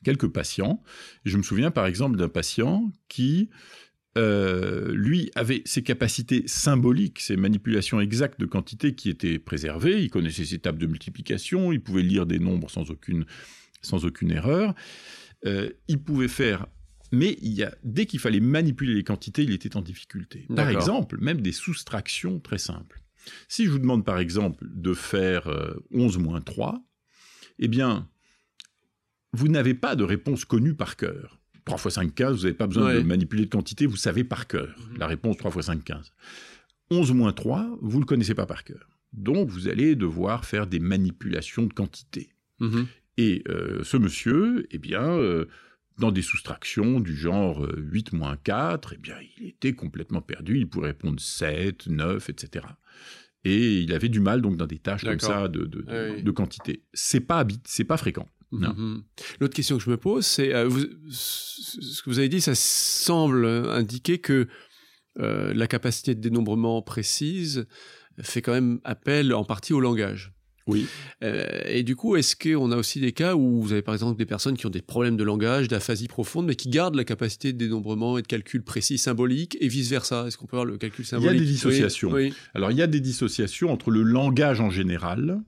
quelques 0.05 0.29
patients. 0.29 0.83
je 1.25 1.37
me 1.37 1.42
souviens 1.42 1.70
par 1.70 1.87
exemple 1.87 2.16
d'un 2.16 2.29
patient 2.29 2.92
qui, 3.09 3.49
euh, 4.16 4.92
lui, 4.94 5.31
avait 5.35 5.62
ses 5.64 5.83
capacités 5.83 6.44
symboliques, 6.47 7.18
ses 7.20 7.37
manipulations 7.37 8.01
exactes 8.01 8.38
de 8.38 8.47
quantités 8.47 8.94
qui 8.94 9.09
étaient 9.09 9.40
préservées. 9.40 10.03
Il 10.03 10.11
connaissait 10.11 10.44
ses 10.44 10.61
tables 10.61 10.79
de 10.79 10.87
multiplication, 10.87 11.73
il 11.73 11.81
pouvait 11.81 12.03
lire 12.03 12.27
des 12.27 12.38
nombres 12.38 12.70
sans 12.70 12.90
aucune, 12.90 13.25
sans 13.83 14.05
aucune 14.05 14.31
erreur. 14.31 14.75
Euh, 15.47 15.70
il 15.88 16.01
pouvait 16.01 16.29
faire 16.29 16.66
mais 17.14 17.38
il 17.42 17.53
y 17.53 17.62
a, 17.62 17.74
dès 17.83 18.07
qu'il 18.07 18.20
fallait 18.20 18.40
manipuler 18.40 18.94
les 18.94 19.05
quantités, 19.05 19.42
il 19.42 19.53
était 19.53 19.77
en 19.77 19.83
difficulté. 19.83 20.46
Par 20.55 20.68
exemple, 20.68 21.18
même 21.20 21.40
des 21.40 21.53
soustractions 21.53 22.40
très 22.40 22.59
simples. 22.59 23.00
Si 23.48 23.64
je 23.64 23.70
vous 23.70 23.79
demande 23.79 24.05
par 24.05 24.18
exemple 24.18 24.66
de 24.70 24.92
faire 24.92 25.48
11 25.92 26.16
euh, 26.16 26.20
moins 26.20 26.40
3, 26.40 26.83
eh 27.59 27.68
bien, 27.68 28.09
vous 29.33 29.48
n'avez 29.48 29.74
pas 29.74 29.96
de 29.96 30.05
réponse 30.05 30.44
connue 30.44 30.74
par 30.74 30.96
cœur. 30.96 31.40
3 31.64 31.79
x 31.79 31.88
5, 31.94 32.14
15, 32.14 32.37
vous 32.37 32.42
n'avez 32.42 32.55
pas 32.55 32.66
besoin 32.66 32.94
de 32.94 33.00
manipuler 33.00 33.46
de 33.46 33.50
quantité, 33.50 33.87
vous 33.87 33.96
savez 33.96 34.22
par 34.22 34.46
cœur 34.46 34.77
mhm. 34.90 34.98
la 34.98 35.07
réponse 35.07 35.38
3 35.38 35.50
x 35.50 35.66
5, 35.66 35.85
15. 35.85 36.12
11 36.90 37.12
moins 37.12 37.33
3, 37.33 37.79
vous 37.81 37.96
ne 37.96 38.03
le 38.03 38.07
connaissez 38.07 38.35
pas 38.35 38.46
par 38.46 38.64
cœur. 38.64 38.87
Donc 39.12 39.48
vous 39.48 39.68
allez 39.68 39.96
devoir 39.96 40.44
faire 40.44 40.66
des 40.66 40.81
manipulations 40.81 41.62
de 41.62 41.72
quantité. 41.72 42.31
Mhm. 42.61 42.87
Et 43.16 43.44
euh, 43.48 43.83
ce 43.85 43.96
monsieur, 43.96 44.66
eh 44.70 44.79
bien, 44.79 45.03
euh, 45.03 45.46
dans 45.98 46.11
des 46.11 46.22
soustractions 46.22 47.00
du 47.00 47.16
genre 47.16 47.66
8 47.76 48.12
euh, 48.12 48.16
moins 48.16 48.37
4, 48.37 48.94
eh 48.94 48.98
bien, 48.98 49.16
il 49.38 49.48
était 49.48 49.74
complètement 49.74 50.20
perdu, 50.20 50.59
il 50.59 50.68
pourrait 50.68 50.88
répondre 50.88 51.20
7, 51.20 51.87
9, 51.87 52.30
etc. 52.30 52.66
Et 53.44 53.80
il 53.80 53.92
avait 53.92 54.09
du 54.09 54.20
mal 54.20 54.40
donc 54.40 54.57
dans 54.57 54.66
des 54.66 54.78
tâches 54.78 55.04
comme 55.04 55.20
ça 55.20 55.48
de, 55.48 55.64
de, 55.64 55.85
ah 55.88 56.33
quantité. 56.33 56.83
C'est 56.94 57.20
pas 57.20 57.46
c'est 57.64 57.85
pas 57.85 57.98
fréquent. 57.98 58.28
Mhm. 58.52 59.02
L'autre 59.40 59.54
question 59.54 59.76
que 59.76 59.83
je 59.83 59.90
me 59.90 59.96
pose, 59.96 60.24
c'est 60.24 60.54
euh, 60.54 60.70
ce 61.11 62.02
que 62.02 62.11
vous 62.11 62.18
avez 62.18 62.28
dit, 62.28 62.40
ça 62.40 62.54
semble 62.54 63.46
indiquer 63.46 64.18
que 64.18 64.48
euh, 65.18 65.52
la 65.54 65.66
capacité 65.66 66.14
de 66.14 66.20
dénombrement 66.20 66.80
précise 66.83 67.66
fait 68.20 68.42
quand 68.42 68.52
même 68.52 68.80
appel 68.85 69.35
en 69.35 69.44
partie 69.44 69.72
au 69.72 69.80
langage. 69.80 70.34
Oui. 70.66 70.87
Euh, 71.22 71.44
et 71.66 71.83
du 71.83 71.94
coup, 71.94 72.16
est-ce 72.16 72.37
qu'on 72.37 72.72
a 72.72 72.77
aussi 72.77 73.00
des 73.00 73.12
cas 73.12 73.35
où 73.35 73.61
vous 73.61 73.72
avez 73.72 73.83
par 73.83 73.94
exemple 73.94 74.18
des 74.18 74.24
personnes 74.24 74.57
qui 74.57 74.66
ont 74.66 74.70
des 74.70 74.83
problèmes 74.83 75.16
de 75.16 75.24
langage, 75.24 75.68
d'aphasie 75.68 76.09
profonde, 76.09 76.46
mais 76.46 76.57
qui 76.57 76.70
gardent 76.70 76.94
la 76.94 77.05
capacité 77.05 77.53
de 77.53 77.59
dénombrement 77.59 78.16
et 78.16 78.22
de 78.22 78.27
calcul 78.27 78.62
précis 78.62 78.96
symbolique 78.96 79.57
et 79.61 79.68
vice-versa? 79.68 80.27
Est-ce 80.27 80.38
qu'on 80.38 80.46
peut 80.46 80.57
avoir 80.57 80.64
le 80.64 80.79
calcul 80.79 81.05
symbolique 81.05 81.33
Il 81.33 81.35
y 81.35 81.37
a 81.37 81.40
des 81.40 81.50
dissociations. 81.50 82.14
Alors, 82.55 82.70
il 82.70 82.79
y 82.79 82.83
a 82.83 82.87
des 82.87 83.00
dissociations 83.00 83.70
entre 83.70 83.90
le 83.90 84.03
langage 84.03 84.61
en 84.61 84.70
général 84.70 85.42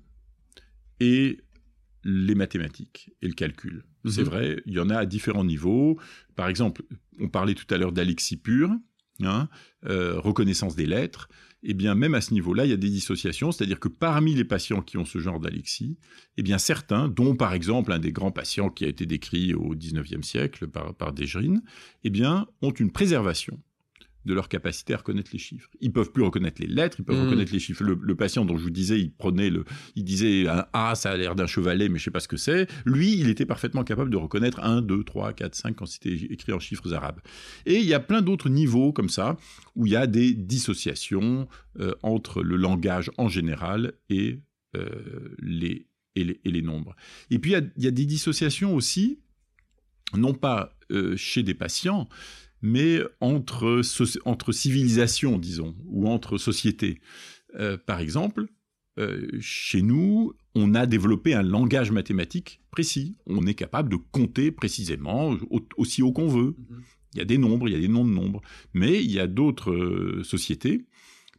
et 1.00 1.38
les 2.04 2.34
mathématiques 2.34 3.12
et 3.22 3.26
le 3.26 3.34
calcul. 3.34 3.84
C'est 4.04 4.20
mhm. 4.20 4.26
vrai, 4.26 4.62
il 4.66 4.74
y 4.74 4.80
en 4.80 4.90
a 4.90 4.98
à 4.98 5.06
différents 5.06 5.44
niveaux. 5.44 5.98
Par 6.36 6.48
exemple, 6.48 6.82
on 7.20 7.28
parlait 7.28 7.54
tout 7.54 7.66
à 7.74 7.78
l'heure 7.78 7.92
d'Alexis 7.92 8.36
pur, 8.36 8.70
hein, 9.22 9.48
euh, 9.86 10.20
reconnaissance 10.20 10.76
des 10.76 10.86
lettres 10.86 11.28
eh 11.68 11.74
bien, 11.74 11.96
même 11.96 12.14
à 12.14 12.20
ce 12.20 12.32
niveau-là, 12.32 12.64
il 12.64 12.70
y 12.70 12.74
a 12.74 12.76
des 12.76 12.88
dissociations, 12.88 13.50
c'est-à-dire 13.50 13.80
que 13.80 13.88
parmi 13.88 14.34
les 14.34 14.44
patients 14.44 14.82
qui 14.82 14.98
ont 14.98 15.04
ce 15.04 15.18
genre 15.18 15.40
d'alexie, 15.40 15.98
eh 16.36 16.42
bien, 16.42 16.58
certains, 16.58 17.08
dont 17.08 17.34
par 17.34 17.54
exemple 17.54 17.92
un 17.92 17.98
des 17.98 18.12
grands 18.12 18.30
patients 18.30 18.70
qui 18.70 18.84
a 18.84 18.88
été 18.88 19.04
décrit 19.04 19.52
au 19.52 19.74
XIXe 19.74 20.24
siècle 20.24 20.68
par, 20.68 20.94
par 20.94 21.12
eh 22.04 22.10
ont 22.62 22.70
une 22.70 22.92
préservation 22.92 23.58
de 24.26 24.34
leur 24.34 24.48
capacité 24.48 24.92
à 24.92 24.98
reconnaître 24.98 25.30
les 25.32 25.38
chiffres. 25.38 25.70
Ils 25.80 25.92
peuvent 25.92 26.10
plus 26.10 26.24
reconnaître 26.24 26.60
les 26.60 26.66
lettres, 26.66 26.96
ils 26.98 27.04
peuvent 27.04 27.16
mmh. 27.16 27.26
reconnaître 27.26 27.52
les 27.52 27.58
chiffres. 27.58 27.84
Le, 27.84 28.16
patient 28.16 28.44
dont 28.44 28.56
je 28.56 28.62
vous 28.62 28.70
disais, 28.70 29.00
il 29.00 29.12
prenait 29.12 29.50
le, 29.50 29.64
il 29.94 30.04
disait 30.04 30.48
un 30.48 30.66
A, 30.72 30.94
ça 30.94 31.12
a 31.12 31.16
l'air 31.16 31.34
d'un 31.34 31.46
chevalet, 31.46 31.88
mais 31.88 31.98
je 31.98 32.04
sais 32.04 32.10
pas 32.10 32.20
ce 32.20 32.28
que 32.28 32.36
c'est. 32.36 32.66
Lui, 32.84 33.16
il 33.18 33.28
était 33.28 33.46
parfaitement 33.46 33.84
capable 33.84 34.10
de 34.10 34.16
reconnaître 34.16 34.60
1, 34.62 34.82
2, 34.82 35.04
3, 35.04 35.32
4, 35.32 35.54
5 35.54 35.76
quand 35.76 35.86
c'était 35.86 36.14
écrit 36.14 36.52
en 36.52 36.58
chiffres 36.58 36.92
arabes. 36.92 37.20
Et 37.66 37.76
il 37.76 37.86
y 37.86 37.94
a 37.94 38.00
plein 38.00 38.20
d'autres 38.20 38.48
niveaux 38.48 38.92
comme 38.92 39.08
ça 39.08 39.36
où 39.76 39.86
il 39.86 39.92
y 39.92 39.96
a 39.96 40.06
des 40.06 40.34
dissociations 40.34 41.48
euh, 41.78 41.94
entre 42.02 42.42
le 42.42 42.56
langage 42.56 43.10
en 43.18 43.28
général 43.28 43.92
et 44.10 44.40
euh, 44.76 45.34
les 45.38 45.86
et 46.16 46.50
les, 46.50 46.62
nombres. 46.62 46.96
Et 47.30 47.38
puis 47.38 47.52
il 47.52 47.84
y, 47.84 47.86
a, 47.86 47.90
des 47.90 48.06
dissociations 48.06 48.74
aussi, 48.74 49.20
non 50.14 50.32
pas 50.32 50.74
euh, 50.90 51.14
chez 51.14 51.42
des 51.42 51.52
patients, 51.52 52.08
mais 52.66 53.00
entre, 53.20 53.80
entre 54.24 54.52
civilisations, 54.52 55.38
disons, 55.38 55.76
ou 55.86 56.08
entre 56.08 56.36
sociétés. 56.36 57.00
Euh, 57.54 57.78
par 57.78 58.00
exemple, 58.00 58.46
euh, 58.98 59.28
chez 59.40 59.82
nous, 59.82 60.34
on 60.56 60.74
a 60.74 60.86
développé 60.86 61.32
un 61.34 61.42
langage 61.42 61.92
mathématique 61.92 62.60
précis. 62.70 63.16
On 63.26 63.46
est 63.46 63.54
capable 63.54 63.88
de 63.88 63.96
compter 63.96 64.50
précisément 64.50 65.36
aussi 65.76 66.02
haut 66.02 66.12
qu'on 66.12 66.26
veut. 66.26 66.56
Mhm. 66.58 66.82
Il 67.14 67.18
y 67.18 67.22
a 67.22 67.24
des 67.24 67.38
nombres, 67.38 67.68
il 67.68 67.72
y 67.72 67.76
a 67.76 67.80
des 67.80 67.88
noms 67.88 68.04
de 68.04 68.10
nombres. 68.12 68.42
Mais 68.74 69.02
il 69.02 69.12
y 69.12 69.20
a 69.20 69.28
d'autres 69.28 69.70
euh, 69.70 70.22
sociétés, 70.24 70.86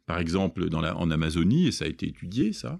par 0.05 0.19
exemple 0.19 0.69
dans 0.69 0.81
la, 0.81 0.95
en 0.97 1.11
Amazonie, 1.11 1.67
et 1.67 1.71
ça 1.71 1.85
a 1.85 1.87
été 1.87 2.07
étudié, 2.07 2.53
ça, 2.53 2.79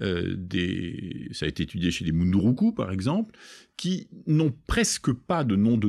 euh, 0.00 0.36
des, 0.38 1.28
ça 1.32 1.46
a 1.46 1.48
été 1.48 1.64
étudié 1.64 1.90
chez 1.90 2.04
les 2.04 2.12
Munduruku, 2.12 2.72
par 2.72 2.92
exemple, 2.92 3.34
qui 3.76 4.08
n'ont 4.26 4.54
presque 4.66 5.12
pas 5.12 5.42
de 5.42 5.56
nom 5.56 5.76
de 5.76 5.88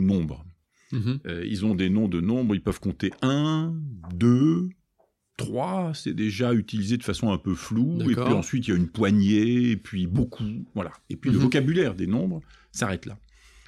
Mhm. 0.91 1.19
ils 1.45 1.65
ont 1.65 1.75
des 1.75 1.89
noms 1.89 2.07
de 2.07 2.21
nombres, 2.21 2.55
ils 2.55 2.61
peuvent 2.61 2.79
compter 2.79 3.11
1, 3.21 3.73
2, 4.13 4.69
3, 5.37 5.93
c'est 5.93 6.13
déjà 6.13 6.53
utilisé 6.53 6.97
de 6.97 7.03
façon 7.03 7.31
un 7.31 7.37
peu 7.37 7.55
floue, 7.55 8.01
et 8.01 8.15
puis 8.15 8.33
ensuite 8.33 8.67
il 8.67 8.71
y 8.71 8.73
a 8.73 8.77
une 8.77 8.89
poignée, 8.89 9.71
et 9.71 9.77
puis 9.77 10.07
beaucoup, 10.07 10.65
voilà. 10.75 10.91
Et 11.09 11.15
puis 11.15 11.31
le 11.31 11.37
mhm. 11.37 11.43
vocabulaire 11.43 11.95
des 11.95 12.07
nombres 12.07 12.41
s'arrête 12.71 13.05
là. 13.05 13.17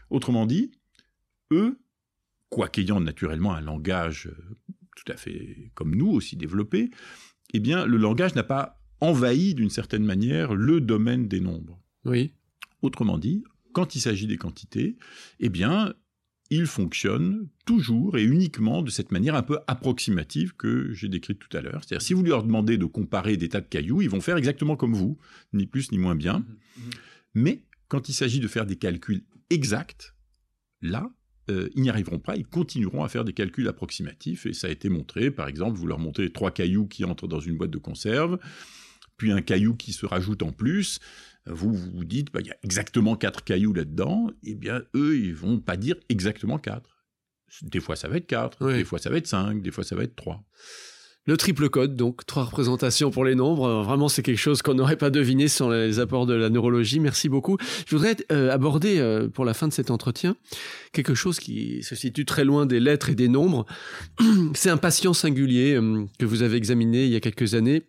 Autrement 0.10 0.46
dit, 0.46 0.72
eux, 1.52 1.80
quoiqu'ayant 2.50 3.00
naturellement 3.00 3.54
un 3.54 3.62
langage 3.62 4.28
euh, 4.28 4.56
tout 4.96 5.12
à 5.12 5.18
fait 5.18 5.72
comme 5.74 5.96
nous 5.96 6.10
aussi 6.10 6.36
développé, 6.36 6.92
eh 7.54 7.60
bien 7.60 7.86
le 7.86 7.98
langage 7.98 8.36
n'a 8.36 8.44
pas 8.44 8.80
envahi 9.02 9.54
d'une 9.56 9.70
certaine 9.70 10.06
manière 10.06 10.54
le 10.54 10.80
domaine 10.80 11.28
des 11.28 11.40
nombres. 11.40 11.82
Oui. 12.06 12.34
Autrement 12.82 13.18
dit, 13.18 13.44
quand 13.74 13.96
il 13.96 14.00
s'agit 14.00 14.28
des 14.28 14.38
quantités, 14.38 14.98
eh 15.40 15.50
bien, 15.50 15.94
il 16.56 16.68
fonctionne 16.68 17.48
toujours 17.66 18.18
et 18.18 18.24
uniquement 18.24 18.82
de 18.82 18.90
cette 18.90 19.12
manière 19.12 19.36
un 19.36 19.42
peu 19.42 19.60
approximative 19.68 20.56
que 20.56 20.94
j'ai 20.94 21.10
décrite 21.10 21.40
tout 21.40 21.58
à 21.58 21.62
l'heure. 21.62 21.82
C'est-à-dire, 21.84 22.06
si 22.06 22.14
vous 22.14 22.24
leur 22.24 22.44
demandez 22.44 22.78
de 22.78 22.86
comparer 22.86 23.38
des 23.38 23.50
tas 23.50 23.62
de 23.62 23.68
cailloux, 23.68 24.02
ils 24.02 24.10
vont 24.10 24.22
faire 24.22 24.38
exactement 24.38 24.76
comme 24.76 24.94
vous, 24.94 25.18
ni 25.54 25.66
plus 25.66 25.92
ni 25.92 25.98
moins 25.98 26.16
bien. 26.16 26.46
Mais 27.34 27.64
quand 27.88 28.10
il 28.10 28.14
s'agit 28.14 28.40
de 28.40 28.48
faire 28.48 28.66
des 28.66 28.76
calculs 28.76 29.24
exacts, 29.50 30.16
là, 30.82 31.10
euh, 31.50 31.70
ils 31.76 31.82
n'y 31.82 31.90
arriveront 31.90 32.20
pas, 32.20 32.36
ils 32.36 32.46
continueront 32.46 33.04
à 33.04 33.10
faire 33.10 33.26
des 33.26 33.34
calculs 33.34 33.68
approximatifs, 33.68 34.46
et 34.46 34.54
ça 34.54 34.68
a 34.68 34.70
été 34.70 34.90
montré, 34.90 35.32
par 35.32 35.48
exemple, 35.48 35.78
vous 35.78 35.88
leur 35.88 36.00
montrez 36.00 36.32
trois 36.32 36.52
cailloux 36.52 36.88
qui 36.88 37.04
entrent 37.04 37.28
dans 37.28 37.40
une 37.40 37.58
boîte 37.58 37.72
de 37.72 37.78
conserve, 37.80 38.38
puis 39.18 39.32
un 39.32 39.42
caillou 39.42 39.76
qui 39.76 39.92
se 39.92 40.06
rajoute 40.06 40.44
en 40.44 40.52
plus, 40.52 41.00
vous 41.46 41.74
vous 41.74 42.06
dites, 42.06 42.32
bah, 42.32 42.40
il 42.42 42.48
y 42.48 42.52
a 42.52 42.58
exactement 42.64 43.16
quatre 43.16 43.44
cailloux 43.44 43.74
là-dedans, 43.74 44.30
eh 44.44 44.56
bien, 44.56 44.82
eux, 44.96 45.18
ils 45.18 45.36
vont 45.36 45.60
pas 45.60 45.78
dire 45.78 45.96
exactement 46.10 46.58
quatre. 46.58 47.06
Des 47.62 47.80
fois, 47.80 47.96
ça 47.96 48.08
va 48.08 48.18
être 48.18 48.28
quatre, 48.28 48.72
des 48.72 48.84
fois, 48.84 49.00
ça 49.00 49.10
va 49.10 49.18
être 49.18 49.28
cinq, 49.28 49.62
des 49.62 49.72
fois, 49.72 49.84
ça 49.84 49.96
va 49.96 50.04
être 50.04 50.16
trois. 50.16 50.44
Le 51.26 51.38
triple 51.38 51.70
code, 51.70 51.96
donc 51.96 52.26
trois 52.26 52.44
représentations 52.44 53.10
pour 53.10 53.24
les 53.24 53.34
nombres. 53.34 53.82
Vraiment, 53.84 54.10
c'est 54.10 54.22
quelque 54.24 54.40
chose 54.40 54.62
qu'on 54.62 54.74
n'aurait 54.74 54.98
pas 54.98 55.10
deviné 55.10 55.48
sans 55.48 55.70
les 55.70 56.00
apports 56.00 56.26
de 56.26 56.34
la 56.34 56.50
neurologie. 56.50 57.00
Merci 57.00 57.30
beaucoup. 57.30 57.58
Je 57.88 57.96
voudrais 57.96 58.18
euh, 58.30 58.52
aborder 58.52 59.00
euh, 59.00 59.30
pour 59.30 59.46
la 59.46 59.54
fin 59.54 59.70
de 59.70 59.74
cet 59.74 59.90
entretien 59.90 60.36
quelque 60.92 61.16
chose 61.16 61.40
qui 61.40 61.82
se 61.82 61.96
situe 61.96 62.26
très 62.26 62.44
loin 62.44 62.66
des 62.66 62.82
lettres 62.82 63.10
et 63.10 63.16
des 63.16 63.30
nombres. 63.30 63.66
C'est 64.54 64.70
un 64.70 64.76
patient 64.76 65.14
singulier 65.14 65.76
euh, 65.76 66.04
que 66.20 66.26
vous 66.26 66.42
avez 66.42 66.58
examiné 66.58 67.06
il 67.06 67.12
y 67.12 67.16
a 67.16 67.22
quelques 67.22 67.54
années 67.54 67.84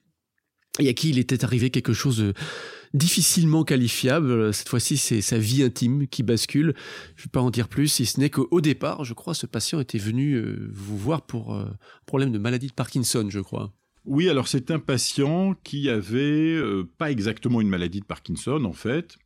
et 0.79 0.89
à 0.89 0.93
qui 0.93 1.11
il 1.11 1.19
était 1.19 1.45
arrivé 1.45 1.71
quelque 1.71 1.93
chose 1.93 2.19
de 2.19 2.35
difficilement 2.95 3.65
qualifiable. 3.65 4.55
Cette 4.55 4.69
fois-ci, 4.69 4.97
c'est 4.97 5.21
sa 5.21 5.37
vie 5.37 5.63
intime 5.63 6.07
qui 6.07 6.23
bascule. 6.23 6.75
Je 7.17 7.23
ne 7.23 7.25
vais 7.27 7.31
pas 7.31 7.41
en 7.41 7.51
dire 7.51 7.69
plus, 7.69 7.89
si 7.89 8.07
ce 8.07 8.19
n'est 8.21 8.31
qu'au 8.31 8.61
départ, 8.61 9.05
je 9.05 9.13
crois, 9.13 9.35
ce 9.35 9.47
patient 9.47 9.81
était 9.81 9.99
venu 9.99 10.35
euh, 10.35 10.71
vous 10.73 10.97
voir 10.97 11.27
pour 11.27 11.55
euh, 11.55 11.65
un 11.65 12.05
problème 12.07 12.33
de 12.33 12.39
maladie 12.39 12.69
de 12.69 12.73
Parkinson, 12.73 13.27
je 13.29 13.41
crois. 13.41 13.75
Oui, 14.05 14.29
alors 14.29 14.49
c'est 14.49 14.71
un 14.71 14.79
patient 14.79 15.55
qui 15.65 15.91
avait 15.91 16.55
euh, 16.55 16.89
pas 16.99 17.11
exactement 17.11 17.61
une 17.61 17.69
maladie 17.69 18.01
de 18.01 18.05
Parkinson, 18.05 18.65
en 18.65 18.73
fait, 18.73 19.17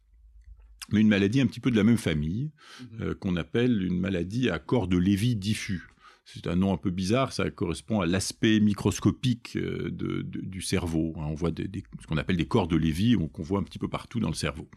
mais 0.90 1.00
une 1.00 1.08
maladie 1.08 1.40
un 1.40 1.46
petit 1.46 1.60
peu 1.60 1.70
de 1.70 1.76
la 1.76 1.84
même 1.84 1.98
famille, 1.98 2.50
mhm. 2.98 3.14
qu'on 3.16 3.36
appelle 3.36 3.82
une 3.82 4.00
maladie 4.00 4.48
à 4.48 4.58
corps 4.58 4.88
de 4.88 4.96
Lévy 4.96 5.36
diffus 5.36 5.88
c'est 6.34 6.46
un 6.46 6.56
nom 6.56 6.74
un 6.74 6.76
peu 6.76 6.90
bizarre, 6.90 7.32
ça 7.32 7.48
correspond 7.50 8.00
à 8.00 8.06
l'aspect 8.06 8.60
microscopique 8.60 9.56
euh, 9.56 9.90
du 9.90 10.60
cerveau. 10.60 11.14
Hein. 11.16 11.24
On 11.28 11.34
voit 11.34 11.50
ce 11.50 12.06
qu'on 12.06 12.18
appelle 12.18 12.36
des 12.36 12.46
corps 12.46 12.68
de 12.68 12.76
Lévy, 12.76 13.16
qu'on 13.32 13.42
voit 13.42 13.60
un 13.60 13.62
petit 13.62 13.78
peu 13.78 13.88
partout 13.88 14.20
dans 14.20 14.28
le 14.28 14.34
cerveau. 14.34 14.68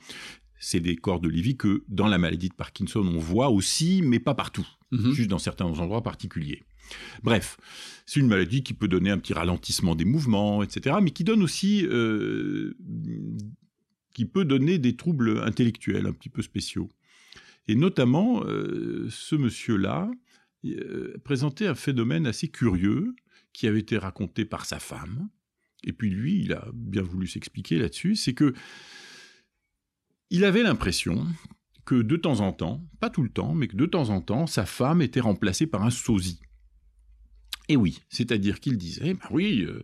C'est 0.59 0.79
des 0.79 0.95
corps 0.95 1.19
de 1.19 1.27
Lévy 1.27 1.57
que 1.57 1.83
dans 1.89 2.07
la 2.07 2.17
maladie 2.17 2.47
de 2.47 2.53
Parkinson, 2.53 3.01
on 3.01 3.19
voit 3.19 3.49
aussi, 3.49 4.01
mais 4.01 4.19
pas 4.19 4.33
partout, 4.33 4.65
mhm. 4.91 5.11
juste 5.11 5.29
dans 5.29 5.39
certains 5.39 5.65
endroits 5.65 6.03
particuliers. 6.03 6.63
Bref, 7.21 7.57
c'est 8.05 8.21
une 8.21 8.27
maladie 8.27 8.63
qui 8.63 8.73
peut 8.73 8.87
donner 8.87 9.09
un 9.09 9.17
petit 9.17 9.33
ralentissement 9.33 9.95
des 9.95 10.05
mouvements, 10.05 10.63
etc., 10.63 10.97
mais 11.01 11.11
qui 11.11 11.25
donne 11.25 11.43
aussi, 11.43 11.85
euh, 11.85 12.77
qui 14.13 14.25
peut 14.25 14.45
donner 14.45 14.77
des 14.77 14.95
troubles 14.95 15.41
intellectuels 15.43 16.05
un 16.05 16.13
petit 16.13 16.29
peu 16.29 16.41
spéciaux. 16.41 16.89
Et 17.67 17.75
notamment, 17.75 18.43
euh, 18.45 19.07
ce 19.09 19.35
monsieur-là, 19.35 20.09
euh, 20.65 21.17
présentait 21.23 21.67
un 21.67 21.75
phénomène 21.75 22.27
assez 22.27 22.47
curieux 22.47 23.15
qui 23.53 23.67
avait 23.67 23.79
été 23.79 23.97
raconté 23.97 24.45
par 24.45 24.65
sa 24.65 24.79
femme. 24.79 25.29
Et 25.83 25.93
puis 25.93 26.11
lui, 26.11 26.41
il 26.43 26.53
a 26.53 26.67
bien 26.73 27.01
voulu 27.01 27.27
s'expliquer 27.27 27.79
là-dessus, 27.79 28.15
c'est 28.15 28.33
que 28.33 28.53
il 30.29 30.45
avait 30.45 30.63
l'impression 30.63 31.25
que 31.83 31.95
de 31.95 32.15
temps 32.15 32.39
en 32.39 32.53
temps, 32.53 32.87
pas 32.99 33.09
tout 33.09 33.23
le 33.23 33.29
temps, 33.29 33.53
mais 33.55 33.67
que 33.67 33.75
de 33.75 33.85
temps 33.85 34.09
en 34.09 34.21
temps, 34.21 34.45
sa 34.47 34.65
femme 34.65 35.01
était 35.01 35.19
remplacée 35.19 35.65
par 35.65 35.83
un 35.83 35.89
sosie. 35.89 36.39
Et 37.67 37.75
oui, 37.75 37.99
c'est-à-dire 38.09 38.59
qu'il 38.59 38.77
disait, 38.77 39.15
bah 39.15 39.27
oui, 39.31 39.63
euh, 39.63 39.83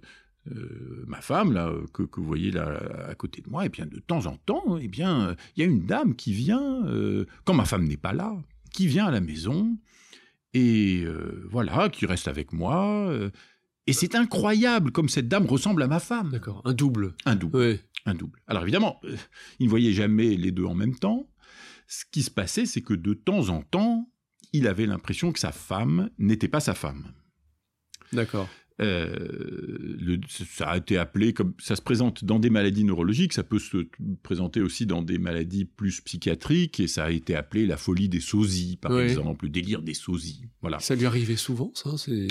euh, 0.52 1.04
ma 1.08 1.22
femme 1.22 1.52
là 1.52 1.74
que, 1.92 2.04
vous 2.16 2.24
voyez 2.24 2.52
là 2.52 2.80
à 3.10 3.16
côté 3.16 3.42
de 3.42 3.50
moi, 3.50 3.64
et 3.64 3.66
eh 3.66 3.70
bien 3.70 3.88
de 3.88 4.00
temps 4.00 4.28
en 4.28 4.38
temps, 4.38 4.78
eh 4.78 4.88
bien 4.88 5.36
il 5.56 5.64
y 5.64 5.66
a 5.66 5.70
une 5.70 5.86
dame 5.86 6.16
qui 6.16 6.32
vient 6.34 6.86
quand 7.44 7.54
ma 7.54 7.66
femme 7.66 7.86
n'est 7.86 7.98
pas 7.98 8.14
là, 8.14 8.38
qui 8.72 8.88
vient 8.88 9.08
à 9.08 9.12
la 9.12 9.22
maison 9.22 9.78
et 10.54 11.04
euh, 11.06 11.46
voilà, 11.50 11.90
qui 11.90 12.06
reste 12.06 12.28
avec 12.28 12.54
moi. 12.54 13.10
Euh, 13.10 13.30
et 13.86 13.94
c'est 13.94 14.16
incroyable 14.16 14.92
comme 14.92 15.10
cette 15.10 15.28
dame 15.28 15.46
ressemble 15.46 15.82
à 15.84 15.88
ma 15.88 16.00
femme. 16.00 16.30
D'accord, 16.30 16.62
un 16.66 16.74
double. 16.74 17.16
Un 17.26 17.36
double. 17.36 17.80
Un 18.06 18.16
double. 18.16 18.42
Alors 18.48 18.64
évidemment, 18.64 19.00
euh, 19.06 19.16
il 19.60 19.66
ne 19.66 19.70
voyait 19.70 19.94
jamais 19.94 20.36
les 20.36 20.52
deux 20.52 20.66
en 20.66 20.76
même 20.76 20.96
temps. 20.96 21.28
Ce 21.88 22.04
qui 22.12 22.24
se 22.24 22.32
passait, 22.32 22.66
c'est 22.66 22.82
que 22.82 22.94
de 22.94 23.14
temps 23.14 23.50
en 23.50 23.62
temps, 23.62 24.10
il 24.52 24.68
avait 24.68 24.86
l'impression 24.86 25.32
que 25.32 25.40
sa 25.40 25.52
femme 25.52 26.10
n'était 26.18 26.48
pas 26.50 26.60
sa 26.60 26.74
femme. 26.74 27.14
D'accord. 28.12 28.50
Euh, 28.80 29.08
le, 30.00 30.20
ça 30.28 30.68
a 30.68 30.78
été 30.78 31.00
appelé 31.00 31.34
comme 31.34 31.54
ça 31.58 31.76
se 31.76 31.82
présente 31.82 32.24
dans 32.24 32.38
des 32.38 32.52
maladies 32.52 32.84
neurologiques, 32.84 33.34
ça 33.34 33.44
peut 33.44 33.58
se 33.58 33.88
présenter 34.22 34.62
aussi 34.62 34.86
dans 34.86 35.02
des 35.02 35.18
maladies 35.18 35.66
plus 35.66 36.00
psychiatriques 36.02 36.80
et 36.80 36.88
ça 36.88 37.06
a 37.06 37.10
été 37.10 37.36
appelé 37.36 37.66
la 37.66 37.78
folie 37.78 38.08
des 38.08 38.20
sosies, 38.20 38.78
par 38.78 39.00
exemple, 39.00 39.46
le 39.46 39.50
délire 39.50 39.82
des 39.82 39.96
sosies. 39.96 40.44
Voilà. 40.62 40.80
Ça 40.80 40.94
lui 40.94 41.06
arrivait 41.06 41.38
souvent, 41.38 41.72
ça 41.74 41.90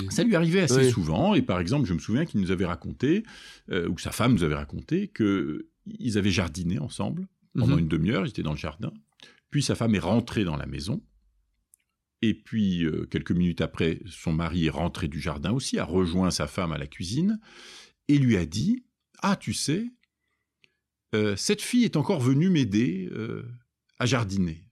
Ça 0.09 0.23
lui 0.23 0.35
arrivait 0.35 0.61
assez 0.61 0.89
souvent 0.89 1.33
et 1.33 1.41
par 1.41 1.59
exemple, 1.59 1.85
je 1.87 1.93
me 1.93 1.99
souviens 1.99 2.25
qu'il 2.25 2.39
nous 2.39 2.51
avait 2.51 2.65
raconté 2.65 3.23
euh, 3.71 3.89
ou 3.89 3.97
sa 3.97 4.11
femme 4.11 4.33
nous 4.33 4.43
avait 4.43 4.55
raconté 4.55 5.09
que 5.09 5.67
ils 5.99 6.17
avaient 6.17 6.31
jardiné 6.31 6.79
ensemble 6.79 7.27
pendant 7.57 7.75
mhm. 7.75 7.79
une 7.79 7.87
demi-heure, 7.87 8.25
ils 8.25 8.29
étaient 8.29 8.43
dans 8.43 8.51
le 8.51 8.57
jardin. 8.57 8.93
Puis 9.49 9.63
sa 9.63 9.75
femme 9.75 9.95
est 9.95 9.99
rentrée 9.99 10.43
dans 10.43 10.57
la 10.57 10.65
maison 10.65 11.01
et 12.21 12.33
puis, 12.33 12.83
euh, 12.83 13.05
quelques 13.05 13.31
minutes 13.31 13.61
après, 13.61 13.99
son 14.07 14.33
mari 14.33 14.65
est 14.65 14.71
rentré 14.71 15.07
du 15.07 15.19
jardin 15.19 15.51
aussi, 15.51 15.77
a 15.77 15.85
rejoint 15.85 16.31
sa 16.31 16.47
femme 16.47 16.71
à 16.71 16.77
la 16.77 16.87
cuisine, 16.87 17.39
et 18.07 18.17
lui 18.17 18.37
a 18.37 18.45
dit 18.45 18.85
Ah, 19.21 19.35
tu 19.35 19.53
sais, 19.53 19.85
euh, 21.13 21.35
cette 21.35 21.61
fille 21.61 21.83
est 21.83 21.95
encore 21.95 22.19
venue 22.19 22.49
m'aider 22.49 23.07
euh, 23.11 23.43
à 23.99 24.05
jardiner. 24.05 24.63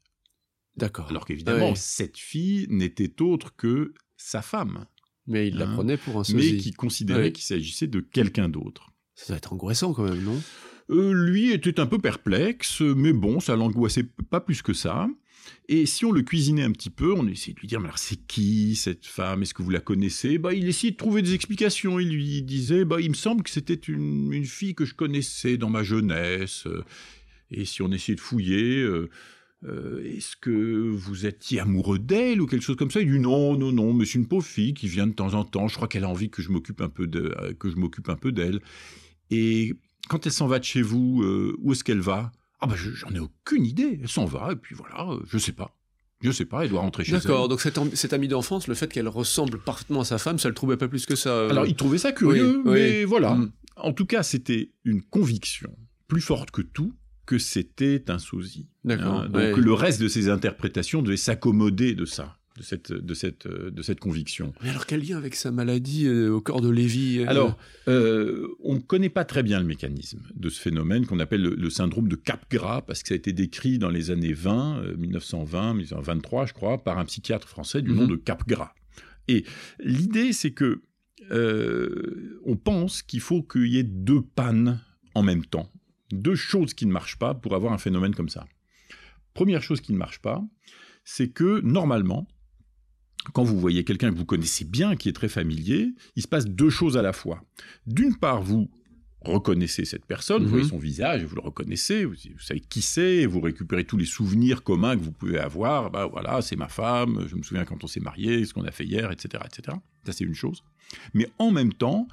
D'accord. 0.75 1.07
Alors 1.09 1.25
qu'évidemment, 1.25 1.75
cette 1.75 2.17
fille 2.17 2.65
n'était 2.69 3.21
autre 3.21 3.55
que 3.55 3.93
sa 4.17 4.41
femme. 4.41 4.85
Mais 5.27 5.47
il 5.47 5.57
la 5.57 5.69
hein, 5.69 5.73
prenait 5.73 5.97
pour 5.97 6.19
un 6.19 6.23
sosie. 6.23 6.53
Mais 6.53 6.57
qui 6.57 6.71
considérait 6.71 7.31
qu'il 7.31 7.45
s'agissait 7.45 7.87
de 7.87 7.99
quelqu'un 7.99 8.49
d'autre. 8.49 8.91
Ça 9.13 9.27
doit 9.27 9.37
être 9.37 9.53
angoissant 9.53 9.93
quand 9.93 10.03
même, 10.03 10.21
non? 10.21 10.41
Lui 10.87 11.51
était 11.51 11.79
un 11.79 11.87
peu 11.87 11.97
perplexe, 11.97 12.81
mais 12.81 13.13
bon, 13.13 13.39
ça 13.39 13.55
l'angoissait 13.55 14.03
pas 14.03 14.39
plus 14.39 14.61
que 14.61 14.73
ça. 14.73 15.07
Et 15.67 15.85
si 15.85 16.05
on 16.05 16.11
le 16.11 16.21
cuisinait 16.21 16.63
un 16.63 16.71
petit 16.71 16.89
peu, 16.89 17.13
on 17.13 17.27
essayait 17.27 17.53
de 17.53 17.59
lui 17.59 17.67
dire, 17.67 17.79
mais 17.79 17.87
alors 17.87 17.97
c'est 17.97 18.15
qui 18.27 18.75
cette 18.75 19.05
femme? 19.05 19.41
Est-ce 19.41 19.53
que 19.53 19.63
vous 19.63 19.69
la 19.69 19.79
connaissez? 19.79 20.37
Bah, 20.37 20.53
Il 20.53 20.67
essayait 20.67 20.91
de 20.91 20.97
trouver 20.97 21.21
des 21.21 21.33
explications. 21.33 21.99
Il 21.99 22.09
lui 22.09 22.41
disait, 22.41 22.85
bah, 22.85 23.01
il 23.01 23.09
me 23.09 23.15
semble 23.15 23.43
que 23.43 23.49
c'était 23.49 23.73
une, 23.73 24.45
fille 24.45 24.75
que 24.75 24.85
je 24.85 24.93
connaissais 24.93 25.57
dans 25.57 25.69
ma 25.69 25.83
jeunesse. 25.83 26.67
Et 27.51 27.65
si 27.65 27.81
on 27.81 27.91
essayait 27.91 28.15
de 28.15 28.21
fouiller, 28.21 28.81
euh, 28.81 29.09
euh, 29.63 30.03
est-ce 30.03 30.35
que 30.35 30.89
vous 30.89 31.25
étiez 31.25 31.59
amoureux 31.59 31.99
d'elle 31.99 32.41
ou 32.41 32.45
quelque 32.45 32.63
chose 32.63 32.75
comme 32.75 32.91
ça? 32.91 33.01
Il 33.01 33.11
dit, 33.11 33.19
non, 33.19 33.57
non, 33.57 33.71
non, 33.71 33.93
mais 33.93 34.05
c'est 34.05 34.19
une 34.19 34.27
pauvre 34.27 34.45
fille 34.45 34.73
qui 34.73 34.87
vient 34.87 35.07
de 35.07 35.13
temps 35.13 35.33
en 35.33 35.43
temps. 35.43 35.67
Je 35.67 35.75
crois 35.75 35.87
qu'elle 35.87 36.03
a 36.03 36.09
envie 36.09 36.29
que 36.29 36.41
je 36.41 36.49
m'occupe 36.51 36.81
un 36.81 36.89
peu 36.89 37.07
d'elle. 38.31 38.59
Et 39.31 39.73
quand 40.07 40.25
elle 40.25 40.31
s'en 40.31 40.47
va 40.47 40.59
de 40.59 40.63
chez 40.63 40.81
vous, 40.81 41.23
euh, 41.23 41.55
où 41.59 41.71
est-ce 41.71 41.83
qu'elle 41.83 41.99
va? 41.99 42.31
Ah 42.61 42.67
ben 42.67 42.75
j'en 42.75 43.09
ai 43.13 43.19
aucune 43.19 43.65
idée. 43.65 43.99
Elle 44.01 44.09
s'en 44.09 44.25
va 44.25 44.51
et 44.51 44.55
puis 44.55 44.75
voilà, 44.75 45.11
euh, 45.11 45.19
je 45.27 45.37
sais 45.37 45.51
pas. 45.51 45.75
Je 46.21 46.31
sais 46.31 46.45
pas, 46.45 46.63
elle 46.63 46.69
doit 46.69 46.81
rentrer 46.81 47.03
chez 47.03 47.13
elle. 47.13 47.19
D'accord, 47.19 47.49
donc 47.49 47.61
cette, 47.61 47.77
cette, 47.95 48.13
amie 48.13 48.27
d'enfance, 48.27 48.67
le 48.67 48.73
fait 48.73 48.91
qu'elle 48.91 49.09
ressemble 49.09 49.59
parfaitement 49.59 50.01
à 50.01 50.05
sa 50.05 50.17
femme, 50.17 50.39
ça 50.39 50.47
le 50.47 50.55
trouvait 50.55 50.77
pas 50.77 50.87
plus 50.87 51.05
que 51.05 51.15
ça. 51.15 51.29
Euh 51.29 51.49
Alors 51.49 51.65
il 51.65 51.75
trouvait 51.75 51.97
ça 51.97 52.11
curieux, 52.11 52.61
mais 52.65 53.03
voilà. 53.03 53.35
Mm. 53.35 53.51
En 53.75 53.93
tout 53.93 54.05
cas, 54.05 54.23
c'était 54.23 54.71
une 54.85 55.01
conviction 55.01 55.75
plus 56.07 56.21
forte 56.21 56.51
que 56.51 56.61
tout 56.61 56.93
que 57.25 57.37
c'était 57.37 58.09
un 58.09 58.19
sosie. 58.19 58.67
D'accord. 58.83 59.21
Hein, 59.21 59.25
donc 59.25 59.35
ouais. 59.35 59.55
le 59.55 59.73
reste 59.73 59.99
de 60.01 60.07
ses 60.07 60.29
interprétations 60.29 61.01
devait 61.01 61.17
s'accommoder 61.17 61.95
de 61.95 62.05
ça, 62.05 62.37
de 62.57 62.63
cette, 62.63 62.93
de 62.93 63.13
cette, 63.13 63.47
de 63.47 63.81
cette 63.81 63.99
conviction. 63.99 64.53
Mais 64.63 64.69
alors, 64.69 64.85
quel 64.85 65.05
lien 65.05 65.17
avec 65.17 65.35
sa 65.35 65.51
maladie 65.51 66.07
euh, 66.07 66.29
au 66.31 66.39
corps 66.41 66.61
de 66.61 66.69
Lévy 66.69 67.19
euh, 67.19 67.25
Alors, 67.27 67.57
euh, 67.89 68.47
on 68.63 68.75
ne 68.75 68.79
connaît 68.79 69.09
pas 69.09 69.25
très 69.25 69.43
bien 69.43 69.59
le 69.59 69.65
mécanisme 69.65 70.21
de 70.33 70.49
ce 70.49 70.59
phénomène 70.61 71.05
qu'on 71.05 71.19
appelle 71.19 71.41
le, 71.41 71.55
le 71.55 71.69
syndrome 71.69 72.07
de 72.07 72.15
Capgras, 72.15 72.81
parce 72.81 73.01
que 73.01 73.09
ça 73.09 73.13
a 73.13 73.17
été 73.17 73.33
décrit 73.33 73.77
dans 73.77 73.89
les 73.89 74.09
années 74.11 74.31
20, 74.33 74.77
euh, 74.79 74.95
1920, 74.97 75.73
1923, 75.73 76.45
je 76.45 76.53
crois, 76.53 76.83
par 76.83 76.97
un 76.97 77.05
psychiatre 77.05 77.47
français 77.49 77.81
du 77.81 77.91
nom 77.91 78.03
Mhm. 78.03 78.09
de 78.11 78.15
Capgras. 78.15 78.73
Et 79.27 79.43
l'idée, 79.79 80.31
c'est 80.33 80.51
que 80.51 80.81
on 81.31 82.55
pense 82.55 83.01
qu'il 83.01 83.19
faut 83.21 83.41
qu'il 83.41 83.67
y 83.67 83.77
ait 83.79 83.83
deux 83.83 84.21
pannes 84.21 84.79
en 85.15 85.23
même 85.23 85.43
temps, 85.45 85.69
deux 86.11 86.35
choses 86.35 86.73
qui 86.75 86.85
ne 86.85 86.91
marchent 86.91 87.17
pas 87.17 87.33
pour 87.33 87.55
avoir 87.55 87.73
un 87.73 87.77
phénomène 87.79 88.13
comme 88.13 88.29
ça. 88.29 88.45
Première 89.33 89.63
chose 89.63 89.81
qui 89.81 89.91
ne 89.91 89.97
marche 89.97 90.19
pas, 90.19 90.43
c'est 91.03 91.29
que 91.29 91.61
normalement, 91.61 92.27
quand 93.33 93.43
vous 93.43 93.59
voyez 93.59 93.83
quelqu'un 93.83 94.11
que 94.11 94.17
vous 94.17 94.25
connaissez 94.25 94.65
bien, 94.65 94.95
qui 94.95 95.09
est 95.09 95.13
très 95.13 95.29
familier, 95.29 95.93
il 96.15 96.21
se 96.21 96.27
passe 96.27 96.45
deux 96.45 96.69
choses 96.69 96.97
à 96.97 97.01
la 97.01 97.13
fois. 97.13 97.43
D'une 97.87 98.15
part, 98.15 98.41
vous 98.41 98.69
reconnaissez 99.21 99.85
cette 99.85 100.05
personne, 100.05 100.43
vous 100.43 100.49
Mhm. 100.49 100.51
voyez 100.51 100.67
son 100.67 100.77
visage, 100.77 101.23
vous 101.23 101.35
le 101.35 101.41
reconnaissez, 101.41 102.05
vous, 102.05 102.13
vous 102.13 102.39
savez 102.39 102.59
qui 102.59 102.81
c'est, 102.83 103.25
vous 103.25 103.41
récupérez 103.41 103.83
tous 103.83 103.97
les 103.97 104.05
souvenirs 104.05 104.63
communs 104.63 104.95
que 104.95 105.01
vous 105.01 105.11
pouvez 105.11 105.39
avoir. 105.39 105.89
Bah 105.89 106.05
voilà, 106.05 106.41
c'est 106.43 106.55
ma 106.55 106.67
femme, 106.67 107.25
je 107.27 107.35
me 107.35 107.41
souviens 107.41 107.65
quand 107.65 107.83
on 107.83 107.87
s'est 107.87 107.99
marié, 107.99 108.45
ce 108.45 108.53
qu'on 108.53 108.63
a 108.65 108.71
fait 108.71 108.85
hier, 108.85 109.11
etc., 109.11 109.43
etc. 109.45 109.77
Ça 110.05 110.11
c'est 110.11 110.25
une 110.25 110.35
chose. 110.35 110.63
Mais 111.15 111.27
en 111.39 111.49
même 111.49 111.73
temps, 111.73 112.07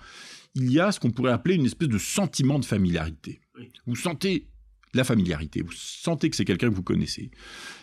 il 0.55 0.73
y 0.73 0.81
a 0.81 0.91
ce 0.91 1.01
qu'on 1.01 1.11
pourrait 1.11 1.33
appeler 1.33 1.57
une 1.57 1.67
espèce 1.67 1.89
de 1.89 1.99
sentiment 1.99 2.59
de 2.59 2.65
familiarité. 2.65 3.41
Vous 3.87 3.97
sentez 3.97 4.47
la 4.95 5.05
familiarité, 5.05 5.61
vous 5.63 5.73
sentez 5.73 6.31
que 6.31 6.37
c'est 6.37 6.45
quelqu'un 6.47 6.71
que 6.71 6.75
vous 6.75 6.83
connaissez. 6.83 7.31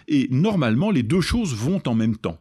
Et 0.07 0.27
normalement, 0.32 0.89
les 0.89 1.03
deux 1.03 1.21
choses 1.21 1.53
vont 1.55 1.82
en 1.86 1.93
même 1.95 2.17
temps 2.17 2.39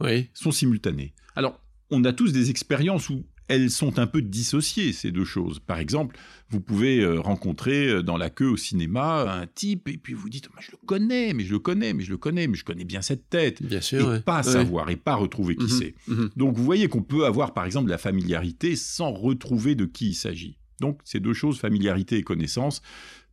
Oui. 0.00 0.28
sont 0.34 0.50
simultanées. 0.52 1.14
Alors, 1.36 1.60
on 1.90 2.04
a 2.04 2.12
tous 2.12 2.32
des 2.32 2.50
expériences 2.50 3.08
où 3.10 3.24
elles 3.46 3.70
sont 3.70 3.98
un 3.98 4.06
peu 4.06 4.22
dissociées, 4.22 4.92
ces 4.94 5.12
deux 5.12 5.24
choses. 5.26 5.60
Par 5.60 5.78
exemple, 5.78 6.16
vous 6.48 6.60
pouvez 6.60 7.00
euh, 7.00 7.20
rencontrer 7.20 7.88
euh, 7.88 8.02
dans 8.02 8.16
la 8.16 8.30
queue 8.30 8.48
au 8.48 8.56
cinéma 8.56 9.30
un 9.40 9.46
type, 9.46 9.86
et 9.88 9.98
puis 9.98 10.14
vous 10.14 10.30
dites, 10.30 10.48
Moi, 10.50 10.60
je 10.62 10.70
le 10.72 10.78
connais, 10.86 11.34
mais 11.34 11.44
je 11.44 11.52
le 11.52 11.58
connais, 11.58 11.92
mais 11.92 12.04
je 12.04 12.10
le 12.10 12.16
connais, 12.16 12.46
mais 12.46 12.56
je 12.56 12.64
connais 12.64 12.84
bien 12.84 13.02
cette 13.02 13.28
tête. 13.28 13.62
Bien 13.62 13.78
Et 13.78 13.82
sûr. 13.82 14.08
ouais. 14.08 14.20
pas 14.20 14.38
Ouais. 14.38 14.42
savoir, 14.52 14.88
et 14.88 14.96
pas 14.96 15.14
retrouver 15.14 15.56
qui 15.56 15.64
Mhm. 15.64 15.68
c'est. 15.78 15.94
Mhm. 16.08 16.30
Donc 16.36 16.56
vous 16.56 16.64
voyez 16.64 16.88
qu'on 16.88 17.02
peut 17.02 17.26
avoir 17.26 17.52
par 17.52 17.66
exemple 17.66 17.84
de 17.86 17.90
la 17.90 17.98
familiarité 17.98 18.76
sans 18.76 19.12
retrouver 19.12 19.74
de 19.74 19.84
qui 19.84 20.08
il 20.08 20.14
s'agit. 20.14 20.58
Donc 20.80 21.00
ces 21.04 21.20
deux 21.20 21.34
choses, 21.34 21.58
familiarité 21.58 22.16
et 22.16 22.22
connaissance, 22.22 22.80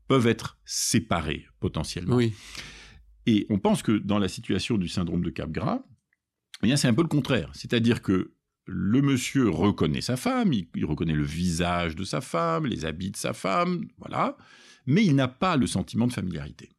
peuvent 0.10 0.28
être 0.28 0.58
séparées 0.66 1.46
potentiellement. 1.62 2.18
Oui. 2.18 2.34
Et 3.28 3.46
on 3.50 3.60
pense 3.60 3.82
que 3.82 3.94
dans 3.94 4.20
la 4.20 4.28
situation 4.28 4.78
du 4.78 4.90
syndrome 4.90 5.24
de 5.24 5.30
Capgras, 5.30 5.84
c'est 6.76 6.88
un 6.88 6.94
peu 6.94 7.02
le 7.02 7.08
contraire. 7.08 7.50
C'est-à-dire 7.54 8.02
que 8.02 8.34
le 8.66 9.02
monsieur 9.02 9.50
reconnaît 9.50 10.02
sa 10.02 10.18
femme, 10.18 10.54
il, 10.54 10.68
il 10.76 10.86
reconnaît 10.86 11.14
le 11.14 11.24
visage 11.24 11.96
de 11.96 12.04
sa 12.04 12.22
femme, 12.22 12.66
les 12.66 12.86
habits 12.86 13.12
de 13.12 13.18
sa 13.18 13.34
femme, 13.34 13.88
voilà, 13.98 14.38
mais 14.86 15.06
il 15.06 15.16
n'a 15.16 15.28
pas 15.28 15.58
le 15.58 15.68
sentiment 15.68 16.08
de 16.08 16.14
familiarité. 16.14 16.70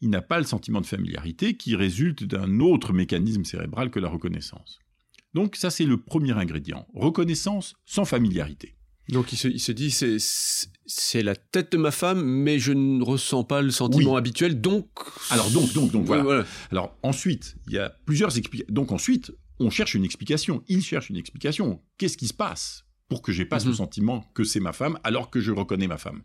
Il 0.00 0.10
n'a 0.10 0.22
pas 0.22 0.38
le 0.38 0.44
sentiment 0.44 0.80
de 0.80 0.86
familiarité 0.86 1.56
qui 1.56 1.76
résulte 1.76 2.24
d'un 2.24 2.60
autre 2.60 2.92
mécanisme 2.92 3.44
cérébral 3.44 3.90
que 3.90 4.00
la 4.00 4.08
reconnaissance. 4.08 4.80
Donc 5.34 5.56
ça 5.56 5.70
c'est 5.70 5.84
le 5.84 5.96
premier 5.96 6.32
ingrédient, 6.32 6.86
reconnaissance 6.94 7.74
sans 7.84 8.04
familiarité. 8.04 8.74
Donc 9.08 9.32
il 9.32 9.36
se, 9.36 9.48
il 9.48 9.60
se 9.60 9.72
dit 9.72 9.90
c'est 9.90 10.16
c'est 10.86 11.22
la 11.22 11.34
tête 11.36 11.72
de 11.72 11.78
ma 11.78 11.90
femme, 11.90 12.22
mais 12.24 12.58
je 12.58 12.72
ne 12.72 13.02
ressens 13.02 13.44
pas 13.44 13.60
le 13.62 13.70
sentiment 13.70 14.12
Oui. 14.12 14.18
habituel, 14.18 14.60
donc. 14.60 14.86
Alors 15.30 15.50
donc 15.50 15.72
donc 15.72 15.90
donc 15.90 16.04
voilà. 16.06 16.44
Alors 16.70 16.96
ensuite, 17.02 17.56
il 17.66 17.74
y 17.74 17.78
a 17.78 17.90
plusieurs 18.06 18.36
explications. 18.38 18.72
Donc 18.72 18.92
ensuite, 18.92 19.32
on 19.58 19.70
cherche 19.70 19.94
une 19.94 20.04
explication. 20.04 20.62
Il 20.68 20.82
cherche 20.82 21.10
une 21.10 21.16
explication. 21.16 21.82
Qu'est-ce 21.98 22.16
qui 22.16 22.28
se 22.28 22.34
passe 22.34 22.84
pour 23.08 23.22
que 23.22 23.32
j'ai 23.32 23.44
pas 23.44 23.56
Mhm. 23.58 23.64
ce 23.64 23.72
sentiment 23.74 24.20
que 24.34 24.44
c'est 24.44 24.60
ma 24.60 24.72
femme 24.72 24.98
alors 25.04 25.30
que 25.30 25.40
je 25.40 25.50
reconnais 25.52 25.88
ma 25.88 25.98
femme? 25.98 26.22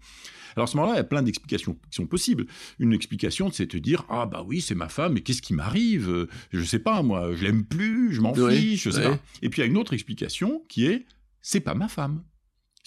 Alors 0.55 0.67
à 0.67 0.71
ce 0.71 0.77
moment-là, 0.77 0.95
il 0.95 0.97
y 0.97 1.01
a 1.01 1.03
plein 1.03 1.21
d'explications 1.23 1.73
qui 1.73 1.95
sont 1.95 2.07
possibles. 2.07 2.45
Une 2.79 2.93
explication, 2.93 3.51
c'est 3.51 3.71
de 3.71 3.79
dire 3.79 4.05
ah 4.09 4.25
bah 4.25 4.43
oui 4.47 4.61
c'est 4.61 4.75
ma 4.75 4.89
femme, 4.89 5.13
mais 5.13 5.21
qu'est-ce 5.21 5.41
qui 5.41 5.53
m'arrive? 5.53 6.27
Je 6.51 6.63
sais 6.63 6.79
pas 6.79 7.01
moi, 7.03 7.35
je 7.35 7.43
l'aime 7.43 7.65
plus, 7.65 8.13
je 8.13 8.21
m'en 8.21 8.33
Ouais, 8.33 8.55
fiche, 8.55 8.83
je 8.83 8.89
sais 8.91 8.97
ouais. 9.07 9.17
pas. 9.17 9.19
Et 9.41 9.49
puis 9.49 9.61
il 9.61 9.65
y 9.65 9.67
a 9.67 9.69
une 9.69 9.77
autre 9.77 9.93
explication 9.93 10.63
qui 10.69 10.85
est 10.85 11.05
c'est 11.41 11.59
pas 11.59 11.73
ma 11.75 11.87
femme. 11.87 12.23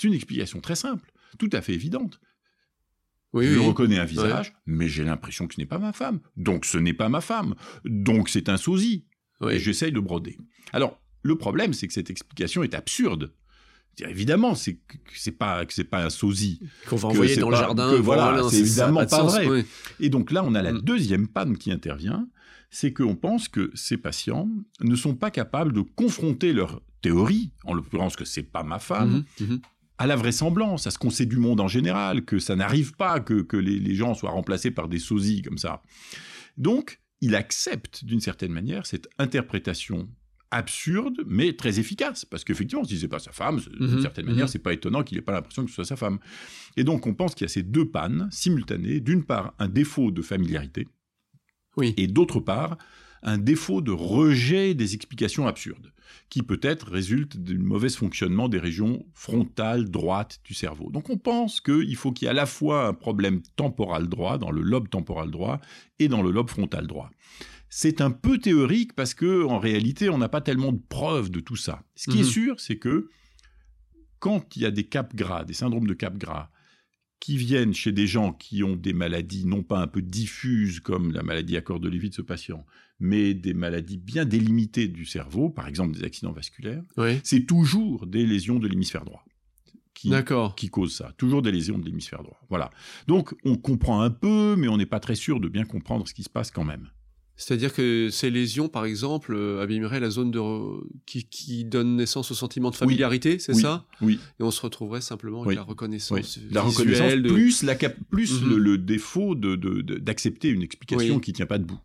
C'est 0.01 0.09
une 0.09 0.15
explication 0.15 0.61
très 0.63 0.77
simple, 0.77 1.13
tout 1.39 1.51
à 1.53 1.61
fait 1.61 1.75
évidente. 1.75 2.21
Oui, 3.35 3.47
Je 3.47 3.59
oui. 3.59 3.67
reconnais 3.67 3.99
un 3.99 4.07
visage, 4.07 4.55
mais 4.65 4.89
j'ai 4.89 5.05
l'impression 5.05 5.47
que 5.47 5.55
ce 5.55 5.61
n'est 5.61 5.67
pas 5.67 5.79
ma 5.79 5.93
femme. 5.93 6.21
Donc 6.39 6.65
ce 6.65 6.79
n'est 6.79 6.95
pas 6.95 7.11
ma 7.11 7.21
femme. 7.21 7.55
Donc 7.85 8.31
c'est 8.31 8.49
un 8.49 8.57
sosie. 8.57 9.05
Et 9.51 9.59
j'essaye 9.59 9.93
de 9.93 10.01
broder. 10.01 10.39
Alors, 10.73 10.99
le 11.23 11.37
problème, 11.37 11.75
c'est 11.75 11.87
que 11.87 11.93
cette 11.93 12.09
explication 12.09 12.63
est 12.63 12.73
absurde. 12.75 13.35
C'est-à-dire, 13.95 14.15
Évidemment, 14.17 14.55
c'est 14.55 14.77
que 14.77 14.97
c'est 15.15 15.33
pas 15.33 15.67
que 15.67 15.75
c'est 15.75 15.85
pas 15.85 16.03
un 16.05 16.11
sosie. 16.11 16.61
Qu'on 16.89 16.97
va 16.97 17.09
envoyer 17.09 17.37
dans 17.37 17.51
pas- 17.51 17.57
le 17.57 17.63
jardin. 17.63 17.91
que 17.91 17.97
voilà, 17.97 18.41
non, 18.41 18.49
c'est 18.49 18.61
évidemment 18.61 19.01
de 19.01 19.07
pas 19.11 19.17
sens, 19.19 19.35
vrai. 19.35 19.47
oui. 19.49 19.65
Et 20.01 20.09
donc 20.09 20.31
là, 20.31 20.43
on 20.45 20.55
a 20.55 20.63
la 20.63 20.73
Mm. 20.73 20.81
deuxième 20.83 21.29
panne 21.29 21.59
qui 21.59 21.71
intervient, 21.73 22.27
c'est 22.71 22.93
qu'on 22.95 23.17
pense 23.17 23.49
que 23.49 23.71
ces 23.75 23.99
patients 23.99 24.49
ne 24.81 24.95
sont 24.97 25.15
pas 25.15 25.31
capables 25.31 25.73
de 25.75 25.83
confronter 25.83 26.53
leur 26.55 26.81
théorie, 27.03 27.53
en 27.65 27.75
l'occurrence 27.75 28.17
que 28.17 28.25
c'est 28.25 28.43
pas 28.43 28.63
ma 28.63 28.79
femme, 28.79 29.25
Mhm, 29.41 29.47
mhm. 29.49 29.61
À 30.01 30.07
la 30.07 30.17
vraisemblance, 30.17 30.87
à 30.87 30.91
ce 30.91 30.99
qu'on 30.99 31.11
sait 31.11 31.27
du 31.27 31.37
monde 31.37 31.61
en 31.61 31.69
général, 31.69 32.25
que 32.25 32.39
ça 32.39 32.57
n'arrive 32.57 32.93
pas, 32.97 33.21
que, 33.21 33.43
que 33.43 33.57
les, 33.59 33.79
les 33.79 33.95
gens 33.95 34.15
soient 34.15 34.31
remplacés 34.31 34.71
par 34.71 34.89
des 34.89 34.99
sosies 34.99 35.43
comme 35.43 35.59
ça. 35.59 35.83
Donc, 36.57 37.01
il 37.21 37.35
accepte 37.35 38.05
d'une 38.05 38.21
certaine 38.21 38.51
manière 38.53 38.87
cette 38.87 39.09
interprétation 39.19 40.09
absurde, 40.51 41.19
mais 41.27 41.53
très 41.53 41.79
efficace, 41.79 42.25
parce 42.25 42.45
qu'effectivement, 42.45 42.83
si 42.83 42.99
c'est 42.99 43.09
pas 43.09 43.19
sa 43.19 43.31
femme, 43.33 43.61
d'une 43.79 43.89
Mhm, 43.97 44.03
certaine 44.03 44.25
mhm. 44.25 44.31
manière, 44.33 44.49
c'est 44.49 44.59
pas 44.59 44.73
étonnant 44.73 45.03
qu'il 45.05 45.19
ait 45.19 45.23
pas 45.23 45.33
l'impression 45.33 45.63
que 45.65 45.69
ce 45.71 45.75
soit 45.77 45.85
sa 45.85 45.97
femme. 45.97 46.19
Et 46.79 46.83
donc, 46.83 47.07
on 47.07 47.15
pense 47.15 47.35
qu'il 47.35 47.45
y 47.45 47.51
a 47.51 47.53
ces 47.53 47.63
deux 47.63 47.89
pannes 47.89 48.29
simultanées. 48.33 49.01
D'une 49.01 49.25
part, 49.25 49.53
un 49.59 49.69
défaut 49.69 50.11
de 50.11 50.23
familiarité, 50.23 50.89
Oui. 51.77 51.93
et 51.99 52.07
d'autre 52.07 52.41
part, 52.41 52.79
un 53.23 53.39
défaut 53.39 53.81
de 53.81 53.91
rejet 53.91 54.75
des 54.75 54.95
explications 54.95 55.47
absurdes, 55.47 55.93
qui 56.31 56.43
peut-être 56.43 56.91
résulte 56.91 57.37
d'un 57.37 57.59
mauvais 57.59 57.91
fonctionnement 57.91 58.49
des 58.49 58.59
régions 58.59 59.05
frontales 59.15 59.91
droites 59.91 60.41
du 60.45 60.55
cerveau. 60.55 60.91
Donc 60.91 61.11
on 61.11 61.19
pense 61.19 61.61
qu'il 61.61 61.97
faut 61.97 62.13
qu'il 62.13 62.27
y 62.27 62.29
ait 62.29 62.31
à 62.31 62.35
la 62.35 62.47
fois 62.47 62.87
un 62.87 62.95
problème 62.95 63.43
temporal 63.57 64.09
droit, 64.09 64.39
dans 64.39 64.51
le 64.51 64.63
lobe 64.63 64.89
temporal 64.89 65.31
droit, 65.31 65.61
et 65.99 66.09
dans 66.09 66.23
le 66.23 66.31
lobe 66.31 66.49
frontal 66.49 66.87
droit. 66.87 67.11
C'est 67.69 68.01
un 68.01 68.11
peu 68.11 68.39
théorique 68.39 68.95
parce 68.95 69.15
que 69.15 69.45
en 69.45 69.59
réalité, 69.59 70.09
on 70.09 70.19
n'a 70.19 70.29
pas 70.29 70.41
tellement 70.41 70.73
de 70.73 70.81
preuves 70.89 71.31
de 71.31 71.41
tout 71.41 71.57
ça. 71.57 71.85
Ce 71.95 72.11
qui 72.11 72.17
Mhm. 72.19 72.23
est 72.23 72.29
sûr, 72.29 72.61
c'est 72.61 72.79
que 72.79 73.09
quand 74.19 74.57
il 74.57 74.63
y 74.63 74.67
a 74.67 74.71
des 74.71 74.85
caps 74.85 75.15
gras, 75.15 75.45
des 75.45 75.55
syndromes 75.55 75.87
de 75.87 75.95
cap 75.95 76.17
gras, 76.19 76.51
qui 77.21 77.37
viennent 77.37 77.75
chez 77.75 77.93
des 77.93 78.07
gens 78.07 78.33
qui 78.33 78.63
ont 78.65 78.77
des 78.77 78.93
maladies 78.95 79.45
non 79.47 79.63
pas 79.63 79.79
un 79.79 79.87
peu 79.87 80.01
diffuses 80.03 80.81
comme 80.81 81.13
la 81.13 81.23
maladie 81.23 81.57
à 81.57 81.61
corps 81.61 81.79
de 81.81 81.89
Lévy 81.89 82.09
de 82.09 82.15
ce 82.15 82.23
patient, 82.23 82.65
mais 83.01 83.35
des 83.35 83.55
maladies 83.55 83.97
bien 83.97 84.25
délimitées 84.25 84.89
du 84.89 85.05
cerveau, 85.07 85.49
par 85.51 85.67
exemple 85.67 85.97
des 85.97 86.05
accidents 86.05 86.33
vasculaires, 86.33 86.83
Oui. 86.97 87.21
c'est 87.25 87.47
toujours 87.47 88.07
des 88.07 88.27
lésions 88.27 88.59
de 88.59 88.69
l'hémisphère 88.69 89.05
droit 89.05 89.25
qui, 89.95 90.13
qui 90.57 90.69
causent 90.69 90.95
ça. 90.95 91.13
Toujours 91.19 91.43
des 91.43 91.53
lésions 91.53 91.79
de 91.79 91.85
l'hémisphère 91.85 92.23
droit. 92.23 92.41
Voilà. 92.49 92.71
Donc 93.07 93.35
on 93.45 93.57
comprend 93.57 94.01
un 94.03 94.11
peu, 94.11 94.55
mais 94.57 94.69
on 94.69 94.77
n'est 94.77 94.87
pas 94.87 95.01
très 95.01 95.15
sûr 95.15 95.41
de 95.41 95.49
bien 95.49 95.65
comprendre 95.65 96.07
ce 96.09 96.15
qui 96.15 96.23
se 96.23 96.31
passe 96.31 96.51
quand 96.51 96.65
même. 96.65 96.89
C'est-à-dire 97.37 97.73
que 97.73 98.11
ces 98.11 98.31
lésions, 98.31 98.69
par 98.69 98.85
exemple, 98.85 99.33
euh, 99.35 99.63
abîmeraient 99.63 99.99
la 100.01 100.11
zone 100.11 100.31
de 100.31 100.39
re- 100.39 100.83
qui, 101.07 101.25
qui 101.25 101.65
donne 101.65 101.97
naissance 101.97 102.31
au 102.31 102.35
sentiment 102.35 102.71
de 102.71 102.77
familiarité, 102.77 103.39
c'est 103.39 103.55
Oui. 103.55 103.63
ça? 103.63 103.87
Oui. 104.03 104.21
Et 104.39 104.43
on 104.43 104.51
se 104.51 104.61
retrouverait 104.61 105.01
simplement 105.01 105.39
avec 105.39 105.49
Oui. 105.49 105.55
la 105.55 105.63
reconnaissance. 105.63 106.39
La 106.51 106.61
reconnaissance 106.61 107.15
de- 107.15 107.31
plus, 107.33 107.63
la 107.63 107.77
cap- 107.77 107.97
plus 108.11 108.43
Mhm. 108.43 108.49
le, 108.51 108.59
le 108.59 108.77
défaut 108.79 109.35
de- 109.35 109.57
de- 109.57 109.81
de- 109.81 109.97
d'accepter 109.97 110.49
une 110.51 110.63
explication 110.63 111.19
qui 111.19 111.33
tient 111.33 111.47
pas 111.47 111.57
debout. 111.57 111.79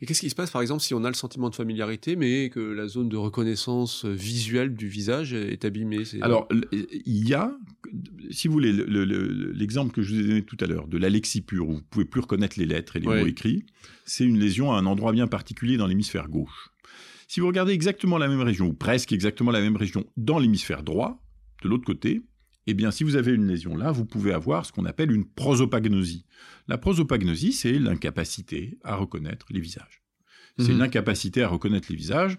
Et 0.00 0.06
qu'est-ce 0.06 0.20
qui 0.20 0.30
se 0.30 0.34
passe, 0.34 0.50
par 0.50 0.62
exemple, 0.62 0.82
si 0.82 0.94
on 0.94 1.04
a 1.04 1.08
le 1.08 1.14
sentiment 1.14 1.50
de 1.50 1.54
familiarité, 1.54 2.16
mais 2.16 2.48
que 2.50 2.60
la 2.60 2.88
zone 2.88 3.08
de 3.08 3.16
reconnaissance 3.16 4.04
euh, 4.04 4.12
visuelle 4.12 4.74
du 4.74 4.88
visage 4.88 5.32
est 5.34 5.64
abîmée 5.64 6.04
c'est- 6.04 6.22
Alors, 6.22 6.48
il 6.72 7.28
y 7.28 7.34
a, 7.34 7.56
si 8.30 8.48
vous 8.48 8.54
voulez, 8.54 8.72
le- 8.72 8.84
le- 8.86 9.04
le- 9.04 9.52
l'exemple 9.52 9.92
que 9.92 10.02
je 10.02 10.14
vous 10.14 10.20
ai 10.20 10.24
donné 10.26 10.42
tout 10.42 10.56
à 10.60 10.66
l'heure 10.66 10.88
de 10.88 10.96
l'alexie 10.98 11.42
pure, 11.42 11.68
où 11.68 11.74
vous 11.74 11.82
pouvez 11.90 12.04
plus 12.04 12.20
reconnaître 12.20 12.58
les 12.58 12.66
lettres 12.66 12.96
et 12.96 13.00
les 13.00 13.06
Ouais. 13.06 13.20
mots 13.20 13.26
écrits, 13.26 13.64
c'est 14.04 14.24
une 14.24 14.38
lésion 14.38 14.72
à 14.72 14.78
un 14.78 14.86
endroit 14.86 15.12
bien 15.12 15.26
particulier 15.26 15.76
dans 15.76 15.86
l'hémisphère 15.86 16.28
gauche. 16.28 16.70
Si 17.28 17.40
vous 17.40 17.46
regardez 17.46 17.72
exactement 17.72 18.18
la 18.18 18.28
même 18.28 18.40
région, 18.42 18.68
ou 18.68 18.72
presque 18.74 19.12
exactement 19.12 19.50
la 19.50 19.60
même 19.60 19.76
région, 19.76 20.04
dans 20.16 20.38
l'hémisphère 20.38 20.82
droit, 20.82 21.22
de 21.62 21.68
l'autre 21.68 21.84
côté, 21.84 22.22
eh 22.66 22.74
bien, 22.74 22.90
si 22.90 23.04
vous 23.04 23.16
avez 23.16 23.32
une 23.32 23.46
lésion 23.46 23.76
là, 23.76 23.92
vous 23.92 24.04
pouvez 24.06 24.32
avoir 24.32 24.64
ce 24.64 24.72
qu'on 24.72 24.84
appelle 24.86 25.12
une 25.12 25.26
prosopagnosie. 25.26 26.24
La 26.68 26.78
prosopagnosie, 26.78 27.52
c'est 27.52 27.78
l'incapacité 27.78 28.78
à 28.84 28.96
reconnaître 28.96 29.46
les 29.50 29.60
visages. 29.60 30.02
C'est 30.58 30.68
Mhm. 30.68 30.74
une 30.76 30.82
incapacité 30.82 31.42
à 31.42 31.48
reconnaître 31.48 31.88
les 31.90 31.96
visages 31.96 32.38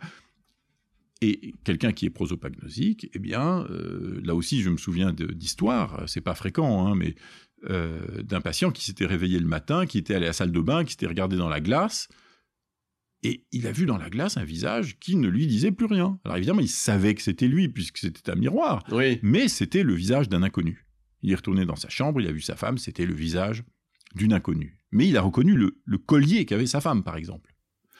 Et 1.22 1.54
quelqu'un 1.64 1.94
qui 1.94 2.06
est 2.06 2.10
prosopagnosique, 2.10 3.10
eh 3.14 3.20
bien, 3.20 3.66
euh, 3.70 4.20
là 4.26 4.36
aussi, 4.36 4.62
je 4.62 4.70
me 4.70 4.76
souviens 4.78 5.14
d'histoires, 5.14 6.04
c'est 6.08 6.20
pas 6.22 6.36
fréquent, 6.36 6.86
hein, 6.88 6.94
mais 6.96 7.16
euh, 7.70 8.22
d'un 8.22 8.42
patient 8.42 8.70
qui 8.70 8.84
s'était 8.84 9.06
réveillé 9.06 9.40
le 9.40 9.48
matin, 9.48 9.86
qui 9.86 9.98
était 9.98 10.14
allé 10.14 10.26
à 10.26 10.30
la 10.30 10.34
salle 10.34 10.52
de 10.52 10.60
bain, 10.60 10.84
qui 10.84 10.92
s'était 10.92 11.08
regardé 11.08 11.38
dans 11.38 11.48
la 11.48 11.62
glace, 11.62 12.10
et 13.26 13.44
il 13.52 13.66
a 13.66 13.72
vu 13.72 13.88
dans 13.88 13.98
la 13.98 14.12
glace 14.12 14.38
un 14.38 14.44
visage 14.44 15.00
qui 15.00 15.16
ne 15.16 15.28
lui 15.28 15.48
disait 15.48 15.72
plus 15.72 15.88
rien. 15.88 16.20
Alors 16.26 16.38
évidemment, 16.38 16.62
il 16.62 16.70
savait 16.70 17.16
que 17.16 17.24
c'était 17.24 17.48
lui, 17.48 17.70
puisque 17.70 17.98
c'était 17.98 18.30
un 18.30 18.36
miroir, 18.36 18.84
mais 19.24 19.48
c'était 19.48 19.82
le 19.82 19.96
visage 19.96 20.30
d'un 20.30 20.44
inconnu. 20.44 20.86
Il 21.24 21.32
est 21.32 21.36
retourné 21.36 21.66
dans 21.66 21.76
sa 21.76 21.90
chambre, 21.90 22.22
il 22.22 22.28
a 22.28 22.32
vu 22.32 22.42
sa 22.42 22.56
femme, 22.56 22.78
c'était 22.78 23.08
le 23.08 23.16
visage 23.16 23.64
d'une 24.14 24.32
inconnue. 24.32 24.80
Mais 24.92 25.08
il 25.08 25.18
a 25.18 25.22
reconnu 25.22 25.56
le 25.56 25.98
collier 25.98 26.46
qu'avait 26.46 26.68
sa 26.68 26.82
femme, 26.82 27.04
par 27.04 27.18
exemple. 27.18 27.56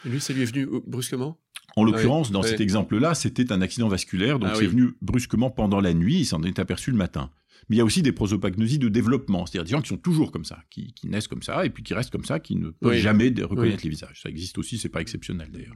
Et 0.06 0.10
lui, 0.10 0.22
ça 0.22 0.34
lui 0.34 0.44
est 0.44 0.46
venu 0.46 0.66
euh, 0.66 0.82
brusquement? 0.86 1.40
En 1.76 1.84
l'occurrence, 1.84 2.32
dans 2.32 2.44
cet 2.44 2.62
exemple-là, 2.62 3.16
c'était 3.16 3.52
un 3.52 3.62
accident 3.62 3.90
vasculaire, 3.90 4.40
donc 4.40 4.52
ah 4.54 4.56
c'est 4.58 4.68
venu 4.68 4.94
brusquement 5.02 5.50
pendant 5.50 5.82
la 5.82 5.94
nuit, 5.94 6.20
il 6.20 6.26
s'en 6.26 6.42
est 6.44 6.60
aperçu 6.60 6.92
le 6.92 6.98
matin. 6.98 7.32
Mais 7.70 7.76
il 7.76 7.80
y 7.80 7.82
a 7.82 7.86
aussi 7.86 8.02
des 8.02 8.12
prosopagnosies 8.12 8.80
de 8.80 8.90
développement, 8.90 9.46
c'est-à-dire 9.46 9.64
des 9.64 9.72
gens 9.72 9.82
qui 9.82 9.90
sont 9.90 9.98
toujours 9.98 10.32
comme 10.32 10.46
ça, 10.46 10.64
qui, 10.70 10.94
naissent 11.04 11.28
comme 11.28 11.44
ça, 11.44 11.66
et 11.66 11.70
puis 11.70 11.84
qui 11.84 11.94
restent 11.94 12.12
comme 12.12 12.26
ça, 12.26 12.40
qui 12.40 12.56
ne 12.56 12.70
peuvent 12.70 12.98
jamais 12.98 13.34
reconnaître 13.42 13.84
les 13.84 13.90
visages. 13.90 14.22
Ça 14.22 14.30
existe 14.30 14.58
aussi, 14.58 14.78
c'est 14.78 14.90
pas 14.90 15.02
exceptionnel 15.02 15.50
d'ailleurs. 15.52 15.76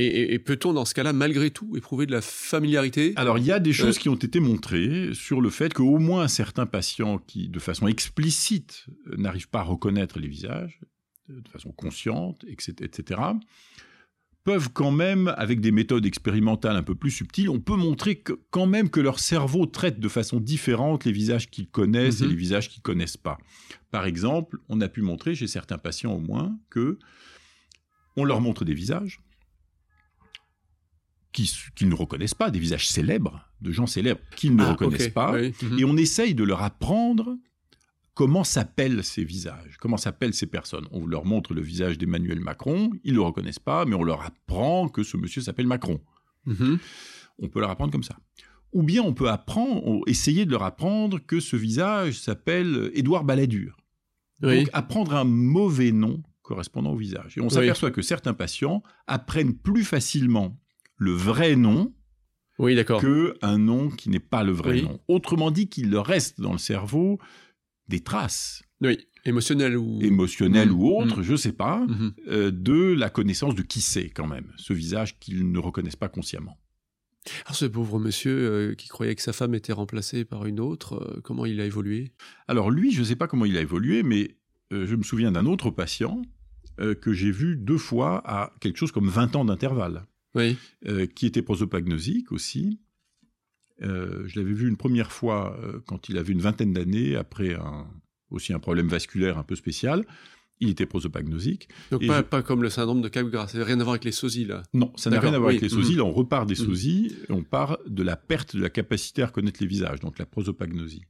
Et, 0.00 0.38
peut-on 0.38 0.72
dans 0.72 0.84
ce 0.84 0.94
cas-là, 0.94 1.12
malgré 1.12 1.50
tout, 1.50 1.76
éprouver 1.76 2.06
de 2.06 2.12
la 2.12 2.20
familiarité? 2.20 3.12
Alors, 3.16 3.36
il 3.38 3.44
y 3.44 3.50
a 3.50 3.58
des 3.58 3.72
choses 3.72 3.98
qui 3.98 4.08
ont 4.08 4.14
été 4.14 4.38
montrées 4.38 5.10
sur 5.12 5.40
le 5.40 5.50
fait 5.50 5.74
qu'au 5.74 5.98
moins 5.98 6.28
certains 6.28 6.66
patients 6.66 7.18
qui, 7.18 7.48
de 7.48 7.58
façon 7.58 7.88
explicite, 7.88 8.86
n'arrivent 9.16 9.48
pas 9.48 9.60
à 9.60 9.64
reconnaître 9.64 10.20
les 10.20 10.28
visages, 10.28 10.80
de 11.28 11.48
façon 11.48 11.72
consciente, 11.72 12.44
etc., 12.46 12.74
etc., 12.82 13.20
peuvent 14.48 14.70
quand 14.72 14.92
même, 14.92 15.34
avec 15.36 15.60
des 15.60 15.70
méthodes 15.70 16.06
expérimentales 16.06 16.74
un 16.74 16.82
peu 16.82 16.94
plus 16.94 17.10
subtiles, 17.10 17.50
on 17.50 17.60
peut 17.60 17.76
montrer 17.76 18.16
que, 18.16 18.32
quand 18.48 18.64
même 18.64 18.88
que 18.88 18.98
leur 18.98 19.18
cerveau 19.18 19.66
traite 19.66 20.00
de 20.00 20.08
façon 20.08 20.40
différente 20.40 21.04
les 21.04 21.12
visages 21.12 21.50
qu'ils 21.50 21.68
connaissent 21.68 22.22
et 22.22 22.24
mhm. 22.24 22.30
les 22.30 22.36
visages 22.36 22.70
qu'ils 22.70 22.80
connaissent 22.80 23.18
pas. 23.18 23.36
Par 23.90 24.06
exemple, 24.06 24.56
on 24.70 24.80
a 24.80 24.88
pu 24.88 25.02
montrer 25.02 25.34
chez 25.34 25.48
certains 25.48 25.76
patients 25.76 26.14
au 26.14 26.18
moins 26.18 26.58
que 26.70 26.98
on 28.16 28.24
leur 28.24 28.40
montre 28.40 28.64
des 28.64 28.72
visages 28.72 29.20
qu'ils 31.32 31.86
ne 31.86 31.94
reconnaissent 31.94 32.32
pas, 32.32 32.50
des 32.50 32.58
visages 32.58 32.88
célèbres, 32.88 33.46
de 33.60 33.70
gens 33.70 33.86
célèbres 33.86 34.22
qu'ils 34.34 34.56
ne 34.56 34.62
ah, 34.62 34.70
reconnaissent 34.70 35.08
pas, 35.08 35.32
mhm. 35.32 35.78
et 35.78 35.84
on 35.84 35.98
essaye 35.98 36.34
de 36.34 36.44
leur 36.44 36.62
apprendre 36.62 37.36
comment 38.18 38.42
s'appellent 38.42 39.04
ces 39.04 39.22
visages, 39.22 39.76
comment 39.78 39.96
s'appellent 39.96 40.34
ces 40.34 40.48
personnes? 40.48 40.88
On 40.90 41.06
leur 41.06 41.24
montre 41.24 41.54
le 41.54 41.60
visage 41.60 41.98
d'Emmanuel 41.98 42.40
Macron, 42.40 42.90
ils 43.04 43.12
ne 43.12 43.18
le 43.18 43.22
reconnaissent 43.22 43.60
pas, 43.60 43.84
mais 43.84 43.94
on 43.94 44.02
leur 44.02 44.22
apprend 44.22 44.88
que 44.88 45.04
ce 45.04 45.16
monsieur 45.16 45.40
s'appelle 45.40 45.68
Macron. 45.68 46.00
Mhm. 46.44 46.80
On 47.38 47.48
peut 47.48 47.60
leur 47.60 47.70
apprendre 47.70 47.92
comme 47.92 48.02
ça. 48.02 48.16
Ou 48.72 48.82
bien 48.82 49.04
on 49.04 49.14
peut 49.14 49.30
apprendre, 49.30 50.02
essayer 50.08 50.46
de 50.46 50.50
leur 50.50 50.64
apprendre 50.64 51.20
que 51.24 51.38
ce 51.38 51.54
visage 51.54 52.18
s'appelle 52.18 52.90
Édouard 52.92 53.22
Balladur. 53.22 53.76
Donc 54.40 54.68
apprendre 54.72 55.14
un 55.14 55.22
mauvais 55.22 55.92
nom 55.92 56.20
correspondant 56.42 56.94
au 56.94 56.96
visage. 56.96 57.38
Et 57.38 57.40
on 57.40 57.48
s'aperçoit 57.48 57.92
que 57.92 58.02
certains 58.02 58.34
patients 58.34 58.82
apprennent 59.06 59.54
plus 59.54 59.84
facilement 59.84 60.58
le 60.96 61.12
vrai 61.12 61.54
nom 61.54 61.94
oui, 62.58 62.74
que 62.84 63.36
un 63.40 63.58
nom 63.58 63.88
qui 63.88 64.10
n'est 64.10 64.18
pas 64.18 64.42
le 64.42 64.50
vrai 64.50 64.82
nom. 64.82 64.98
Autrement 65.06 65.52
dit, 65.52 65.68
qu'il 65.68 65.90
leur 65.90 66.04
reste 66.04 66.40
dans 66.40 66.50
le 66.50 66.58
cerveau 66.58 67.20
des 67.88 68.00
traces. 68.00 68.62
Oui, 68.80 68.98
émotionnelles 69.24 69.76
ou... 69.76 70.00
Émotionnelles 70.00 70.72
ou 70.72 70.88
mmh. 70.88 71.02
autres, 71.02 71.22
je 71.22 71.32
ne 71.32 71.36
sais 71.36 71.52
pas, 71.52 71.80
mmh. 71.86 72.14
euh, 72.28 72.50
de 72.50 72.92
la 72.92 73.10
connaissance 73.10 73.54
de 73.54 73.62
qui 73.62 73.80
c'est 73.80 74.10
quand 74.10 74.26
même, 74.26 74.52
ce 74.56 74.72
visage 74.72 75.18
qu'ils 75.18 75.50
ne 75.50 75.58
reconnaissent 75.58 75.96
pas 75.96 76.08
consciemment. 76.08 76.58
Alors 77.44 77.56
ce 77.56 77.66
pauvre 77.66 77.98
monsieur 77.98 78.32
euh, 78.32 78.74
qui 78.74 78.88
croyait 78.88 79.14
que 79.14 79.22
sa 79.22 79.32
femme 79.32 79.54
était 79.54 79.72
remplacée 79.72 80.24
par 80.24 80.46
une 80.46 80.60
autre, 80.60 80.94
euh, 80.94 81.20
comment 81.22 81.44
il 81.44 81.60
a 81.60 81.66
évolué? 81.66 82.12
Alors 82.46 82.70
lui, 82.70 82.92
je 82.92 83.00
ne 83.00 83.04
sais 83.04 83.16
pas 83.16 83.26
comment 83.26 83.44
il 83.44 83.56
a 83.56 83.60
évolué, 83.60 84.02
mais 84.02 84.36
je 84.70 84.94
me 84.96 85.02
souviens 85.02 85.32
d'un 85.32 85.46
autre 85.46 85.70
patient 85.70 86.20
que 87.00 87.12
j'ai 87.14 87.30
vu 87.30 87.56
deux 87.56 87.78
fois 87.78 88.22
à 88.26 88.52
quelque 88.60 88.76
chose 88.76 88.92
comme 88.92 89.08
20 89.08 89.34
ans 89.34 89.46
d'intervalle, 89.46 90.06
oui. 90.34 90.58
qui 91.14 91.24
était 91.24 91.40
prosopagnosique 91.40 92.32
aussi, 92.32 92.78
euh, 93.82 94.26
je 94.26 94.38
l'avais 94.38 94.52
vu 94.52 94.68
une 94.68 94.76
première 94.76 95.12
fois 95.12 95.58
euh, 95.62 95.80
quand 95.86 96.08
il 96.08 96.18
avait 96.18 96.32
une 96.32 96.40
vingtaine 96.40 96.72
d'années, 96.72 97.16
après 97.16 97.54
un, 97.54 97.86
aussi 98.30 98.52
un 98.52 98.58
problème 98.58 98.88
vasculaire 98.88 99.38
un 99.38 99.44
peu 99.44 99.56
spécial. 99.56 100.04
Il 100.60 100.70
était 100.70 100.86
prosopagnosique. 100.86 101.68
Donc 101.92 102.04
pas, 102.28 102.42
comme 102.42 102.64
le 102.64 102.70
syndrome 102.70 103.00
de 103.00 103.08
Capgras, 103.08 103.46
ça 103.46 103.58
n'a 103.58 103.64
rien 103.64 103.78
à 103.78 103.84
voir 103.84 103.90
avec 103.90 104.04
les 104.04 104.10
sosies 104.10 104.44
là 104.44 104.64
Non, 104.74 104.92
ça 104.96 105.08
n'a 105.08 105.20
rien 105.20 105.32
à 105.32 105.38
voir 105.38 105.50
avec 105.50 105.62
les 105.62 105.68
sosies. 105.68 105.94
Là, 105.94 106.04
on 106.04 106.12
repart 106.12 106.48
des 106.48 106.60
mhm. 106.60 106.66
sosies, 106.66 107.16
et 107.28 107.32
on 107.32 107.44
part 107.44 107.78
de 107.86 108.02
la 108.02 108.16
perte 108.16 108.56
de 108.56 108.62
la 108.62 108.70
capacité 108.70 109.22
à 109.22 109.26
reconnaître 109.26 109.60
les 109.60 109.68
visages, 109.68 110.00
donc 110.00 110.18
la 110.18 110.26
prosopagnosie. 110.26 111.02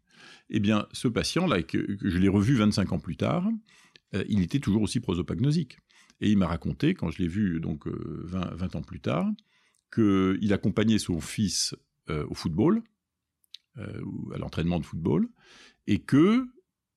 Eh 0.51 0.61
bien, 0.61 0.87
ce 0.93 1.09
patient-là, 1.09 1.62
que, 1.62 1.97
je 2.03 2.19
l'ai 2.19 2.29
revu 2.29 2.57
25 2.57 2.93
ans 2.93 2.99
plus 2.99 3.16
tard, 3.16 3.49
euh, 4.14 4.23
il 4.29 4.43
était 4.43 4.61
toujours 4.61 4.83
aussi 4.83 5.01
prosopagnosique. 5.01 5.79
Et 6.21 6.31
il 6.31 6.37
m'a 6.37 6.47
raconté, 6.47 6.93
quand 6.93 7.11
je 7.11 7.23
l'ai 7.23 7.29
vu 7.29 7.59
donc 7.61 7.87
20, 7.87 8.55
20, 8.55 8.77
ans 8.77 8.83
plus 8.83 9.01
tard, 9.01 9.27
qu'il 9.95 10.53
accompagnait 10.53 10.99
son 10.99 11.21
fils 11.21 11.75
euh, 12.11 12.27
au 12.29 12.35
football, 12.35 12.83
euh, 13.79 14.01
ou 14.05 14.33
à 14.33 14.39
l'entraînement 14.39 14.79
de 14.81 14.85
football, 14.85 15.29
et 15.87 16.01
que, 16.01 16.47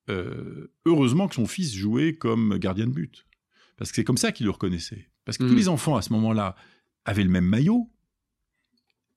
euh, 0.09 0.73
heureusement 0.85 1.27
que 1.27 1.35
son 1.35 1.47
fils 1.47 1.73
jouait 1.73 2.15
comme 2.15 2.57
gardien 2.57 2.87
de 2.87 2.91
but. 2.91 3.25
Parce 3.77 3.91
que 3.91 3.95
c'est 3.95 4.03
comme 4.03 4.17
ça 4.17 4.31
qu'il 4.31 4.45
le 4.45 4.51
reconnaissait. 4.51 5.09
Parce 5.25 5.37
que 5.37 5.43
tous 5.43 5.53
mmh. 5.53 5.57
les 5.57 5.69
enfants, 5.69 5.95
à 5.95 6.01
ce 6.01 6.13
moment-là, 6.13 6.55
avaient 7.05 7.23
le 7.23 7.29
même 7.29 7.45
maillot. 7.45 7.89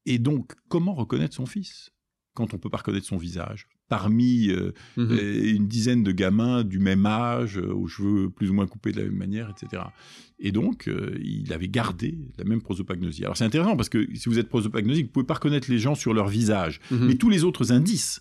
Et 0.06 0.18
donc, 0.18 0.54
comment 0.68 0.94
reconnaître 0.94 1.34
son 1.34 1.46
fils 1.46 1.90
quand 2.34 2.52
on 2.52 2.56
ne 2.56 2.60
peut 2.62 2.70
pas 2.70 2.78
reconnaître 2.78 3.06
son 3.06 3.16
visage? 3.16 3.68
Parmi 3.88 4.48
euh, 4.48 4.72
mhm. 4.96 5.12
euh, 5.12 5.54
une 5.54 5.66
dizaine 5.66 6.02
de 6.02 6.12
gamins 6.12 6.64
du 6.64 6.78
même 6.78 7.06
âge, 7.06 7.58
euh, 7.58 7.72
aux 7.72 7.86
cheveux 7.86 8.30
plus 8.30 8.50
ou 8.50 8.54
moins 8.54 8.66
coupés 8.66 8.92
de 8.92 8.98
la 8.98 9.04
même 9.04 9.16
manière, 9.16 9.50
etc. 9.50 9.82
Et 10.40 10.52
donc, 10.52 10.90
il 11.22 11.52
avait 11.52 11.68
gardé 11.68 12.18
la 12.38 12.44
même 12.44 12.60
prosopagnosie. 12.60 13.24
Alors 13.24 13.36
c'est 13.36 13.44
intéressant 13.44 13.76
parce 13.76 13.88
que 13.88 14.04
si 14.14 14.28
vous 14.28 14.38
êtes 14.38 14.48
prosopagnosique, 14.48 15.06
vous 15.06 15.12
pouvez 15.12 15.26
pas 15.26 15.34
reconnaître 15.34 15.70
les 15.70 15.78
gens 15.78 15.94
sur 15.94 16.12
leur 16.12 16.26
visage, 16.26 16.80
mhm. 16.90 17.06
mais 17.06 17.14
tous 17.14 17.30
les 17.30 17.44
autres 17.44 17.72
indices 17.72 18.20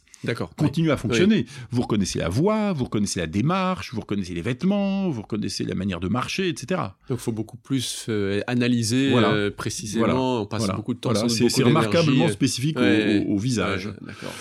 continuent 0.58 0.92
à 0.92 0.98
fonctionner. 0.98 1.46
Vous 1.72 1.82
reconnaissez 1.82 2.20
la 2.20 2.30
voix, 2.30 2.74
vous 2.74 2.86
reconnaissez 2.86 3.20
la 3.20 3.28
démarche, 3.28 3.94
vous 3.94 4.02
reconnaissez 4.02 4.34
les 4.34 4.42
vêtements, 4.42 5.10
vous 5.10 5.22
reconnaissez 5.22 5.64
la 5.64 5.76
manière 5.76 6.00
de 6.00 6.08
marcher, 6.08 6.50
etc. 6.50 6.82
Donc 7.10 7.20
il 7.20 7.24
faut 7.24 7.32
beaucoup 7.32 7.58
plus 7.58 8.10
analyser 8.48 9.14
précisément, 9.56 10.42
on 10.42 10.46
passe 10.46 10.68
beaucoup 10.68 10.94
de 10.94 11.00
temps 11.00 11.14
voilà. 11.14 11.30
C'est 11.30 11.64
remarquablement 11.64 12.28
spécifique 12.30 12.78
au, 12.78 13.34
au, 13.34 13.38
visage. 13.38 13.90
D'accord. 14.02 14.34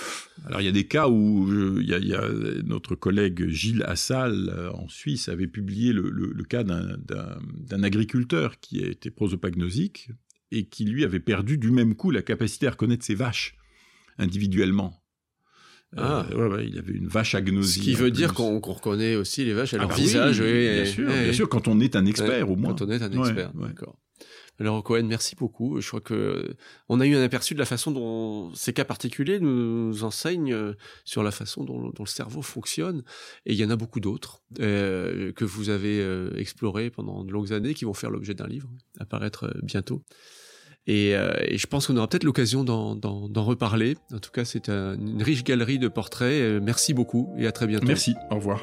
Alors 0.46 0.60
il 0.60 0.64
y 0.64 0.68
a 0.68 0.72
des 0.72 0.86
cas 0.86 1.08
où 1.08 1.46
il 1.80 1.88
y, 1.88 2.14
a, 2.14 2.28
notre 2.64 2.94
collègue 2.94 3.48
Gilles 3.48 3.84
Assal 3.84 4.48
euh, 4.48 4.72
en 4.72 4.88
Suisse 4.88 5.28
avait 5.28 5.46
publié 5.46 5.92
le, 5.92 6.44
cas 6.48 6.64
d'un 6.64 7.82
agriculteur 7.82 8.58
qui 8.60 8.80
était 8.80 9.10
prosopagnosique 9.10 10.10
et 10.50 10.66
qui 10.66 10.84
lui 10.84 11.04
avait 11.04 11.20
perdu 11.20 11.58
du 11.58 11.70
même 11.70 11.94
coup 11.94 12.10
la 12.10 12.22
capacité 12.22 12.66
à 12.66 12.70
reconnaître 12.70 13.04
ses 13.04 13.14
vaches 13.14 13.56
individuellement. 14.18 15.01
Euh, 15.98 16.02
ah. 16.02 16.26
il 16.62 16.78
avait 16.78 16.92
une 16.92 17.08
vache 17.08 17.34
agnosie. 17.34 17.80
Ce 17.80 17.84
qui 17.84 17.94
veut 17.94 18.10
dire 18.10 18.32
qu'on 18.34 18.60
reconnaît 18.60 19.16
aussi 19.16 19.44
les 19.44 19.52
vaches 19.52 19.74
à 19.74 19.76
ah 19.76 19.80
leur 19.80 19.88
bah 19.88 19.94
visage. 19.94 20.40
bien, 20.40 20.84
sûr, 20.86 21.06
bien 21.06 21.32
sûr, 21.32 21.48
quand 21.48 21.68
on 21.68 21.80
est 21.80 21.96
un 21.96 22.06
expert 22.06 22.50
au 22.50 22.56
moins. 22.56 22.70
Quand 22.70 22.82
on 22.82 22.90
est 22.90 23.02
un 23.02 23.12
expert, 23.12 23.52
d'accord. 23.54 23.98
Alors 24.60 24.82
Cohen, 24.84 25.04
merci 25.04 25.34
beaucoup. 25.34 25.80
Je 25.80 25.88
crois 25.88 26.00
que 26.00 26.54
on 26.88 27.00
a 27.00 27.06
eu 27.06 27.16
un 27.16 27.22
aperçu 27.22 27.54
de 27.54 27.58
la 27.58 27.64
façon 27.64 27.90
dont 27.90 28.54
ces 28.54 28.72
cas 28.72 28.84
particuliers 28.84 29.40
nous 29.40 30.04
enseignent 30.04 30.52
euh, 30.52 30.74
sur 31.04 31.22
la 31.22 31.30
façon 31.30 31.64
dont, 31.64 31.92
le 31.98 32.06
cerveau 32.06 32.42
fonctionne. 32.42 33.02
Et 33.46 33.54
il 33.54 33.58
y 33.58 33.64
en 33.64 33.70
a 33.70 33.76
beaucoup 33.76 33.98
d'autres 33.98 34.42
euh, 34.60 35.32
que 35.32 35.44
vous 35.44 35.70
avez 35.70 36.00
euh, 36.00 36.30
explorés 36.36 36.90
pendant 36.90 37.24
de 37.24 37.32
longues 37.32 37.52
années, 37.52 37.74
qui 37.74 37.84
vont 37.86 37.94
faire 37.94 38.10
l'objet 38.10 38.34
d'un 38.34 38.46
livre, 38.46 38.68
apparaître 39.00 39.52
bientôt. 39.62 40.04
Et, 40.86 41.14
je 41.14 41.66
pense 41.66 41.86
qu'on 41.86 41.96
aura 41.96 42.08
peut-être 42.08 42.24
l'occasion 42.24 42.64
d'en 42.64 43.44
reparler. 43.44 43.96
En 44.12 44.18
tout 44.18 44.30
cas, 44.30 44.44
c'est 44.44 44.68
une 44.68 45.22
riche 45.22 45.44
galerie 45.44 45.78
de 45.78 45.88
portraits. 45.88 46.60
merci 46.62 46.94
beaucoup 46.94 47.32
et 47.38 47.46
à 47.46 47.52
très 47.52 47.66
bientôt. 47.66 47.86
Merci, 47.86 48.14
au 48.30 48.36
revoir. 48.36 48.60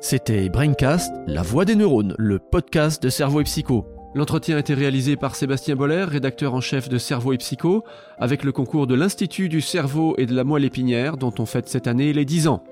C'était 0.00 0.50
Braincast, 0.50 1.10
la 1.26 1.40
voix 1.40 1.64
des 1.64 1.76
neurones, 1.76 2.14
le 2.18 2.38
podcast 2.38 3.02
de 3.02 3.08
Cerveau 3.08 3.40
et 3.40 3.44
Psycho. 3.44 3.86
L'entretien 4.14 4.56
a 4.56 4.60
été 4.60 4.74
réalisé 4.74 5.16
par 5.16 5.34
Sébastien 5.34 5.76
Boller, 5.76 6.04
rédacteur 6.04 6.52
en 6.52 6.60
chef 6.60 6.90
de 6.90 6.98
Cerveau 6.98 7.32
et 7.32 7.38
Psycho, 7.38 7.84
avec 8.18 8.44
le 8.44 8.52
concours 8.52 8.86
de 8.86 8.94
l'Institut 8.94 9.48
du 9.48 9.62
cerveau 9.62 10.14
et 10.18 10.26
de 10.26 10.34
la 10.34 10.44
moelle 10.44 10.64
épinière, 10.66 11.16
dont 11.16 11.32
on 11.38 11.46
fête 11.46 11.68
cette 11.68 11.86
année 11.86 12.12
les 12.12 12.26
10 12.26 12.48
ans. 12.48 12.62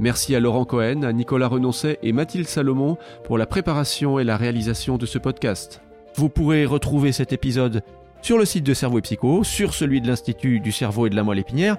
Merci 0.00 0.34
à 0.34 0.40
Laurent 0.40 0.64
Cohen, 0.64 1.02
à 1.02 1.12
Nicolas 1.12 1.46
Renoncet 1.46 2.00
et 2.02 2.12
Mathilde 2.12 2.48
Salomon 2.48 2.98
pour 3.22 3.38
la 3.38 3.46
préparation 3.46 4.18
et 4.18 4.24
la 4.24 4.36
réalisation 4.36 4.98
de 4.98 5.06
ce 5.06 5.18
podcast. 5.18 5.80
Vous 6.16 6.28
pourrez 6.28 6.66
retrouver 6.66 7.12
cet 7.12 7.32
épisode 7.32 7.82
sur 8.20 8.38
le 8.38 8.44
site 8.44 8.64
de 8.64 8.74
Cerveau 8.74 8.98
et 8.98 9.02
Psycho, 9.02 9.44
sur 9.44 9.74
celui 9.74 10.00
de 10.00 10.06
l'Institut 10.06 10.60
du 10.60 10.72
cerveau 10.72 11.06
et 11.06 11.10
de 11.10 11.16
la 11.16 11.24
moelle 11.24 11.40
épinière, 11.40 11.78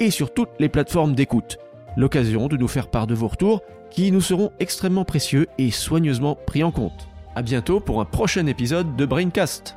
et 0.00 0.10
sur 0.10 0.32
toutes 0.32 0.50
les 0.58 0.68
plateformes 0.68 1.14
d'écoute. 1.14 1.58
L'occasion 1.96 2.48
de 2.48 2.56
nous 2.56 2.66
faire 2.66 2.88
part 2.88 3.06
de 3.06 3.14
vos 3.14 3.28
retours, 3.28 3.62
qui 3.90 4.10
nous 4.10 4.20
seront 4.20 4.50
extrêmement 4.58 5.04
précieux 5.04 5.46
et 5.58 5.70
soigneusement 5.70 6.36
pris 6.46 6.64
en 6.64 6.72
compte. 6.72 7.08
À 7.36 7.42
bientôt 7.42 7.78
pour 7.78 8.00
un 8.00 8.04
prochain 8.04 8.46
épisode 8.46 8.96
de 8.96 9.06
Braincast. 9.06 9.76